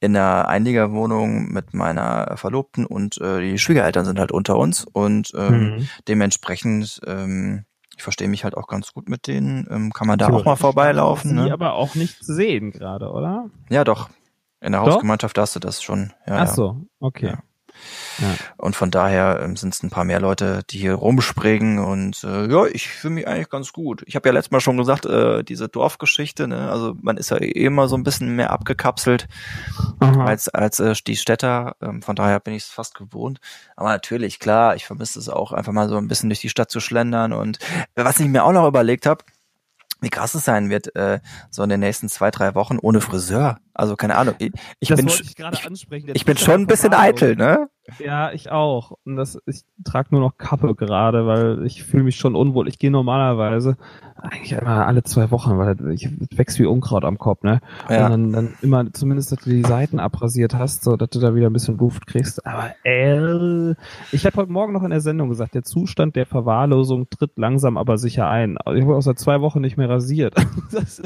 in 0.00 0.14
einer 0.14 0.46
Einliegerwohnung 0.48 1.50
mit 1.50 1.72
meiner 1.72 2.36
Verlobten 2.36 2.84
und 2.84 3.18
äh, 3.22 3.40
die 3.40 3.58
Schwiegereltern 3.58 4.04
sind 4.04 4.18
halt 4.20 4.32
unter 4.32 4.56
uns 4.58 4.84
und 4.84 5.32
ähm, 5.34 5.60
Mhm. 5.76 5.88
dementsprechend 6.06 7.00
ähm, 7.06 7.64
ich 7.96 8.02
verstehe 8.02 8.28
mich 8.28 8.44
halt 8.44 8.56
auch 8.56 8.66
ganz 8.68 8.92
gut 8.92 9.08
mit 9.08 9.26
denen. 9.26 9.66
Ähm, 9.70 9.92
kann 9.92 10.06
man 10.06 10.18
da 10.18 10.28
auch 10.28 10.44
mal 10.44 10.56
vorbeilaufen. 10.56 11.36
du 11.36 11.42
Die 11.42 11.48
Ne? 11.48 11.52
aber 11.52 11.74
auch 11.74 11.94
nicht 11.94 12.24
sehen 12.24 12.70
gerade, 12.70 13.10
oder? 13.10 13.50
Ja, 13.70 13.84
doch. 13.84 14.08
In 14.60 14.72
der 14.72 14.82
Doch? 14.82 14.94
Hausgemeinschaft 14.94 15.38
hast 15.38 15.54
du 15.56 15.60
das 15.60 15.82
schon. 15.82 16.12
Ja, 16.26 16.36
Ach 16.38 16.48
so, 16.48 16.86
okay. 17.00 17.28
Ja. 17.28 17.38
Und 18.56 18.76
von 18.76 18.90
daher 18.90 19.40
ähm, 19.42 19.56
sind 19.56 19.74
es 19.74 19.82
ein 19.82 19.90
paar 19.90 20.04
mehr 20.04 20.20
Leute, 20.20 20.62
die 20.70 20.78
hier 20.78 20.94
rumspringen 20.94 21.78
und 21.78 22.24
äh, 22.24 22.50
ja, 22.50 22.66
ich 22.66 22.88
fühle 22.88 23.14
mich 23.14 23.28
eigentlich 23.28 23.48
ganz 23.48 23.72
gut. 23.72 24.02
Ich 24.06 24.16
habe 24.16 24.28
ja 24.28 24.32
letztes 24.32 24.50
Mal 24.50 24.60
schon 24.60 24.76
gesagt, 24.76 25.06
äh, 25.06 25.44
diese 25.44 25.68
Dorfgeschichte, 25.68 26.48
ne, 26.48 26.70
also 26.70 26.94
man 27.00 27.16
ist 27.16 27.30
ja 27.30 27.38
eh 27.38 27.50
immer 27.50 27.88
so 27.88 27.96
ein 27.96 28.02
bisschen 28.02 28.34
mehr 28.34 28.50
abgekapselt 28.50 29.28
Aha. 30.00 30.24
als 30.24 30.48
als 30.48 30.80
äh, 30.80 30.94
die 31.06 31.16
Städter. 31.16 31.76
Ähm, 31.80 32.02
von 32.02 32.16
daher 32.16 32.40
bin 32.40 32.54
ich 32.54 32.64
es 32.64 32.68
fast 32.68 32.94
gewohnt. 32.94 33.40
Aber 33.76 33.88
natürlich, 33.90 34.38
klar, 34.38 34.74
ich 34.76 34.86
vermisse 34.86 35.18
es 35.18 35.28
auch 35.28 35.52
einfach 35.52 35.72
mal 35.72 35.88
so 35.88 35.96
ein 35.96 36.08
bisschen 36.08 36.28
durch 36.28 36.40
die 36.40 36.48
Stadt 36.48 36.70
zu 36.70 36.80
schlendern 36.80 37.32
und 37.32 37.58
äh, 37.94 38.04
was 38.04 38.20
ich 38.20 38.28
mir 38.28 38.44
auch 38.44 38.52
noch 38.52 38.66
überlegt 38.66 39.06
habe, 39.06 39.24
wie 40.00 40.10
krass 40.10 40.34
es 40.34 40.44
sein 40.44 40.70
wird, 40.70 40.94
äh, 40.96 41.20
so 41.50 41.62
in 41.62 41.68
den 41.68 41.80
nächsten 41.80 42.08
zwei, 42.08 42.30
drei 42.30 42.54
Wochen 42.54 42.78
ohne 42.80 43.00
Friseur. 43.00 43.58
Also 43.74 43.96
keine 43.96 44.16
Ahnung. 44.16 44.34
Ich, 44.38 44.52
ich 44.80 44.88
bin, 44.94 45.08
ich 45.08 45.36
ich, 45.38 46.08
ich 46.14 46.24
bin 46.24 46.36
schon 46.36 46.62
ein 46.62 46.66
bisschen 46.66 46.94
eitel, 46.94 47.36
ne? 47.36 47.68
Ja, 47.98 48.32
ich 48.32 48.50
auch. 48.50 48.92
Und 49.04 49.16
das, 49.16 49.38
ich 49.46 49.62
trage 49.84 50.08
nur 50.12 50.20
noch 50.20 50.36
Kappe 50.36 50.74
gerade, 50.74 51.26
weil 51.26 51.64
ich 51.64 51.82
fühle 51.84 52.04
mich 52.04 52.16
schon 52.16 52.34
unwohl. 52.36 52.68
Ich 52.68 52.78
gehe 52.78 52.90
normalerweise 52.90 53.76
eigentlich 54.16 54.52
immer 54.52 54.86
alle 54.86 55.04
zwei 55.04 55.30
Wochen, 55.30 55.58
weil 55.58 55.76
ich 55.92 56.08
wächst 56.36 56.58
wie 56.58 56.66
Unkraut 56.66 57.04
am 57.04 57.18
Kopf, 57.18 57.44
ne? 57.44 57.60
Ja. 57.88 58.06
Und 58.06 58.10
dann, 58.10 58.32
dann 58.32 58.54
immer 58.62 58.92
zumindest, 58.92 59.32
dass 59.32 59.38
du 59.40 59.50
die 59.50 59.62
Seiten 59.62 60.00
abrasiert 60.00 60.54
hast, 60.54 60.82
so 60.84 60.96
dass 60.96 61.10
du 61.10 61.20
da 61.20 61.34
wieder 61.34 61.48
ein 61.48 61.52
bisschen 61.52 61.78
Luft 61.78 62.06
kriegst. 62.06 62.44
Aber 62.44 62.74
äh, 62.84 63.74
ich 64.12 64.26
habe 64.26 64.36
heute 64.36 64.52
Morgen 64.52 64.72
noch 64.72 64.82
in 64.82 64.90
der 64.90 65.00
Sendung 65.00 65.28
gesagt, 65.28 65.54
der 65.54 65.62
Zustand 65.62 66.16
der 66.16 66.26
Verwahrlosung 66.26 67.08
tritt 67.10 67.38
langsam 67.38 67.76
aber 67.76 67.96
sicher 67.96 68.28
ein. 68.28 68.58
Ich 68.74 68.82
habe 68.82 68.96
auch 68.96 69.00
seit 69.02 69.18
zwei 69.18 69.40
Wochen 69.40 69.60
nicht 69.60 69.76
mehr 69.76 69.88
rasiert. 69.88 70.34
Das, 70.70 71.00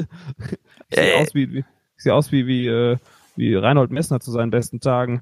ich 0.89 0.95
sehe 0.97 1.13
Äh. 1.13 1.21
aus 1.21 1.33
wie, 1.35 1.53
wie 1.53 1.59
ich 1.59 2.03
sehe 2.03 2.13
aus 2.13 2.31
wie 2.31 2.47
wie 2.47 2.67
äh, 2.67 2.97
wie 3.35 3.55
Reinhold 3.55 3.91
Messner 3.91 4.19
zu 4.19 4.31
seinen 4.31 4.51
besten 4.51 4.79
Tagen. 4.79 5.21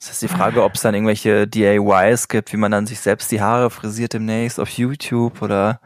Das 0.00 0.10
ist 0.10 0.22
die 0.22 0.28
Frage, 0.28 0.64
ob 0.64 0.74
es 0.74 0.80
dann 0.80 0.94
irgendwelche 0.94 1.46
DIYs 1.46 2.28
gibt, 2.28 2.52
wie 2.54 2.56
man 2.56 2.72
dann 2.72 2.86
sich 2.86 3.00
selbst 3.00 3.30
die 3.30 3.42
Haare 3.42 3.68
frisiert 3.70 4.14
demnächst 4.14 4.58
auf 4.58 4.70
YouTube 4.70 5.42
oder 5.42 5.80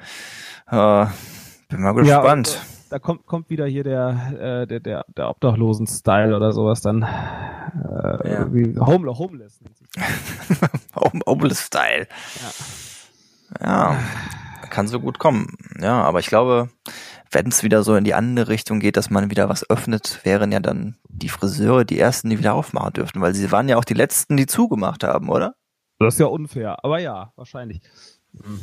äh, 0.70 1.06
bin 1.68 1.82
mal 1.82 1.96
Ja, 2.06 2.20
gespannt. 2.20 2.48
und, 2.48 2.54
äh, 2.54 2.58
da 2.90 2.98
kommt, 3.00 3.26
kommt 3.26 3.50
wieder 3.50 3.66
hier 3.66 3.82
der, 3.82 4.62
äh, 4.62 4.66
der, 4.68 4.78
der, 4.78 5.04
der 5.16 5.30
Obdachlosen-Style 5.30 6.36
oder 6.36 6.52
sowas 6.52 6.80
dann. 6.80 7.02
Äh, 7.02 8.30
Ja. 8.32 8.54
wie 8.54 8.78
Home, 8.78 9.18
Homeless. 9.18 9.60
nennt 9.60 9.76
sich 9.78 9.88
das. 9.90 10.70
Home- 10.94 11.20
Homeless-Style. 11.26 12.06
Ja. 13.60 13.96
Kann 14.74 14.88
so 14.88 14.98
gut 14.98 15.20
kommen. 15.20 15.56
Ja, 15.80 16.02
aber 16.02 16.18
ich 16.18 16.26
glaube, 16.26 16.68
wenn 17.30 17.46
es 17.46 17.62
wieder 17.62 17.84
so 17.84 17.94
in 17.94 18.02
die 18.02 18.12
andere 18.12 18.48
Richtung 18.48 18.80
geht, 18.80 18.96
dass 18.96 19.08
man 19.08 19.30
wieder 19.30 19.48
was 19.48 19.70
öffnet, 19.70 20.20
wären 20.24 20.50
ja 20.50 20.58
dann 20.58 20.96
die 21.08 21.28
Friseure 21.28 21.84
die 21.84 21.98
ersten, 21.98 22.28
die 22.28 22.40
wieder 22.40 22.54
aufmachen 22.54 22.92
dürften, 22.94 23.20
weil 23.20 23.34
sie 23.34 23.52
waren 23.52 23.68
ja 23.68 23.76
auch 23.76 23.84
die 23.84 23.94
letzten, 23.94 24.36
die 24.36 24.46
zugemacht 24.46 25.04
haben, 25.04 25.28
oder? 25.28 25.54
Das 26.00 26.14
ist 26.14 26.20
ja 26.20 26.26
unfair, 26.26 26.84
aber 26.84 26.98
ja, 26.98 27.32
wahrscheinlich. 27.36 27.82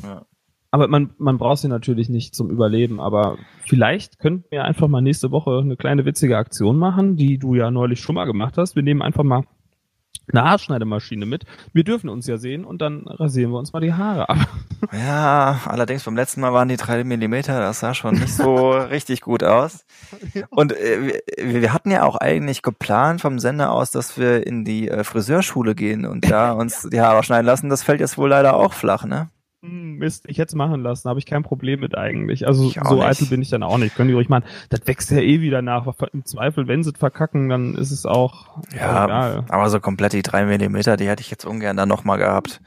Ja. 0.04 0.26
Aber 0.70 0.90
man, 0.90 1.14
man 1.18 1.38
braucht 1.38 1.60
sie 1.60 1.70
natürlich 1.70 2.10
nicht 2.10 2.36
zum 2.36 2.50
Überleben, 2.50 3.00
aber 3.00 3.38
vielleicht 3.66 4.20
könnten 4.20 4.46
wir 4.52 4.66
einfach 4.66 4.90
mal 4.90 5.02
nächste 5.02 5.32
Woche 5.32 5.60
eine 5.60 5.78
kleine 5.78 6.06
witzige 6.06 6.38
Aktion 6.38 6.78
machen, 6.78 7.16
die 7.16 7.38
du 7.38 7.56
ja 7.56 7.72
neulich 7.72 8.02
schon 8.02 8.16
mal 8.16 8.26
gemacht 8.26 8.58
hast. 8.58 8.76
Wir 8.76 8.84
nehmen 8.84 9.02
einfach 9.02 9.24
mal 9.24 9.44
eine 10.34 10.44
Haarschneidemaschine 10.44 11.26
mit. 11.26 11.46
Wir 11.74 11.84
dürfen 11.84 12.10
uns 12.10 12.28
ja 12.28 12.38
sehen 12.38 12.66
und 12.66 12.82
dann 12.82 13.08
rasieren 13.08 13.52
wir 13.52 13.60
uns 13.60 13.74
mal 13.74 13.80
die 13.80 13.94
Haare 13.94 14.30
ab. 14.30 14.38
Ja, 14.92 15.60
allerdings 15.66 16.06
beim 16.06 16.16
letzten 16.16 16.42
Mal 16.42 16.54
waren 16.54 16.68
die 16.68 16.76
drei 16.76 17.04
Millimeter, 17.04 17.60
das 17.60 17.82
sah 17.82 17.94
schon 17.94 18.16
nicht 18.16 18.34
so 18.34 18.72
richtig 18.72 19.22
gut 19.22 19.44
aus. 19.44 19.86
Und 20.50 20.72
äh, 20.72 21.22
wir, 21.38 21.62
wir 21.62 21.72
hatten 21.72 21.92
ja 21.92 22.02
auch 22.02 22.16
eigentlich 22.16 22.64
geplant 22.64 23.22
vom 23.22 23.38
Sender 23.38 23.72
aus, 23.72 23.92
dass 23.92 24.18
wir 24.18 24.46
in 24.48 24.66
die 24.66 24.90
äh, 24.90 25.04
Friseurschule 25.04 25.76
gehen 25.76 26.08
und 26.08 26.32
da 26.32 26.52
uns 26.54 26.90
die 26.92 27.00
Haare 27.00 27.22
schneiden 27.22 27.46
lassen. 27.46 27.70
Das 27.70 27.84
fällt 27.84 28.00
jetzt 28.00 28.18
wohl 28.18 28.30
leider 28.30 28.56
auch 28.56 28.74
flach, 28.74 29.06
ne? 29.06 29.30
Hm, 29.64 29.98
Mist, 29.98 30.24
ich 30.28 30.40
hätte 30.40 30.50
es 30.50 30.56
machen 30.56 30.82
lassen, 30.82 31.08
habe 31.08 31.20
ich 31.20 31.26
kein 31.28 31.44
Problem 31.44 31.82
mit 31.82 31.96
eigentlich. 31.96 32.48
Also 32.48 32.64
so 32.70 32.96
nicht. 32.96 33.04
eitel 33.06 33.28
bin 33.28 33.42
ich 33.44 33.50
dann 33.50 33.62
auch 33.62 33.78
nicht. 33.78 33.96
Können 33.96 34.08
die 34.08 34.16
ruhig 34.16 34.28
machen. 34.28 34.44
Das 34.70 34.82
wächst 34.86 35.12
ja 35.12 35.20
eh 35.20 35.40
wieder 35.42 35.62
nach. 35.62 35.86
Im 36.14 36.26
Zweifel, 36.26 36.68
wenn 36.68 36.84
sie 36.84 36.90
es 36.92 36.98
verkacken, 36.98 37.48
dann 37.50 37.76
ist 37.76 37.92
es 37.92 38.06
auch 38.08 38.58
Ja, 38.76 39.06
egal. 39.06 39.46
aber 39.50 39.70
so 39.70 39.80
komplett 39.80 40.14
die 40.14 40.24
drei 40.24 40.46
Millimeter, 40.46 40.98
die 40.98 41.08
hätte 41.08 41.22
ich 41.22 41.30
jetzt 41.30 41.46
ungern 41.46 41.78
dann 41.78 41.90
nochmal 41.90 42.18
gehabt. 42.18 42.60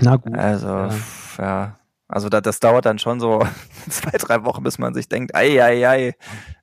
Na 0.00 0.16
gut. 0.16 0.34
Also, 0.34 0.66
Ja. 0.68 0.90
ja. 1.38 1.76
Also 2.12 2.28
da, 2.28 2.40
das 2.40 2.58
dauert 2.58 2.86
dann 2.86 2.98
schon 2.98 3.20
so 3.20 3.42
zwei, 3.88 4.18
drei 4.18 4.44
Wochen, 4.44 4.62
bis 4.64 4.78
man 4.78 4.94
sich 4.94 5.08
denkt, 5.08 5.34
ei, 5.34 5.62
ei, 5.62 5.88
ei, 5.88 6.14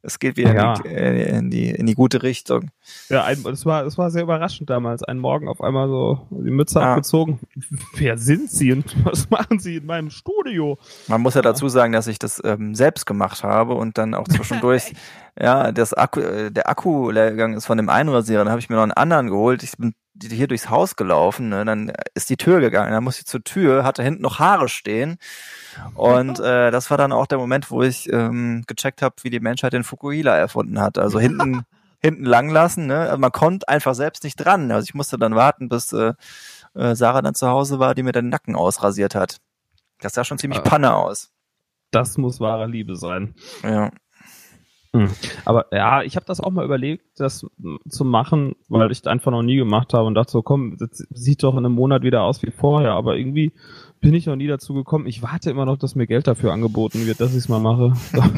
es 0.01 0.19
geht 0.19 0.35
wieder 0.37 0.53
Ja. 0.53 0.73
in, 0.75 0.83
die, 0.83 0.89
äh, 0.89 1.37
in, 1.37 1.49
die, 1.49 1.69
in 1.69 1.85
die 1.85 1.93
gute 1.95 2.21
Richtung. 2.21 2.69
Ja, 3.09 3.23
ein, 3.23 3.41
das 3.43 3.65
war, 3.65 3.83
das 3.83 3.97
war 3.97 4.11
sehr 4.11 4.23
überraschend 4.23 4.69
damals. 4.69 5.03
Einen 5.03 5.19
Morgen 5.19 5.47
auf 5.47 5.61
einmal 5.61 5.87
so 5.87 6.27
die 6.31 6.51
Mütze 6.51 6.81
Ah. 6.81 6.91
abgezogen. 6.91 7.39
Wer 7.95 8.17
sind 8.17 8.49
Sie 8.51 8.71
und 8.73 8.93
was 9.05 9.29
machen 9.29 9.59
Sie 9.59 9.77
in 9.77 9.85
meinem 9.85 10.09
Studio? 10.09 10.77
Man 11.07 11.21
muss 11.21 11.35
ja 11.35 11.41
dazu 11.41 11.69
sagen, 11.69 11.93
dass 11.93 12.07
ich 12.07 12.19
das 12.19 12.41
ähm, 12.43 12.75
selbst 12.75 13.05
gemacht 13.05 13.43
habe 13.43 13.73
und 13.75 13.97
dann 13.97 14.13
auch 14.13 14.27
zwischendurch, 14.27 14.93
ja, 15.39 15.71
das 15.71 15.93
Akku, 15.93 16.19
äh, 16.19 16.51
der 16.51 16.69
Akku 16.69 17.09
leer 17.09 17.31
gegangen 17.31 17.55
ist 17.55 17.65
von 17.65 17.77
dem 17.77 17.89
Einrasierer, 17.89 18.43
dann 18.43 18.51
habe 18.51 18.59
ich 18.59 18.69
mir 18.69 18.75
noch 18.75 18.83
einen 18.83 18.91
anderen 18.91 19.27
geholt. 19.29 19.63
Ich 19.63 19.71
bin 19.77 19.93
hier 20.21 20.47
durchs 20.47 20.69
Haus 20.69 20.95
gelaufen, 20.95 21.49
ne? 21.49 21.65
dann 21.65 21.91
ist 22.13 22.29
die 22.29 22.37
Tür 22.37 22.59
gegangen, 22.59 22.91
dann 22.91 23.03
musste 23.03 23.21
ich 23.21 23.27
zur 23.27 23.43
Tür, 23.43 23.83
hatte 23.83 24.03
hinten 24.03 24.21
noch 24.21 24.39
Haare 24.39 24.69
stehen 24.69 25.17
und 25.93 26.39
äh, 26.39 26.71
das 26.71 26.89
war 26.89 26.97
dann 26.97 27.11
auch 27.11 27.27
der 27.27 27.37
Moment, 27.37 27.71
wo 27.71 27.83
ich 27.83 28.11
ähm, 28.11 28.63
gecheckt 28.67 29.01
habe, 29.01 29.15
wie 29.21 29.29
die 29.29 29.39
Menschheit 29.39 29.73
den 29.73 29.83
Fukuhila 29.83 30.35
erfunden 30.35 30.79
hat. 30.79 30.97
Also 30.97 31.19
hinten 31.19 31.63
hinten 31.99 32.25
lang 32.25 32.49
lassen, 32.49 32.87
ne? 32.87 33.01
Also 33.01 33.17
man 33.17 33.31
konnte 33.31 33.67
einfach 33.67 33.95
selbst 33.95 34.23
nicht 34.23 34.35
dran. 34.35 34.71
Also 34.71 34.85
ich 34.85 34.93
musste 34.93 35.17
dann 35.17 35.35
warten, 35.35 35.67
bis 35.69 35.93
äh, 35.93 36.13
äh, 36.75 36.95
Sarah 36.95 37.21
dann 37.21 37.35
zu 37.35 37.47
Hause 37.47 37.79
war, 37.79 37.95
die 37.95 38.03
mir 38.03 38.11
den 38.11 38.29
Nacken 38.29 38.55
ausrasiert 38.55 39.15
hat. 39.15 39.37
Das 39.99 40.13
sah 40.13 40.23
schon 40.23 40.37
ziemlich 40.37 40.59
Ah. 40.59 40.63
Panne 40.63 40.95
aus. 40.95 41.31
Das 41.91 42.17
muss 42.17 42.39
wahre 42.39 42.67
Liebe 42.67 42.95
sein. 42.95 43.33
Ja. 43.63 43.91
Aber 45.45 45.65
ja, 45.71 46.01
ich 46.03 46.15
habe 46.15 46.25
das 46.25 46.39
auch 46.39 46.51
mal 46.51 46.65
überlegt, 46.65 47.03
das 47.19 47.45
zu 47.89 48.05
machen, 48.05 48.55
weil 48.69 48.91
ich 48.91 49.01
das 49.01 49.11
einfach 49.11 49.31
noch 49.31 49.43
nie 49.43 49.57
gemacht 49.57 49.93
habe 49.93 50.05
und 50.05 50.15
dachte 50.15 50.31
so, 50.31 50.41
komm, 50.41 50.77
das 50.77 51.05
sieht 51.11 51.43
doch 51.43 51.53
in 51.53 51.65
einem 51.65 51.73
Monat 51.75 52.03
wieder 52.03 52.23
aus 52.23 52.41
wie 52.43 52.51
vorher, 52.51 52.93
aber 52.93 53.17
irgendwie 53.17 53.51
bin 53.99 54.13
ich 54.13 54.25
noch 54.25 54.35
nie 54.35 54.47
dazu 54.47 54.73
gekommen. 54.73 55.07
Ich 55.07 55.21
warte 55.23 55.49
immer 55.49 55.65
noch, 55.65 55.77
dass 55.77 55.95
mir 55.95 56.07
Geld 56.07 56.27
dafür 56.27 56.53
angeboten 56.53 57.07
wird, 57.07 57.19
dass 57.19 57.31
ich 57.31 57.37
es 57.37 57.49
mal 57.49 57.59
mache. 57.59 57.93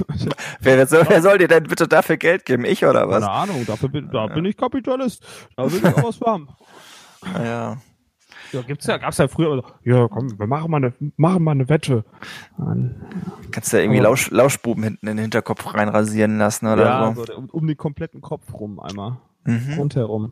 Wer, 0.62 0.88
soll, 0.88 1.06
wer 1.08 1.22
soll 1.22 1.38
dir 1.38 1.48
denn 1.48 1.63
bitte 1.63 1.88
dafür 1.88 2.17
Geld 2.17 2.45
geben? 2.45 2.65
Ich 2.65 2.84
oder 2.86 3.08
was? 3.08 3.22
Keine 3.22 3.32
Ahnung, 3.32 3.65
dafür 3.65 3.89
bin, 3.89 4.10
da 4.12 4.28
bin 4.28 4.43
ich 4.45 4.58
Kapitalist. 4.58 5.24
Da 5.56 5.72
will 5.72 5.80
ich 5.80 5.86
auch 5.86 6.04
was 6.04 6.19
haben. 6.22 6.50
Ja. 7.41 7.78
Ja, 8.51 8.62
gibt's 8.62 8.88
ja, 8.88 8.97
gab's 8.97 9.17
ja 9.17 9.27
früher. 9.27 9.53
immer 9.53 9.62
so, 9.62 9.67
Ja, 9.83 10.07
komm, 10.07 10.39
wir 10.39 10.47
machen 10.47 10.71
mal 10.71 10.77
eine, 10.77 10.93
machen 11.17 11.43
mal 11.43 11.51
eine 11.51 11.69
Wette. 11.69 12.03
Kannst 13.51 13.73
du 13.73 13.77
ja 13.77 13.83
irgendwie 13.83 13.99
Lausch, 13.99 14.31
Lauschbuben 14.31 14.83
hinten 14.83 15.07
in 15.07 15.17
den 15.17 15.23
Hinterkopf 15.23 15.73
reinrasieren 15.73 16.38
lassen 16.38 16.67
oder 16.67 16.85
ja, 16.85 17.13
so. 17.13 17.25
so, 17.25 17.35
um, 17.35 17.49
um 17.49 17.67
den 17.67 17.77
kompletten 17.77 18.21
Kopf 18.21 18.53
rum 18.53 18.79
einmal. 18.79 19.17
Mhm. 19.45 19.73
Rundherum. 19.77 20.31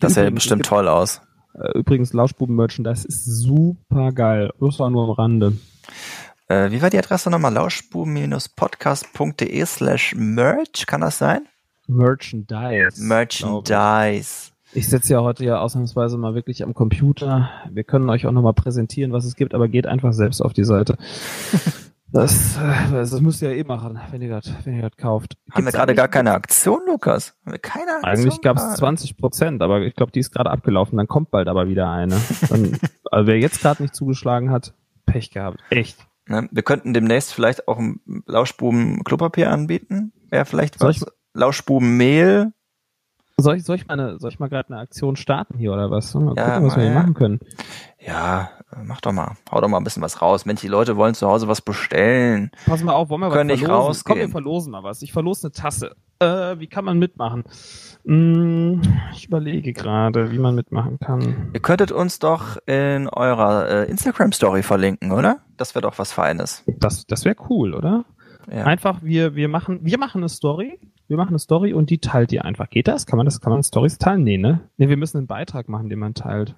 Das 0.00 0.16
Übrigens, 0.16 0.34
bestimmt 0.34 0.62
es 0.62 0.68
toll 0.68 0.88
aus. 0.88 1.20
Äh, 1.54 1.78
Übrigens, 1.78 2.12
Lauschbuben-Merchandise 2.12 3.06
ist 3.06 3.24
super 3.24 4.12
geil. 4.12 4.52
Das 4.60 4.78
war 4.78 4.90
nur 4.90 5.04
am 5.04 5.10
Rande. 5.10 5.52
Äh, 6.48 6.70
wie 6.70 6.82
war 6.82 6.90
die 6.90 6.98
Adresse 6.98 7.30
nochmal? 7.30 7.52
Lauschbuben-podcast.de 7.54 9.64
slash 9.66 10.14
merch, 10.16 10.86
kann 10.86 11.00
das 11.00 11.18
sein? 11.18 11.46
Merchandise. 11.86 13.02
Merchandise. 13.02 14.50
Ich 14.74 14.88
sitze 14.88 15.12
ja 15.12 15.22
heute 15.22 15.44
ja 15.44 15.60
ausnahmsweise 15.60 16.18
mal 16.18 16.34
wirklich 16.34 16.64
am 16.64 16.74
Computer. 16.74 17.48
Wir 17.70 17.84
können 17.84 18.10
euch 18.10 18.26
auch 18.26 18.32
nochmal 18.32 18.54
präsentieren, 18.54 19.12
was 19.12 19.24
es 19.24 19.36
gibt, 19.36 19.54
aber 19.54 19.68
geht 19.68 19.86
einfach 19.86 20.12
selbst 20.12 20.40
auf 20.40 20.52
die 20.52 20.64
Seite. 20.64 20.96
Das, 22.12 22.56
äh, 22.58 22.92
das 22.92 23.20
müsst 23.20 23.42
ihr 23.42 23.50
ja 23.50 23.56
eh 23.56 23.64
machen, 23.64 23.98
wenn 24.12 24.22
ihr 24.22 24.30
das 24.30 24.48
wenn 24.62 24.76
ihr 24.76 24.82
das 24.82 24.96
kauft. 24.96 25.36
Haben 25.50 25.64
wir 25.64 25.72
gerade 25.72 25.96
gar 25.96 26.06
keine 26.06 26.30
Aktion, 26.30 26.82
Lukas? 26.86 27.34
Haben 27.44 27.54
wir 27.54 27.58
keine 27.58 27.90
Aktion? 27.90 28.04
Eigentlich 28.04 28.40
gab 28.40 28.56
es 28.56 28.62
gerade? 28.62 28.76
20 28.76 29.16
Prozent, 29.16 29.62
aber 29.62 29.80
ich 29.80 29.96
glaube, 29.96 30.12
die 30.12 30.20
ist 30.20 30.30
gerade 30.30 30.48
abgelaufen. 30.48 30.96
Dann 30.96 31.08
kommt 31.08 31.32
bald 31.32 31.48
aber 31.48 31.66
wieder 31.66 31.90
eine. 31.90 32.14
Dann, 32.48 32.78
also 33.10 33.26
wer 33.26 33.40
jetzt 33.40 33.60
gerade 33.60 33.82
nicht 33.82 33.96
zugeschlagen 33.96 34.52
hat, 34.52 34.74
Pech 35.06 35.32
gehabt. 35.32 35.58
Echt. 35.70 36.06
Ne? 36.28 36.48
Wir 36.52 36.62
könnten 36.62 36.94
demnächst 36.94 37.34
vielleicht 37.34 37.66
auch 37.66 37.80
ein 37.80 38.00
Lauschbuben-Klopapier 38.26 39.50
anbieten. 39.50 40.12
Wäre 40.30 40.44
vielleicht 40.44 40.80
was. 40.80 41.04
Lauschbuben-Mehl. 41.32 42.52
Soll 43.36 43.56
ich, 43.56 43.64
soll 43.64 43.76
ich 43.76 43.86
mal 43.88 43.94
eine, 43.94 44.18
soll 44.20 44.30
ich 44.30 44.38
mal 44.38 44.48
gerade 44.48 44.68
eine 44.72 44.80
Aktion 44.80 45.16
starten 45.16 45.58
hier 45.58 45.72
oder 45.72 45.90
was? 45.90 46.14
Mal 46.14 46.34
Ja, 46.36 46.50
gucken, 46.54 46.66
was 46.68 46.76
wir 46.76 46.84
hier 46.84 46.92
mal, 46.92 47.00
machen 47.00 47.14
können. 47.14 47.40
Ja, 47.98 48.50
mach 48.84 49.00
doch 49.00 49.10
mal. 49.12 49.36
Hau 49.50 49.60
doch 49.60 49.66
mal 49.68 49.78
ein 49.78 49.84
bisschen 49.84 50.02
was 50.02 50.22
raus. 50.22 50.46
Mensch, 50.46 50.60
die 50.60 50.68
Leute 50.68 50.96
wollen 50.96 51.14
zu 51.14 51.26
Hause 51.26 51.48
was 51.48 51.60
bestellen. 51.60 52.52
Pass 52.64 52.84
mal 52.84 52.92
auf, 52.92 53.08
wollen 53.10 53.22
wir 53.22 53.30
Können 53.30 53.50
was 53.50 53.56
nicht 53.58 53.64
verlosen? 53.66 53.86
rausgehen. 53.86 54.14
Komm, 54.14 54.20
wir 54.20 54.28
verlosen 54.30 54.70
mal 54.72 54.84
was. 54.84 55.02
Ich 55.02 55.12
verlose 55.12 55.48
eine 55.48 55.52
Tasse. 55.52 55.96
Äh, 56.20 56.60
wie 56.60 56.68
kann 56.68 56.84
man 56.84 56.98
mitmachen? 57.00 57.42
Hm, 58.04 58.82
ich 59.14 59.26
überlege 59.26 59.72
gerade, 59.72 60.30
wie 60.30 60.38
man 60.38 60.54
mitmachen 60.54 61.00
kann. 61.00 61.50
Ihr 61.52 61.60
könntet 61.60 61.90
uns 61.90 62.20
doch 62.20 62.56
in 62.66 63.08
eurer 63.08 63.68
äh, 63.68 63.90
Instagram-Story 63.90 64.62
verlinken, 64.62 65.10
oder? 65.10 65.38
Das 65.56 65.74
wäre 65.74 65.82
doch 65.82 65.98
was 65.98 66.12
Feines. 66.12 66.62
Das, 66.78 67.04
das 67.06 67.24
wäre 67.24 67.34
cool, 67.50 67.74
oder? 67.74 68.04
Ja. 68.48 68.64
Einfach, 68.64 69.02
wir, 69.02 69.34
wir 69.34 69.48
machen, 69.48 69.80
wir 69.82 69.98
machen 69.98 70.18
eine 70.18 70.28
Story. 70.28 70.78
Wir 71.06 71.16
machen 71.16 71.30
eine 71.30 71.38
Story 71.38 71.74
und 71.74 71.90
die 71.90 71.98
teilt 71.98 72.32
ihr 72.32 72.44
einfach. 72.44 72.70
Geht 72.70 72.88
das? 72.88 73.06
Kann 73.06 73.18
man 73.18 73.26
das, 73.26 73.40
kann 73.40 73.52
man 73.52 73.62
Stories 73.62 73.98
teilen? 73.98 74.22
Nee, 74.22 74.38
ne? 74.38 74.60
Nee, 74.78 74.88
wir 74.88 74.96
müssen 74.96 75.18
einen 75.18 75.26
Beitrag 75.26 75.68
machen, 75.68 75.88
den 75.88 75.98
man 75.98 76.14
teilt. 76.14 76.54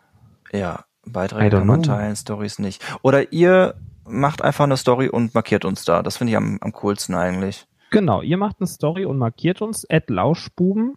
Ja, 0.53 0.85
Beiträge 1.05 1.59
kann 1.59 1.67
man 1.67 1.83
teilen, 1.83 2.15
Stories 2.15 2.59
nicht. 2.59 2.83
Oder 3.03 3.33
ihr 3.33 3.75
macht 4.05 4.43
einfach 4.43 4.65
eine 4.65 4.77
Story 4.77 5.09
und 5.09 5.35
markiert 5.35 5.65
uns 5.65 5.85
da. 5.85 6.03
Das 6.03 6.17
finde 6.17 6.33
ich 6.33 6.37
am, 6.37 6.59
am 6.61 6.73
coolsten 6.73 7.15
eigentlich. 7.15 7.67
Genau, 7.91 8.23
ihr 8.23 8.37
macht 8.37 8.57
eine 8.61 8.67
Story 8.67 9.05
und 9.05 9.19
markiert 9.19 9.63
uns, 9.63 9.89
at 9.89 10.11
Lauschbuben 10.11 10.95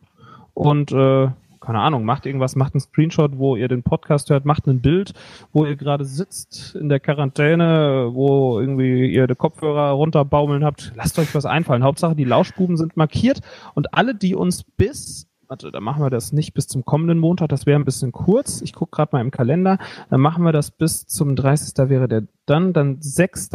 und 0.53 0.91
äh, 0.91 1.29
keine 1.59 1.79
Ahnung, 1.79 2.05
macht 2.05 2.25
irgendwas, 2.25 2.55
macht 2.55 2.73
einen 2.73 2.81
Screenshot, 2.81 3.37
wo 3.37 3.55
ihr 3.55 3.67
den 3.67 3.83
Podcast 3.83 4.29
hört, 4.29 4.45
macht 4.45 4.67
ein 4.67 4.81
Bild, 4.81 5.13
wo 5.51 5.65
ihr 5.65 5.75
gerade 5.75 6.05
sitzt 6.05 6.75
in 6.75 6.89
der 6.89 6.99
Quarantäne, 6.99 8.09
wo 8.11 8.59
irgendwie 8.59 9.11
ihr 9.11 9.27
die 9.27 9.35
Kopfhörer 9.35 9.91
runterbaumeln 9.91 10.63
habt. 10.63 10.93
Lasst 10.95 11.19
euch 11.19 11.33
was 11.35 11.45
einfallen. 11.45 11.83
Hauptsache, 11.83 12.15
die 12.15 12.23
Lauschbuben 12.23 12.77
sind 12.77 12.97
markiert 12.97 13.41
und 13.73 13.93
alle, 13.93 14.15
die 14.15 14.35
uns 14.35 14.63
bis 14.63 15.29
Warte, 15.49 15.71
dann 15.71 15.81
machen 15.81 16.03
wir 16.03 16.11
das 16.11 16.31
nicht 16.31 16.53
bis 16.53 16.67
zum 16.67 16.85
kommenden 16.85 17.17
Montag, 17.17 17.49
das 17.49 17.65
wäre 17.65 17.79
ein 17.79 17.83
bisschen 17.83 18.11
kurz. 18.11 18.61
Ich 18.61 18.71
gucke 18.71 18.95
gerade 18.95 19.15
mal 19.15 19.21
im 19.21 19.31
Kalender. 19.31 19.79
Dann 20.11 20.21
machen 20.21 20.43
wir 20.43 20.51
das 20.51 20.69
bis 20.69 21.07
zum 21.07 21.35
30. 21.35 21.89
wäre 21.89 22.07
der 22.07 22.27
dann, 22.45 22.71
dann 22.71 22.97
6. 23.01 23.49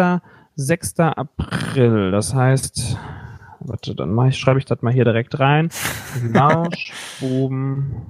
6. 0.56 0.98
April. 0.98 2.10
Das 2.10 2.34
heißt, 2.34 2.98
warte, 3.64 3.94
dann 3.94 4.12
mach 4.12 4.26
ich, 4.26 4.38
schreibe 4.38 4.58
ich 4.58 4.64
das 4.64 4.82
mal 4.82 4.92
hier 4.92 5.04
direkt 5.04 5.38
rein. 5.40 5.70
Lauschbuben. 6.32 8.06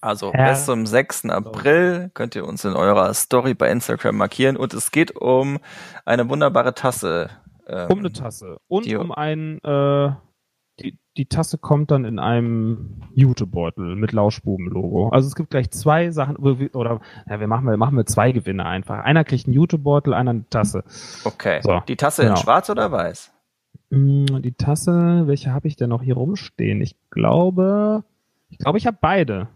Also 0.00 0.32
Ja. 0.32 0.50
bis 0.50 0.66
zum 0.66 0.86
6. 0.86 1.26
April 1.30 2.10
könnt 2.14 2.34
ihr 2.36 2.46
uns 2.46 2.64
in 2.64 2.74
eurer 2.74 3.12
Story 3.14 3.54
bei 3.54 3.70
Instagram 3.70 4.16
markieren 4.16 4.56
und 4.56 4.74
es 4.74 4.90
geht 4.90 5.16
um 5.16 5.58
eine 6.04 6.28
wunderbare 6.28 6.74
Tasse. 6.74 7.30
Ähm, 7.66 7.90
Um 7.90 7.98
eine 8.00 8.12
Tasse. 8.12 8.58
Und 8.68 8.86
die- 8.86 8.94
um 8.96 9.10
ein, 9.10 9.58
äh, 9.64 10.10
die, 10.78 10.98
die 11.16 11.26
Tasse 11.26 11.56
kommt 11.58 11.90
dann 11.90 12.04
in 12.04 12.18
einem 12.18 13.00
Jutebeutel 13.14 13.96
mit 13.96 14.12
Lauschbuben-Logo. 14.12 15.08
Also 15.08 15.26
es 15.26 15.34
gibt 15.34 15.50
gleich 15.50 15.70
zwei 15.70 16.10
Sachen, 16.10 16.36
oder, 16.36 17.00
ja, 17.28 17.40
wir 17.40 17.46
machen, 17.48 17.66
wir 17.66 17.78
machen 17.78 17.96
wir 17.96 18.04
zwei 18.06 18.30
Gewinne 18.30 18.66
einfach. 18.66 18.98
Einer 19.02 19.24
kriegt 19.24 19.46
einen 19.46 19.54
Jutebeutel, 19.54 20.12
einer 20.14 20.32
eine 20.32 20.48
Tasse. 20.50 20.84
Okay. 21.24 21.60
So, 21.62 21.80
Die 21.88 21.96
Tasse 21.96 22.22
in 22.22 22.28
genau. 22.28 22.40
schwarz 22.40 22.68
oder 22.70 22.92
weiß? 22.92 23.32
Mm, 23.90 24.26
Die 24.42 24.52
Tasse, 24.52 25.22
welche 25.26 25.52
habe 25.52 25.68
ich 25.68 25.76
denn 25.76 25.90
noch 25.90 26.02
hier 26.02 26.14
rumstehen? 26.14 26.80
Ich 26.82 26.96
glaube, 27.10 28.04
ich 28.48 28.58
glaube, 28.58 28.78
ich 28.78 28.86
habe 28.86 28.98
beide. 29.00 29.48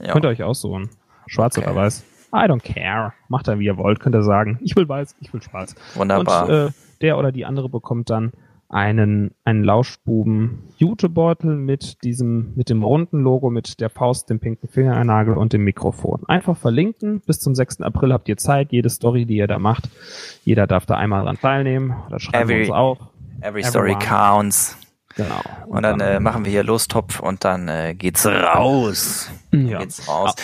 Ja. 0.00 0.12
Könnt 0.12 0.24
ihr 0.24 0.28
euch 0.28 0.42
aussuchen. 0.42 0.90
Schwarz 1.26 1.56
Okay. 1.58 1.66
oder 1.66 1.76
weiß. 1.76 2.04
I 2.34 2.48
don't 2.48 2.62
care. 2.62 3.12
Macht 3.28 3.46
da 3.48 3.58
wie 3.58 3.66
ihr 3.66 3.76
wollt, 3.76 4.00
könnt 4.00 4.14
ihr 4.14 4.22
sagen. 4.22 4.58
Ich 4.62 4.74
will 4.76 4.88
weiß, 4.88 5.16
ich 5.20 5.32
will 5.34 5.42
schwarz. 5.42 5.74
Wunderbar. 5.94 6.44
Und 6.48 6.50
äh, 6.50 6.70
der 7.02 7.18
oder 7.18 7.30
die 7.30 7.44
andere 7.44 7.68
bekommt 7.68 8.08
dann 8.10 8.32
einen, 8.70 9.32
einen 9.44 9.64
Lauschbuben-Jutebeutel 9.64 11.56
mit 11.56 12.02
diesem, 12.04 12.52
mit 12.54 12.70
dem 12.70 12.82
runden 12.82 13.20
Logo, 13.20 13.50
mit 13.50 13.80
der 13.80 13.90
Faust, 13.90 14.30
dem 14.30 14.40
pinken 14.40 14.68
Fingernagel 14.68 15.34
und 15.36 15.52
dem 15.52 15.62
Mikrofon. 15.64 16.22
Einfach 16.26 16.56
verlinken. 16.56 17.20
Bis 17.26 17.38
zum 17.40 17.54
6. 17.54 17.82
April 17.82 18.12
habt 18.12 18.28
ihr 18.28 18.36
Zeit. 18.38 18.72
Jede 18.72 18.88
Story, 18.88 19.26
die 19.26 19.36
ihr 19.36 19.46
da 19.46 19.58
macht, 19.58 19.90
jeder 20.44 20.66
darf 20.66 20.86
da 20.86 20.96
einmal 20.96 21.24
dran 21.24 21.38
teilnehmen. 21.38 21.94
Oder 22.08 22.18
schreiben 22.18 22.48
wir 22.48 22.56
Every- 22.56 22.62
uns 22.70 22.70
auf. 22.72 22.98
Every 23.42 23.62
story 23.64 23.92
everyone. 23.92 24.06
counts. 24.06 24.76
Genau. 25.16 25.40
Und 25.66 25.82
dann 25.82 26.00
äh, 26.00 26.20
machen 26.20 26.44
wir 26.44 26.52
hier 26.52 26.62
Lostopf 26.64 27.20
und 27.20 27.44
dann 27.44 27.68
äh, 27.68 27.94
geht's 27.94 28.24
raus. 28.24 29.30
ja. 29.50 29.78
Geht's 29.80 30.08
raus. 30.08 30.34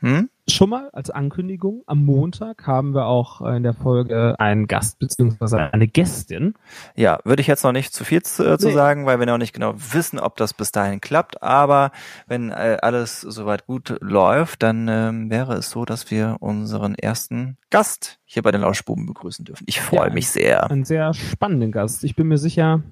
Hm? 0.00 0.30
Schon 0.52 0.68
mal 0.68 0.90
als 0.92 1.08
Ankündigung, 1.08 1.82
am 1.86 2.04
Montag 2.04 2.66
haben 2.66 2.92
wir 2.94 3.06
auch 3.06 3.40
in 3.40 3.62
der 3.62 3.72
Folge 3.72 4.34
einen 4.38 4.66
Gast 4.66 4.98
beziehungsweise 4.98 5.72
eine 5.72 5.88
Gästin. 5.88 6.52
Ja, 6.94 7.20
würde 7.24 7.40
ich 7.40 7.46
jetzt 7.46 7.64
noch 7.64 7.72
nicht 7.72 7.94
zu 7.94 8.04
viel 8.04 8.22
zu, 8.22 8.44
äh, 8.46 8.58
zu 8.58 8.68
Nee. 8.68 8.74
sagen, 8.74 9.06
weil 9.06 9.18
wir 9.18 9.24
noch 9.24 9.38
nicht 9.38 9.54
genau 9.54 9.72
wissen, 9.76 10.18
ob 10.18 10.36
das 10.36 10.52
bis 10.52 10.70
dahin 10.70 11.00
klappt. 11.00 11.42
Aber 11.42 11.90
wenn 12.26 12.50
äh, 12.50 12.76
alles 12.82 13.22
soweit 13.22 13.66
gut 13.66 13.96
läuft, 14.00 14.62
dann 14.62 14.88
ähm, 14.88 15.30
wäre 15.30 15.54
es 15.54 15.70
so, 15.70 15.86
dass 15.86 16.10
wir 16.10 16.36
unseren 16.40 16.96
ersten 16.96 17.56
Gast 17.70 18.18
hier 18.26 18.42
bei 18.42 18.50
den 18.50 18.60
Lauschbuben 18.60 19.06
begrüßen 19.06 19.46
dürfen. 19.46 19.64
Ich 19.66 19.80
freue 19.80 20.08
Ja. 20.08 20.12
mich 20.14 20.28
sehr. 20.28 20.70
Einen 20.70 20.84
sehr 20.84 21.14
spannenden 21.14 21.72
Gast. 21.72 22.04
Ich 22.04 22.14
bin 22.14 22.28
mir 22.28 22.38
sicher, 22.38 22.82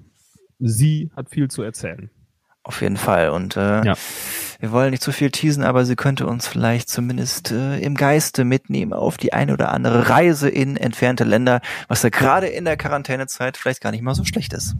sie 0.58 1.10
hat 1.14 1.28
viel 1.28 1.48
zu 1.50 1.62
erzählen. 1.62 2.08
Auf 2.62 2.80
jeden 2.82 2.96
Fall. 2.96 3.30
Und 3.30 3.56
äh, 3.56 3.84
Ja. 3.84 3.94
Wir 4.60 4.72
wollen 4.72 4.90
nicht 4.90 5.02
zu 5.02 5.10
viel 5.10 5.30
teasen, 5.30 5.64
aber 5.64 5.84
sie 5.84 5.96
könnte 5.96 6.26
uns 6.26 6.46
vielleicht 6.46 6.88
zumindest 6.88 7.50
äh, 7.50 7.80
im 7.80 7.94
Geiste 7.94 8.44
mitnehmen 8.44 8.92
auf 8.92 9.16
die 9.16 9.32
eine 9.32 9.54
oder 9.54 9.72
andere 9.72 10.08
Reise 10.08 10.48
in 10.48 10.76
entfernte 10.76 11.24
Länder, 11.24 11.60
was 11.88 12.02
ja 12.02 12.10
gerade 12.10 12.46
in 12.46 12.66
der 12.66 12.76
Quarantänezeit 12.76 13.56
vielleicht 13.56 13.80
gar 13.80 13.90
nicht 13.90 14.02
mal 14.02 14.14
so 14.14 14.24
schlecht 14.24 14.52
ist. 14.52 14.76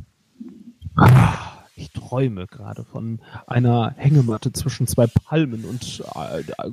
Ich 1.77 1.93
träume 1.93 2.47
gerade 2.47 2.85
von 2.85 3.21
einer 3.47 3.95
Hängematte 3.97 4.53
zwischen 4.53 4.87
zwei 4.87 5.07
Palmen 5.07 5.65
und 5.65 6.05
äh, 6.15 6.41
äh, 6.41 6.71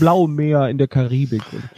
blauem 0.00 0.34
Meer 0.34 0.68
in 0.70 0.78
der 0.78 0.88
Karibik. 0.88 1.42
Und, 1.52 1.68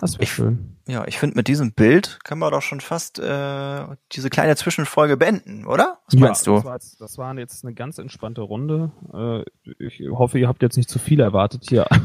das 0.00 0.18
wäre 0.18 0.26
schön. 0.26 0.77
Ja, 0.88 1.04
ich 1.06 1.18
finde, 1.18 1.36
mit 1.36 1.48
diesem 1.48 1.72
Bild 1.72 2.18
können 2.24 2.40
wir 2.40 2.50
doch 2.50 2.62
schon 2.62 2.80
fast 2.80 3.18
äh, 3.18 3.82
diese 4.12 4.30
kleine 4.30 4.56
Zwischenfolge 4.56 5.18
beenden, 5.18 5.66
oder? 5.66 5.98
Was 6.06 6.18
meinst 6.18 6.46
ja, 6.46 6.52
du? 6.52 6.56
Das 6.56 6.64
war, 6.64 6.74
jetzt, 6.74 7.00
das 7.02 7.18
war 7.18 7.38
jetzt 7.38 7.62
eine 7.62 7.74
ganz 7.74 7.98
entspannte 7.98 8.40
Runde. 8.40 8.90
Äh, 9.12 9.44
ich 9.84 10.00
hoffe, 10.10 10.38
ihr 10.38 10.48
habt 10.48 10.62
jetzt 10.62 10.78
nicht 10.78 10.88
zu 10.88 10.98
viel 10.98 11.20
erwartet 11.20 11.64
hier. 11.68 11.86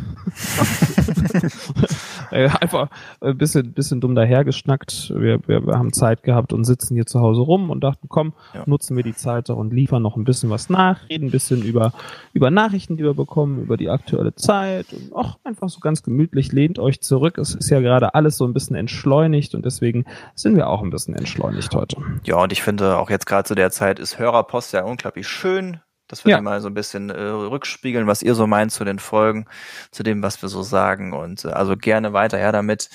Äh, 2.32 2.50
Einfach 2.62 2.90
ein 3.22 3.38
bisschen, 3.38 3.74
bisschen 3.74 4.02
dumm 4.02 4.16
dahergeschnackt. 4.16 5.12
Wir, 5.16 5.40
wir, 5.48 5.66
wir 5.68 5.78
haben 5.78 5.94
Zeit 5.94 6.24
gehabt 6.24 6.52
und 6.52 6.64
sitzen 6.64 6.96
hier 6.96 7.06
zu 7.06 7.20
Hause 7.20 7.42
rum 7.42 7.70
und 7.70 7.84
dachten, 7.84 8.08
komm, 8.10 8.34
Ja. 8.56 8.64
nutzen 8.66 8.96
wir 8.98 9.04
die 9.04 9.14
Zeit 9.16 9.50
doch 9.50 9.58
und 9.58 9.72
liefern 9.72 10.02
noch 10.02 10.16
ein 10.18 10.24
bisschen 10.24 10.50
was 10.50 10.70
nach, 10.70 11.08
reden 11.10 11.26
ein 11.28 11.32
bisschen 11.32 11.62
über, 11.62 11.94
über 12.34 12.50
Nachrichten, 12.50 12.98
die 12.98 13.04
wir 13.04 13.14
bekommen, 13.14 13.62
über 13.62 13.78
die 13.78 13.90
aktuelle 13.90 14.34
Zeit 14.36 14.88
und 14.94 15.14
auch 15.14 15.38
einfach 15.44 15.70
so 15.70 15.80
ganz 15.80 16.02
gemütlich, 16.02 16.52
lehnt 16.52 16.80
euch 16.80 17.02
zurück. 17.02 17.38
Es 17.38 17.54
ist 17.54 17.70
ja 17.70 17.80
gerade 17.82 18.16
alles 18.16 18.38
so 18.38 18.46
ein 18.46 18.54
bisschen 18.54 18.73
entschleunigt 18.76 19.56
und 19.56 19.66
deswegen 19.66 20.06
sind 20.36 20.56
wir 20.56 20.68
auch 20.68 20.82
ein 20.82 20.90
bisschen 20.90 21.16
entschleunigt 21.16 21.74
heute. 21.74 21.98
Ja, 22.24 22.38
und 22.38 22.52
ich 22.52 22.62
finde 22.64 22.98
auch 22.98 23.10
jetzt 23.10 23.26
gerade 23.26 23.46
zu 23.48 23.56
der 23.56 23.72
Zeit 23.72 24.00
ist 24.00 24.20
Hörerpost 24.20 24.74
ja 24.74 24.84
unglaublich 24.84 25.28
schön, 25.28 25.80
dass 26.08 26.26
wir 26.26 26.32
Ja. 26.32 26.42
mal 26.42 26.62
so 26.62 26.68
ein 26.68 26.74
bisschen 26.74 27.10
äh, 27.10 27.20
rückspiegeln, 27.22 28.08
was 28.08 28.22
ihr 28.22 28.36
so 28.36 28.46
meint 28.48 28.72
zu 28.72 28.84
den 28.84 29.00
Folgen, 29.00 29.46
zu 29.92 30.04
dem, 30.04 30.22
was 30.22 30.42
wir 30.42 30.50
so 30.50 30.62
sagen. 30.62 31.14
Und 31.14 31.46
äh, 31.46 31.50
also 31.50 31.76
gerne 31.78 32.14
weiter 32.14 32.38
her 32.38 32.52
damit. 32.52 32.90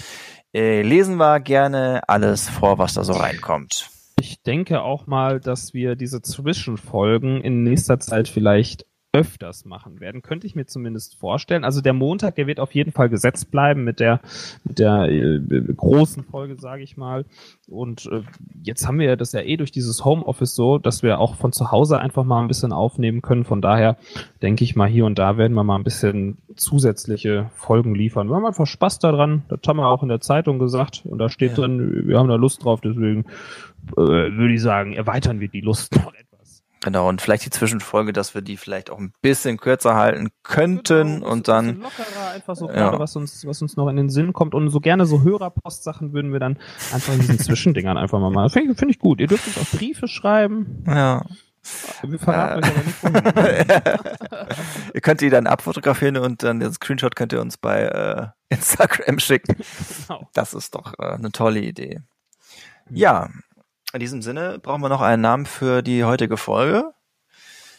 Äh, 0.54 0.82
lesen 0.82 1.16
wir 1.16 1.40
gerne 1.40 2.02
alles 2.08 2.48
vor, 2.48 2.78
was 2.78 2.94
da 2.94 3.04
so 3.04 3.12
reinkommt. 3.12 3.90
Ich 4.20 4.42
denke 4.42 4.82
auch 4.82 5.06
mal, 5.06 5.40
dass 5.40 5.74
wir 5.74 5.94
diese 5.94 6.22
Zwischenfolgen 6.22 7.40
in 7.40 7.62
nächster 7.62 8.00
Zeit 8.00 8.28
vielleicht 8.28 8.84
öfters 9.12 9.64
machen 9.64 10.00
werden, 10.00 10.20
könnte 10.20 10.46
ich 10.46 10.54
mir 10.54 10.66
zumindest 10.66 11.16
vorstellen. 11.16 11.64
Also 11.64 11.80
der 11.80 11.94
Montag, 11.94 12.34
der 12.34 12.46
wird 12.46 12.60
auf 12.60 12.74
jeden 12.74 12.92
Fall 12.92 13.08
gesetzt 13.08 13.50
bleiben 13.50 13.82
mit 13.82 14.00
der 14.00 14.20
mit 14.64 14.78
der 14.78 15.08
äh, 15.08 15.40
großen 15.74 16.24
Folge, 16.24 16.56
sage 16.56 16.82
ich 16.82 16.98
mal. 16.98 17.24
Und 17.66 18.06
äh, 18.12 18.20
jetzt 18.62 18.86
haben 18.86 18.98
wir 18.98 19.16
das 19.16 19.32
ja 19.32 19.40
eh 19.40 19.56
durch 19.56 19.72
dieses 19.72 20.04
Homeoffice 20.04 20.54
so, 20.54 20.76
dass 20.76 21.02
wir 21.02 21.20
auch 21.20 21.36
von 21.36 21.52
zu 21.52 21.70
Hause 21.70 21.98
einfach 21.98 22.24
mal 22.24 22.42
ein 22.42 22.48
bisschen 22.48 22.72
aufnehmen 22.72 23.22
können. 23.22 23.44
Von 23.44 23.62
daher 23.62 23.96
denke 24.42 24.62
ich 24.64 24.76
mal 24.76 24.88
hier 24.88 25.06
und 25.06 25.18
da 25.18 25.38
werden 25.38 25.54
wir 25.54 25.64
mal 25.64 25.76
ein 25.76 25.84
bisschen 25.84 26.36
zusätzliche 26.54 27.50
Folgen 27.54 27.94
liefern. 27.94 28.28
Wir 28.28 28.36
haben 28.36 28.46
einfach 28.46 28.66
Spaß 28.66 28.98
daran. 28.98 29.42
Das 29.48 29.60
haben 29.66 29.78
wir 29.78 29.88
auch 29.88 30.02
in 30.02 30.10
der 30.10 30.20
Zeitung 30.20 30.58
gesagt 30.58 31.02
und 31.06 31.18
da 31.18 31.30
steht 31.30 31.52
ja. 31.52 31.56
drin, 31.56 32.02
wir 32.06 32.18
haben 32.18 32.28
da 32.28 32.34
Lust 32.36 32.62
drauf. 32.62 32.82
Deswegen 32.82 33.24
äh, 33.92 33.96
würde 33.96 34.52
ich 34.52 34.60
sagen, 34.60 34.92
erweitern 34.92 35.40
wir 35.40 35.48
die 35.48 35.62
Lust 35.62 35.96
noch 35.96 36.12
Genau, 36.80 37.08
und 37.08 37.20
vielleicht 37.20 37.44
die 37.44 37.50
Zwischenfolge, 37.50 38.12
dass 38.12 38.34
wir 38.34 38.42
die 38.42 38.56
vielleicht 38.56 38.90
auch 38.90 38.98
ein 38.98 39.12
bisschen 39.20 39.56
kürzer 39.56 39.96
halten 39.96 40.28
könnten 40.42 41.20
genau, 41.20 41.30
und 41.30 41.48
dann. 41.48 41.80
Lockerer, 41.80 42.30
einfach 42.34 42.54
so 42.54 42.68
ja. 42.68 42.74
gerade, 42.74 42.98
was 42.98 43.16
uns, 43.16 43.44
was 43.46 43.60
uns 43.62 43.76
noch 43.76 43.88
in 43.88 43.96
den 43.96 44.10
Sinn 44.10 44.32
kommt. 44.32 44.54
Und 44.54 44.70
so 44.70 44.80
gerne 44.80 45.04
so 45.04 45.22
Hörerpostsachen 45.22 46.12
würden 46.12 46.32
wir 46.32 46.40
dann 46.40 46.58
einfach 46.92 47.12
in 47.12 47.20
diesen 47.20 47.38
Zwischendingern 47.38 47.96
einfach 47.96 48.20
mal 48.20 48.30
machen. 48.30 48.50
Finde 48.50 48.74
find 48.74 48.90
ich 48.90 48.98
gut. 48.98 49.20
Ihr 49.20 49.26
dürft 49.26 49.46
uns 49.48 49.58
auch 49.58 49.76
Briefe 49.76 50.06
schreiben. 50.06 50.84
Ja. 50.86 51.24
Wir 52.02 52.18
verraten 52.18 52.62
äh. 52.62 52.66
euch 52.66 52.72
aber 53.02 53.62
nicht 53.62 54.94
Ihr 54.94 55.00
könnt 55.00 55.20
die 55.20 55.30
dann 55.30 55.46
abfotografieren 55.46 56.16
und 56.16 56.42
dann 56.42 56.60
den 56.60 56.72
Screenshot 56.72 57.16
könnt 57.16 57.32
ihr 57.32 57.40
uns 57.40 57.56
bei 57.56 57.82
äh, 57.82 58.26
Instagram 58.48 59.18
schicken. 59.18 59.56
Genau. 60.08 60.28
Das 60.32 60.54
ist 60.54 60.74
doch 60.74 60.94
äh, 60.98 61.14
eine 61.14 61.30
tolle 61.32 61.60
Idee. 61.60 62.00
Ja, 62.88 63.28
in 63.92 64.00
diesem 64.00 64.22
Sinne 64.22 64.58
brauchen 64.58 64.82
wir 64.82 64.88
noch 64.88 65.00
einen 65.00 65.22
Namen 65.22 65.46
für 65.46 65.82
die 65.82 66.04
heutige 66.04 66.36
Folge. 66.36 66.92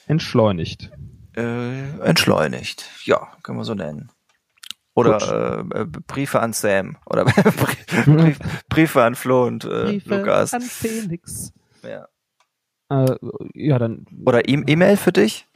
Entschleunigt. 0.07 0.91
Äh, 1.35 1.99
entschleunigt. 1.99 2.89
Ja, 3.03 3.27
können 3.43 3.59
wir 3.59 3.65
so 3.65 3.75
nennen. 3.75 4.11
Oder 4.95 5.65
äh, 5.73 5.85
Briefe 5.85 6.39
an 6.41 6.53
Sam. 6.53 6.97
Oder 7.05 7.25
Brief, 7.25 8.39
Briefe 8.69 9.03
an 9.03 9.15
Flo 9.15 9.45
und 9.45 9.63
äh, 9.65 9.83
Briefe 9.83 10.17
Lukas. 10.17 10.53
An 10.53 10.61
Felix. 10.61 11.53
Ja. 11.83 12.07
Äh, 12.89 13.15
ja, 13.53 13.77
dann. 13.77 14.05
Oder 14.25 14.47
e 14.49 14.63
E-Mail 14.65 14.97
für 14.97 15.11
dich? 15.11 15.47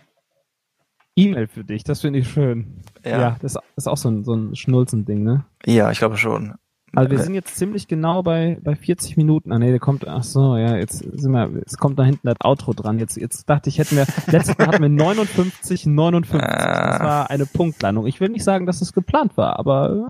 E-Mail 1.15 1.47
für 1.47 1.63
dich, 1.63 1.83
das 1.83 2.01
finde 2.01 2.19
ich 2.19 2.29
schön. 2.29 2.81
Ja. 3.03 3.19
ja, 3.19 3.37
das 3.41 3.57
ist 3.75 3.87
auch 3.87 3.97
so 3.97 4.09
ein, 4.09 4.23
so 4.23 4.33
ein 4.33 4.55
Schnulzen-Ding, 4.55 5.23
ne? 5.23 5.45
Ja, 5.65 5.91
ich 5.91 5.99
glaube 5.99 6.17
schon. 6.17 6.55
Also 6.95 7.09
wir 7.09 7.19
sind 7.19 7.33
jetzt 7.33 7.55
ziemlich 7.55 7.87
genau 7.87 8.21
bei, 8.21 8.59
bei 8.63 8.75
40 8.75 9.17
Minuten. 9.17 9.51
Ah 9.51 9.57
nee, 9.57 9.71
der 9.71 9.79
kommt, 9.79 10.07
ach 10.07 10.23
so, 10.23 10.57
ja, 10.57 10.75
jetzt 10.77 10.99
sind 10.99 11.31
wir, 11.31 11.49
jetzt 11.55 11.79
kommt 11.79 11.97
da 11.97 12.03
hinten 12.03 12.27
das 12.27 12.37
Outro 12.43 12.73
dran. 12.73 12.99
Jetzt, 12.99 13.17
jetzt 13.17 13.49
dachte 13.49 13.69
ich, 13.69 13.79
hätten 13.79 13.95
wir, 13.95 14.05
letztes 14.27 14.57
Mal 14.57 14.67
hatten 14.67 14.83
wir 14.83 14.89
59, 14.89 15.87
59. 15.87 16.39
Das 16.39 17.01
ah. 17.01 17.03
war 17.03 17.29
eine 17.29 17.45
Punktlandung. 17.47 18.05
Ich 18.05 18.19
will 18.19 18.29
nicht 18.29 18.43
sagen, 18.43 18.65
dass 18.67 18.81
es 18.81 18.93
geplant 18.93 19.37
war, 19.37 19.57
aber 19.57 20.09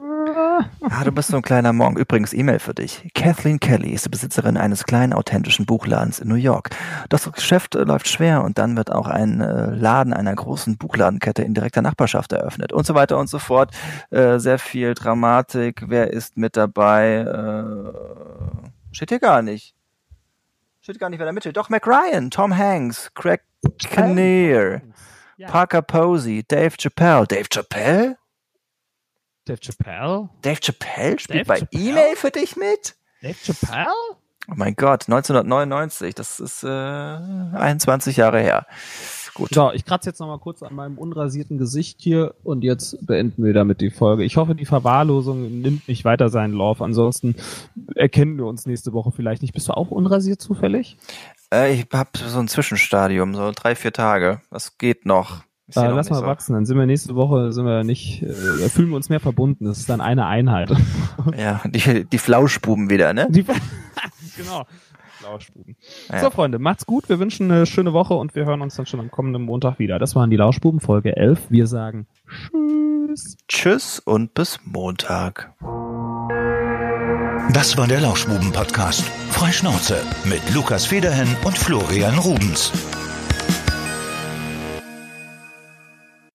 Ah, 0.89 1.03
du 1.03 1.11
bist 1.11 1.29
so 1.29 1.37
ein 1.37 1.41
kleiner 1.41 1.73
Morgen. 1.73 1.97
Übrigens, 1.97 2.33
E-Mail 2.33 2.59
für 2.59 2.73
dich. 2.73 3.09
Kathleen 3.13 3.59
Kelly 3.59 3.91
ist 3.91 4.05
die 4.05 4.09
Besitzerin 4.09 4.57
eines 4.57 4.85
kleinen 4.85 5.13
authentischen 5.13 5.65
Buchladens 5.65 6.19
in 6.19 6.27
New 6.27 6.35
York. 6.35 6.69
Das 7.09 7.29
Geschäft 7.31 7.75
äh, 7.75 7.83
läuft 7.83 8.07
schwer 8.07 8.43
und 8.43 8.57
dann 8.57 8.77
wird 8.77 8.91
auch 8.91 9.07
ein 9.07 9.41
äh, 9.41 9.71
Laden 9.71 10.13
einer 10.13 10.33
großen 10.33 10.77
Buchladenkette 10.77 11.43
in 11.43 11.53
direkter 11.53 11.81
Nachbarschaft 11.81 12.31
eröffnet 12.31 12.71
und 12.73 12.85
so 12.85 12.95
weiter 12.95 13.17
und 13.17 13.29
so 13.29 13.39
fort. 13.39 13.71
Äh, 14.11 14.39
sehr 14.39 14.59
viel 14.59 14.93
Dramatik. 14.93 15.85
Wer 15.87 16.11
ist 16.11 16.37
mit 16.37 16.57
dabei? 16.57 16.72
Äh, 17.21 18.69
steht 18.91 19.09
hier 19.09 19.19
gar 19.19 19.41
nicht. 19.41 19.75
Steht 20.81 20.99
gar 20.99 21.09
nicht, 21.09 21.19
wer 21.19 21.25
da 21.25 21.31
mitspielt. 21.31 21.55
Doch, 21.55 21.69
Mac 21.69 21.87
Ryan, 21.87 22.29
Tom 22.29 22.57
Hanks, 22.57 23.13
Craig 23.13 23.41
Kinnear, 23.79 24.81
ja. 25.37 25.47
Parker 25.47 25.81
Posey, 25.81 26.43
Dave 26.45 26.75
Chappelle. 26.77 27.25
Dave 27.25 27.47
Chappelle? 27.49 28.17
Dave 29.45 29.59
Chappelle? 29.61 30.29
Dave 30.41 30.59
Chappelle 30.61 31.19
spielt 31.19 31.47
Dave 31.47 31.61
bei 31.61 31.67
E-Mail 31.71 32.15
für 32.15 32.31
dich 32.31 32.55
mit? 32.55 32.95
Dave 33.21 33.35
Chappelle? 33.41 33.87
Oh 34.49 34.55
mein 34.55 34.75
Gott, 34.75 35.03
1999, 35.07 36.15
das 36.15 36.41
ist 36.41 36.63
äh, 36.63 36.67
21 36.67 38.17
Jahre 38.17 38.41
her. 38.41 38.67
Gut. 39.35 39.49
So, 39.53 39.71
ich 39.71 39.83
kratze 39.83 40.09
jetzt 40.09 40.19
nochmal 40.19 40.37
kurz 40.37 40.61
an 40.61 40.75
meinem 40.75 40.97
unrasierten 40.97 41.57
Gesicht 41.57 42.01
hier 42.01 42.35
und 42.43 42.63
jetzt 42.63 43.05
beenden 43.05 43.43
wir 43.43 43.53
damit 43.53 43.81
die 43.81 43.89
Folge. 43.89 44.23
Ich 44.23 44.37
hoffe, 44.37 44.53
die 44.53 44.65
Verwahrlosung 44.65 45.61
nimmt 45.61 45.87
nicht 45.87 46.05
weiter 46.05 46.29
seinen 46.29 46.53
Lauf. 46.53 46.81
Ansonsten 46.81 47.35
erkennen 47.95 48.37
wir 48.37 48.45
uns 48.45 48.67
nächste 48.67 48.93
Woche 48.93 49.11
vielleicht 49.11 49.41
nicht. 49.41 49.53
Bist 49.53 49.69
du 49.69 49.73
auch 49.73 49.89
unrasiert 49.89 50.39
zufällig? 50.39 50.97
Äh, 51.51 51.73
ich 51.73 51.87
habe 51.91 52.11
so 52.15 52.39
ein 52.39 52.47
Zwischenstadium, 52.47 53.33
so 53.33 53.51
drei, 53.55 53.75
vier 53.75 53.91
Tage. 53.91 54.41
Das 54.51 54.77
geht 54.77 55.05
noch. 55.05 55.41
Äh, 55.75 55.87
lass 55.87 56.09
mal 56.09 56.19
so. 56.19 56.25
wachsen, 56.25 56.53
dann 56.53 56.65
sind 56.65 56.77
wir 56.77 56.85
nächste 56.85 57.15
Woche, 57.15 57.51
sind 57.51 57.65
wir 57.65 57.83
nicht, 57.83 58.21
äh, 58.21 58.69
fühlen 58.69 58.89
wir 58.89 58.97
uns 58.97 59.09
mehr 59.09 59.21
verbunden. 59.21 59.65
Das 59.65 59.79
ist 59.79 59.89
dann 59.89 60.01
eine 60.01 60.27
Einheit. 60.27 60.71
ja, 61.37 61.61
die, 61.65 62.05
die 62.05 62.17
Flauschbuben 62.19 62.89
wieder, 62.89 63.13
ne? 63.13 63.27
Die, 63.29 63.43
genau. 64.37 64.65
Lauschbuben. 65.23 65.75
Ja. 66.11 66.19
So, 66.19 66.29
Freunde, 66.29 66.59
macht's 66.59 66.85
gut. 66.85 67.09
Wir 67.09 67.19
wünschen 67.19 67.51
eine 67.51 67.65
schöne 67.65 67.93
Woche 67.93 68.13
und 68.13 68.35
wir 68.35 68.45
hören 68.45 68.61
uns 68.61 68.75
dann 68.75 68.85
schon 68.85 68.99
am 68.99 69.11
kommenden 69.11 69.43
Montag 69.43 69.79
wieder. 69.79 69.99
Das 69.99 70.15
waren 70.15 70.29
die 70.29 70.37
Lauschbuben, 70.37 70.79
Folge 70.79 71.15
11. 71.15 71.49
Wir 71.49 71.67
sagen 71.67 72.07
Tschüss. 72.27 73.37
Tschüss 73.47 73.99
und 73.99 74.33
bis 74.33 74.59
Montag. 74.65 75.53
Das 77.53 77.77
war 77.77 77.87
der 77.87 78.01
Lauschbuben-Podcast. 78.01 79.03
Freischnauze 79.29 79.97
mit 80.25 80.41
Lukas 80.53 80.85
Federhen 80.85 81.35
und 81.43 81.57
Florian 81.57 82.17
Rubens. 82.17 82.71